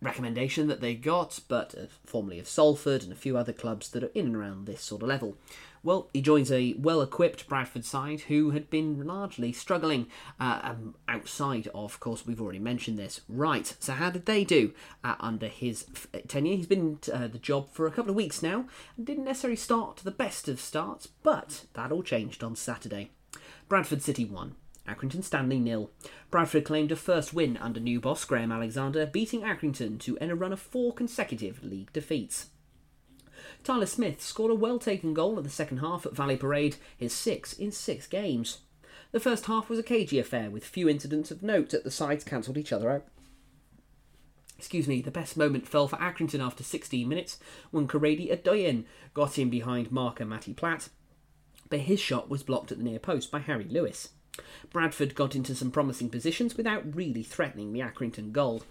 [0.00, 4.04] recommendation that they got, but uh, formerly of Salford and a few other clubs that
[4.04, 5.36] are in and around this sort of level.
[5.82, 10.06] Well, he joins a well equipped Bradford side who had been largely struggling
[10.40, 13.20] uh, um, outside of, of course, we've already mentioned this.
[13.28, 14.72] Right, so how did they do
[15.02, 16.56] uh, under his f- tenure?
[16.56, 18.66] He's been uh, the job for a couple of weeks now
[18.96, 23.10] and didn't necessarily start to the best of starts, but that all changed on Saturday.
[23.68, 24.56] Bradford City won.
[24.86, 25.90] Accrington Stanley nil.
[26.30, 30.34] Bradford claimed a first win under new boss Graham Alexander, beating Accrington to end a
[30.34, 32.50] run of four consecutive league defeats.
[33.62, 37.12] Tyler Smith scored a well taken goal in the second half at Valley Parade, his
[37.12, 38.58] sixth in six games.
[39.12, 42.24] The first half was a cagey affair with few incidents of note that the sides
[42.24, 43.06] cancelled each other out.
[44.58, 47.38] Excuse me, the best moment fell for Accrington after 16 minutes
[47.70, 50.88] when Korede Adedoyin got in behind marker Matty Platt,
[51.70, 54.10] but his shot was blocked at the near post by Harry Lewis.
[54.70, 58.62] Bradford got into some promising positions without really threatening the Accrington goal.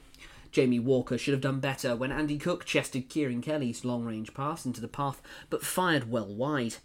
[0.51, 4.65] Jamie Walker should have done better when Andy Cook chested Kieran Kelly's long range pass
[4.65, 6.75] into the path but fired well wide.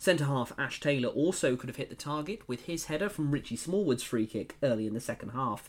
[0.00, 3.54] Centre half Ash Taylor also could have hit the target with his header from Richie
[3.54, 5.68] Smallwood's free kick early in the second half.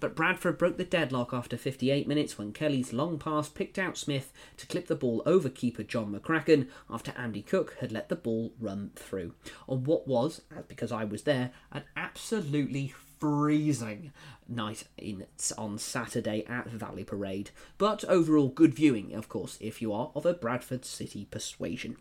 [0.00, 4.34] But Bradford broke the deadlock after 58 minutes when Kelly's long pass picked out Smith
[4.58, 8.52] to clip the ball over keeper John McCracken after Andy Cook had let the ball
[8.60, 9.32] run through.
[9.66, 14.12] On what was, uh, because I was there, an absolutely freezing
[14.46, 15.24] night in
[15.56, 17.48] on Saturday at Valley Parade.
[17.78, 21.96] But overall, good viewing, of course, if you are of a Bradford City persuasion.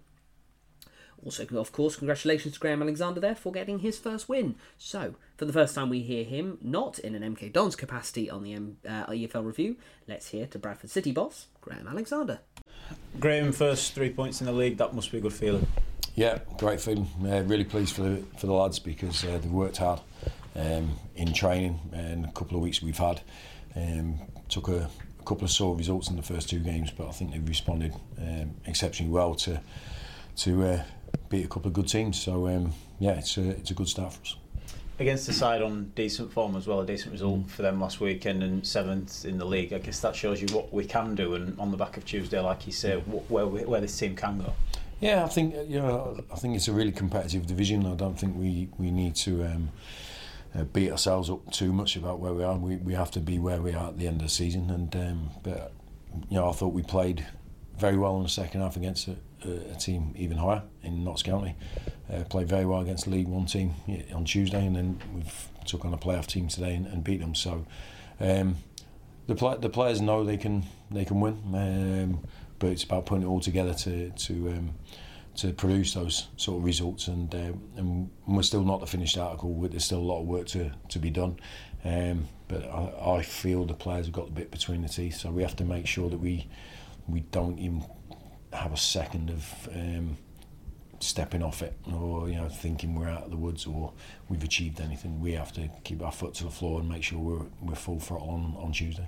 [1.26, 4.56] Also, of course, congratulations to Graham Alexander there for getting his first win.
[4.78, 8.44] So, for the first time we hear him, not in an MK Dons capacity on
[8.44, 9.76] the M- uh, EFL review,
[10.08, 12.40] let's hear to Bradford City boss, Graham Alexander.
[13.20, 15.68] Graham, first three points in the league, that must be a good feeling.
[16.16, 17.08] Yeah, great feeling.
[17.24, 20.02] Uh, really pleased for the, for the lads because uh, they've worked hard
[20.56, 23.22] um, in training and a couple of weeks we've had.
[23.76, 24.20] Um,
[24.50, 24.90] took a,
[25.20, 27.94] a couple of sore results in the first two games, but I think they've responded
[28.18, 29.62] um, exceptionally well to
[30.38, 30.84] to uh,
[31.30, 32.20] beat a couple of good teams.
[32.20, 34.36] So um, yeah, it's a, it's a good start for us.
[35.00, 37.50] against the side on decent form as well, a decent result Mm.
[37.50, 39.72] for them last weekend and seventh in the league.
[39.74, 42.40] I guess that shows you what we can do, and on the back of Tuesday,
[42.40, 44.54] like you say, wh- where we, where this team can go.
[45.00, 47.86] Yeah, I think you know, I think it's a really competitive division.
[47.86, 49.70] I don't think we we need to um,
[50.54, 52.58] uh, beat ourselves up too much about where we are.
[52.58, 54.70] We we have to be where we are at the end of the season.
[54.70, 55.72] And um, but
[56.30, 57.26] you know, I thought we played
[57.78, 59.16] very well in the second half against a,
[59.46, 61.56] a, a team even higher in Notts County.
[62.12, 63.74] Uh, played very well against the League One team
[64.14, 67.36] on Tuesday, and then we've took on a playoff team today and, and beat them.
[67.36, 67.66] So.
[68.20, 68.58] Um,
[69.30, 73.28] the the players know they can they can win, um, but it's about putting it
[73.28, 74.72] all together to to um,
[75.36, 77.08] to produce those sort of results.
[77.08, 79.54] And uh, and we're still not the finished article.
[79.62, 81.40] There's still a lot of work to, to be done.
[81.86, 85.30] Um, but I, I feel the players have got the bit between the teeth, so
[85.30, 86.48] we have to make sure that we
[87.08, 87.86] we don't even
[88.54, 90.18] have a second of um,
[91.00, 93.94] stepping off it or you know thinking we're out of the woods or
[94.28, 95.22] we've achieved anything.
[95.22, 98.00] We have to keep our foot to the floor and make sure we're we're full
[98.00, 99.08] throttle on, on Tuesday.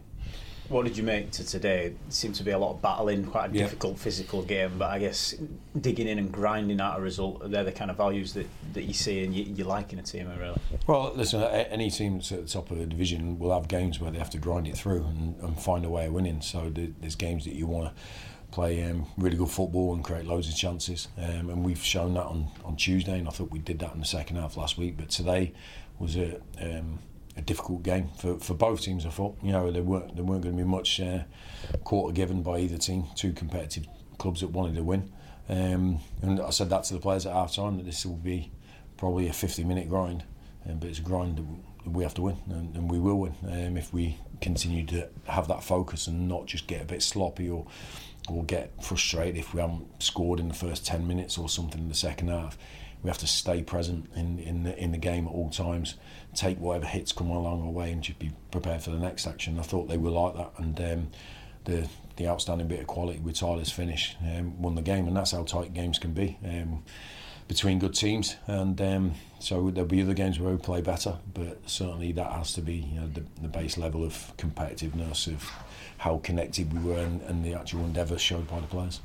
[0.70, 1.88] What did you make to today?
[1.88, 3.64] It seemed to be a lot of battling, quite a Yeah.
[3.64, 5.36] difficult physical game, but I guess
[5.82, 8.94] digging in and grinding out a result, they're the kind of values that, that you
[8.94, 10.58] see and you, you like in a team, really.
[10.88, 14.12] Well, listen, any team that's at the top of the division will have games where
[14.12, 16.40] they have to grind it through and, and find a way of winning.
[16.40, 18.02] So there's games that you want to
[18.52, 21.08] play um, really good football and create loads of chances.
[21.18, 24.00] Um, and we've shown that on, on Tuesday, and I thought we did that in
[24.00, 24.98] the second half last week.
[24.98, 25.54] But today
[26.00, 27.00] was a um,
[27.38, 29.06] a difficult game for, for both teams.
[29.06, 31.20] I thought, you know, there weren't there weren't going to be much uh,
[31.84, 33.06] quarter given by either team.
[33.16, 33.88] Two competitive
[34.18, 35.12] clubs that wanted to win.
[35.50, 38.52] Um, and I said that to the players at half time that this will be
[38.98, 40.24] probably a 50 minute grind,
[40.70, 43.36] um, but it's a grind that we have to win, and, and we will win
[43.48, 47.50] um, if we continue to have that focus and not just get a bit sloppy
[47.50, 47.66] or
[48.32, 51.90] or get frustrated if we haven't scored in the first 10 minutes or something in
[51.90, 52.58] the second half.
[53.04, 55.96] We have to stay present in, in, the, in the game at all times,
[56.36, 59.60] take whatever hits come along our way and just be prepared for the next action.
[59.60, 61.08] I thought they were like that, and um,
[61.66, 61.88] the
[62.18, 65.44] the outstanding bit of quality with Tyler's finish um, won the game, and that's how
[65.44, 66.38] tight games can be.
[66.46, 66.84] Um,
[67.48, 71.60] between good teams, and um, so there'll be other games where we play better, but
[71.70, 75.50] certainly that has to be you know, the, the base level of competitiveness of
[76.02, 79.02] how connected we were and, and the actual endeavour showed by the players.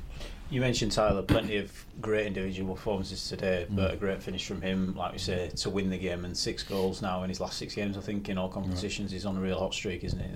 [0.49, 1.71] You mentioned Tyler, plenty of
[2.01, 5.91] great individual performances today, but a great finish from him, like we say, to win
[5.91, 7.97] the game and six goals now in his last six games.
[7.97, 10.27] I think in all competitions, he's on a real hot streak, isn't he?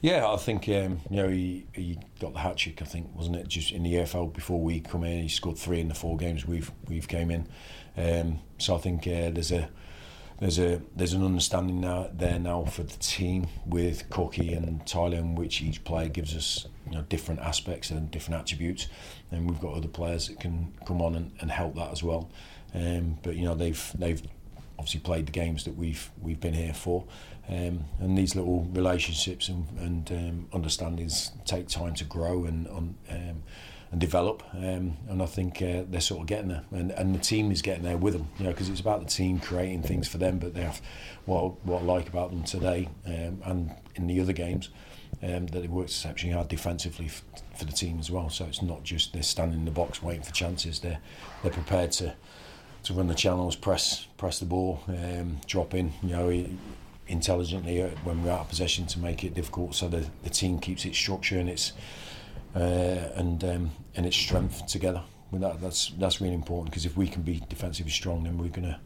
[0.00, 2.82] Yeah, I think um, you know he, he got the hat trick.
[2.82, 5.22] I think wasn't it just in the AFL before we come in?
[5.22, 7.46] He scored three in the four games we've we've came in.
[7.96, 9.68] Um, so I think uh, there's a
[10.38, 15.16] there's a there's an understanding now there now for the team with Cookie and Tyler,
[15.18, 18.88] in which each player gives us you know different aspects and different attributes,
[19.30, 22.30] and we've got other players that can come on and, and help that as well.
[22.74, 24.22] Um, but you know they've they've
[24.78, 27.04] obviously played the games that we've we've been here for,
[27.48, 33.42] um, and these little relationships and, and um, understandings take time to grow and um,
[33.90, 34.42] and develop.
[34.52, 37.62] Um, and I think uh, they're sort of getting there, and, and the team is
[37.62, 38.28] getting there with them.
[38.38, 40.38] You know, because it's about the team creating things for them.
[40.38, 40.80] But they have
[41.24, 44.70] what what I like about them today um, and in the other games.
[45.22, 48.28] Um, that they worked exceptionally hard defensively f- for the team as well.
[48.28, 50.80] So it's not just they're standing in the box waiting for chances.
[50.80, 50.98] They're
[51.42, 52.14] they're prepared to
[52.82, 56.46] to run the channels, press press the ball, um, drop in, you know,
[57.08, 59.74] intelligently uh, when we're out of possession to make it difficult.
[59.74, 61.72] So the, the team keeps its structure and its
[62.56, 65.02] uh, and um, and its strength together.
[65.30, 68.48] With that, that's that's really important because if we can be defensively strong, then we're
[68.48, 68.80] gonna.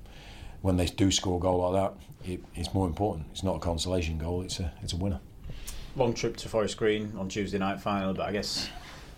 [0.63, 3.29] When they do score a goal like that, it, it's more important.
[3.31, 4.43] It's not a consolation goal.
[4.43, 5.21] It's a it's a winner.
[5.97, 8.69] Long trip to Forest Green on Tuesday night final, but I guess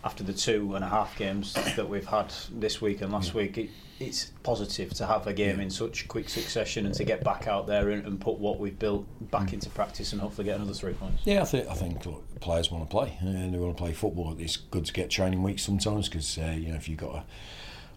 [0.04, 3.56] after the two and a half games that we've had this week and last week,
[3.56, 3.70] it,
[4.00, 7.66] it's positive to have a game in such quick succession and to get back out
[7.66, 10.92] there and, and put what we've built back into practice and hopefully get another three
[10.94, 11.22] points.
[11.24, 13.92] Yeah, I think I think look, players want to play and they want to play
[13.92, 14.34] football.
[14.38, 17.24] It's good to get training weeks sometimes because uh, you know if you've got a,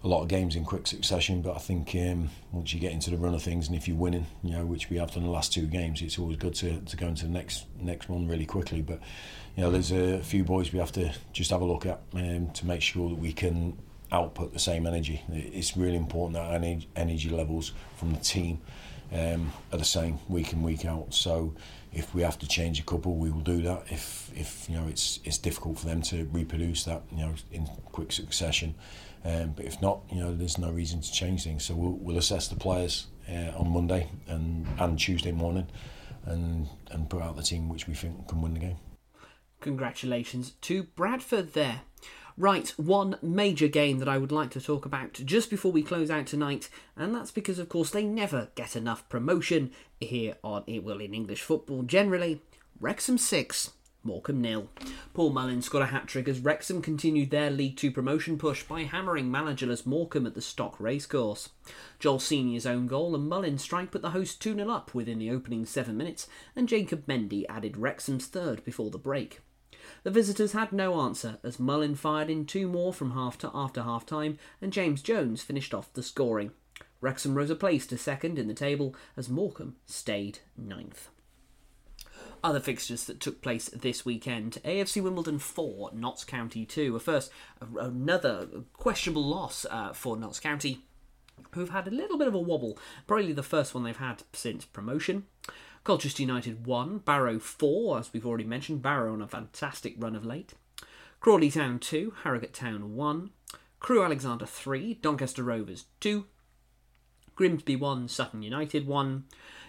[0.06, 1.42] a lot of games in quick succession.
[1.42, 3.98] But I think um, once you get into the run of things and if you're
[3.98, 6.80] winning, you know, which we have done the last two games, it's always good to,
[6.80, 8.82] to go into the next next one really quickly.
[8.82, 9.02] But
[9.58, 12.52] you know, there's a few boys we have to just have a look at um,
[12.52, 13.78] to make sure that we can
[14.12, 15.24] output the same energy.
[15.30, 18.62] It's really important that our energy levels from the team
[19.12, 21.16] um, are the same week in week out.
[21.16, 21.56] So
[21.92, 23.86] if we have to change a couple, we will do that.
[23.90, 27.66] If if you know it's it's difficult for them to reproduce that you know in
[27.92, 28.76] quick succession,
[29.26, 31.66] um, but if not, you know there's no reason to change things.
[31.66, 35.68] So we'll, we'll assess the players uh, on Monday and and Tuesday morning,
[36.26, 38.78] and and put out the team which we think can win the game.
[39.62, 41.82] Congratulations to Bradford there.
[42.38, 46.12] Right, one major game that I would like to talk about just before we close
[46.12, 49.72] out tonight, and that's because, of course, they never get enough promotion
[50.02, 52.42] here on, it, well, in English football generally.
[52.82, 53.72] Wrexham 6,
[54.06, 54.70] Morecambe nil.
[55.14, 58.84] Paul Mullin scored a hat trick as Wrexham continued their League Two promotion push by
[58.84, 61.50] hammering managerless Morecambe at the Stock Racecourse.
[62.00, 65.32] Joel Senior's own goal and Mullin strike put the host 2 0 up within the
[65.32, 69.42] opening seven minutes, and Jacob Mendy added Wrexham's third before the break.
[70.04, 73.84] The visitors had no answer as Mullin fired in two more from half to after
[73.84, 76.52] half time, and James Jones finished off the scoring.
[77.02, 81.10] Wrexham rose a place to second in the table as Morecambe stayed ninth.
[82.46, 86.96] Other fixtures that took place this weekend AFC Wimbledon 4, Notts County 2.
[86.96, 87.32] A first,
[87.76, 90.82] another questionable loss uh, for Notts County,
[91.54, 92.78] who've had a little bit of a wobble.
[93.08, 95.26] Probably the first one they've had since promotion.
[95.84, 98.84] Colchester United 1, Barrow 4, as we've already mentioned.
[98.84, 100.54] Barrow on a fantastic run of late.
[101.20, 103.32] Crawley Town 2, Harrogate Town 1.
[103.80, 106.26] Crewe Alexandra 3, Doncaster Rovers 2.
[107.36, 109.24] Grimsby 1, Sutton United 1.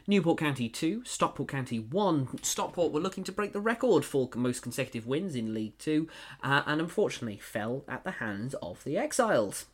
[0.09, 2.39] Newport County 2, Stockport County 1.
[2.43, 6.07] Stockport were looking to break the record for most consecutive wins in League 2
[6.45, 9.67] uh, and unfortunately fell at the hands of the Exiles.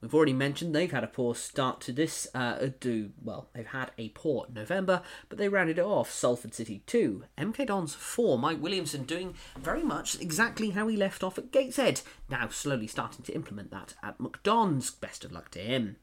[0.00, 2.28] We've already mentioned they've had a poor start to this.
[2.32, 6.12] Uh, do well, they've had a poor November, but they rounded it off.
[6.12, 8.38] Salford City two, MK Dons four.
[8.38, 12.02] Mike Williamson doing very much exactly how he left off at Gateshead.
[12.30, 14.92] Now slowly starting to implement that at MK Dons.
[14.92, 15.96] Best of luck to him.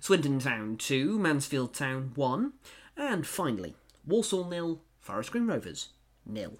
[0.00, 2.52] Swindon Town 2, Mansfield Town 1,
[2.96, 3.74] and finally,
[4.06, 5.88] Walsall nil, Forest Green Rovers
[6.26, 6.58] nil.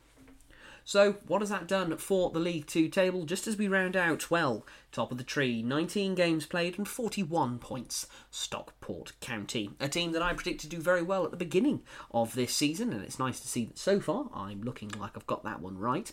[0.84, 4.30] So, what has that done for the League 2 table just as we round out?
[4.30, 8.08] Well, top of the tree, 19 games played and 41 points.
[8.30, 12.34] Stockport County, a team that I predicted to do very well at the beginning of
[12.34, 15.44] this season, and it's nice to see that so far I'm looking like I've got
[15.44, 16.12] that one right.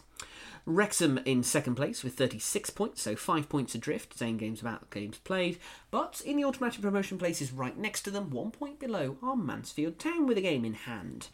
[0.66, 5.18] Wrexham in second place with 36 points, so 5 points adrift, same games about games
[5.18, 5.58] played.
[5.90, 9.98] But in the automatic promotion places right next to them, one point below, are Mansfield
[9.98, 11.30] Town with a game in hand.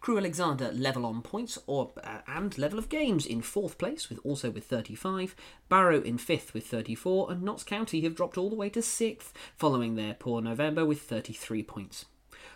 [0.00, 4.18] Crewe Alexandra level on points or uh, and level of games in fourth place with
[4.24, 5.34] also with 35.
[5.68, 9.32] Barrow in fifth with 34 and Notts County have dropped all the way to sixth
[9.56, 12.06] following their poor November with 33 points.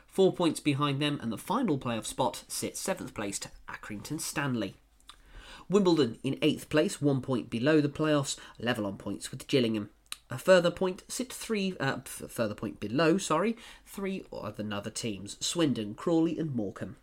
[0.06, 4.74] Four points behind them and the final playoff spot sits seventh place to Accrington Stanley.
[5.68, 9.90] Wimbledon in eighth place, one point below the playoffs, level on points with Gillingham.
[10.30, 16.38] A further point sit three, uh, further point below, sorry, three other teams: Swindon, Crawley,
[16.38, 16.96] and Morecambe.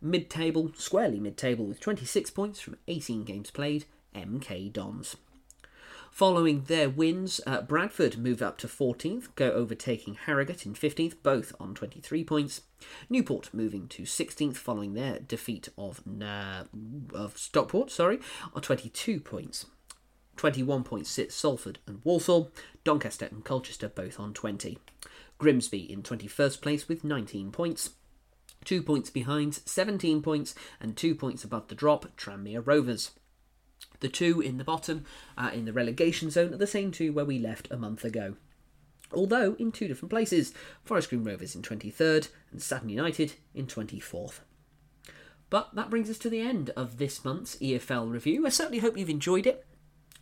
[0.00, 3.86] Mid-table, squarely mid-table with 26 points from 18 games played.
[4.14, 5.16] MK Dons.
[6.10, 11.52] Following their wins, uh, Bradford move up to 14th, go overtaking Harrogate in 15th, both
[11.58, 12.60] on 23 points.
[13.10, 16.64] Newport moving to 16th following their defeat of uh,
[17.12, 18.20] of Stockport, sorry,
[18.54, 19.66] on 22 points.
[20.36, 22.50] 21 points sit Salford and Walsall,
[22.82, 24.78] Doncaster and Colchester both on 20.
[25.38, 27.90] Grimsby in 21st place with 19 points.
[28.64, 33.10] Two points behind, 17 points, and two points above the drop, Tranmere Rovers.
[34.00, 35.04] The two in the bottom,
[35.36, 38.36] uh, in the relegation zone, are the same two where we left a month ago.
[39.12, 40.52] Although in two different places,
[40.82, 44.40] Forest Green Rovers in 23rd and Sutton United in 24th.
[45.50, 48.46] But that brings us to the end of this month's EFL review.
[48.46, 49.64] I certainly hope you've enjoyed it.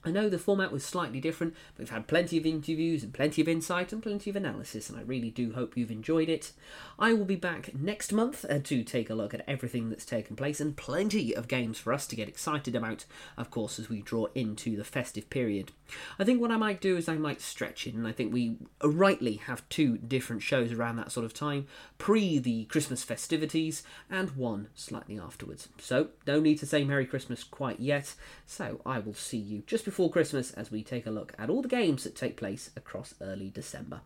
[0.04, 3.40] I know the format was slightly different, but we've had plenty of interviews and plenty
[3.40, 6.52] of insight and plenty of analysis, and I really do hope you've enjoyed it.
[6.98, 10.34] I will be back next month uh, to take a look at everything that's taken
[10.34, 13.04] place and plenty of games for us to get excited about,
[13.36, 15.70] of course, as we draw into the festive period.
[16.18, 18.56] I think what I might do is I might stretch it, and I think we
[18.82, 21.68] rightly have two different shows around that sort of time
[21.98, 25.68] pre the Christmas festivities and one slightly afterwards.
[25.78, 28.14] So, no need to say Merry Christmas quite yet,
[28.46, 31.50] so I will see you just before before Christmas as we take a look at
[31.50, 34.00] all the games that take place across early December.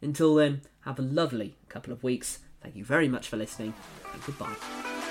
[0.00, 2.40] Until then, have a lovely couple of weeks.
[2.60, 3.72] Thank you very much for listening,
[4.12, 5.01] and goodbye.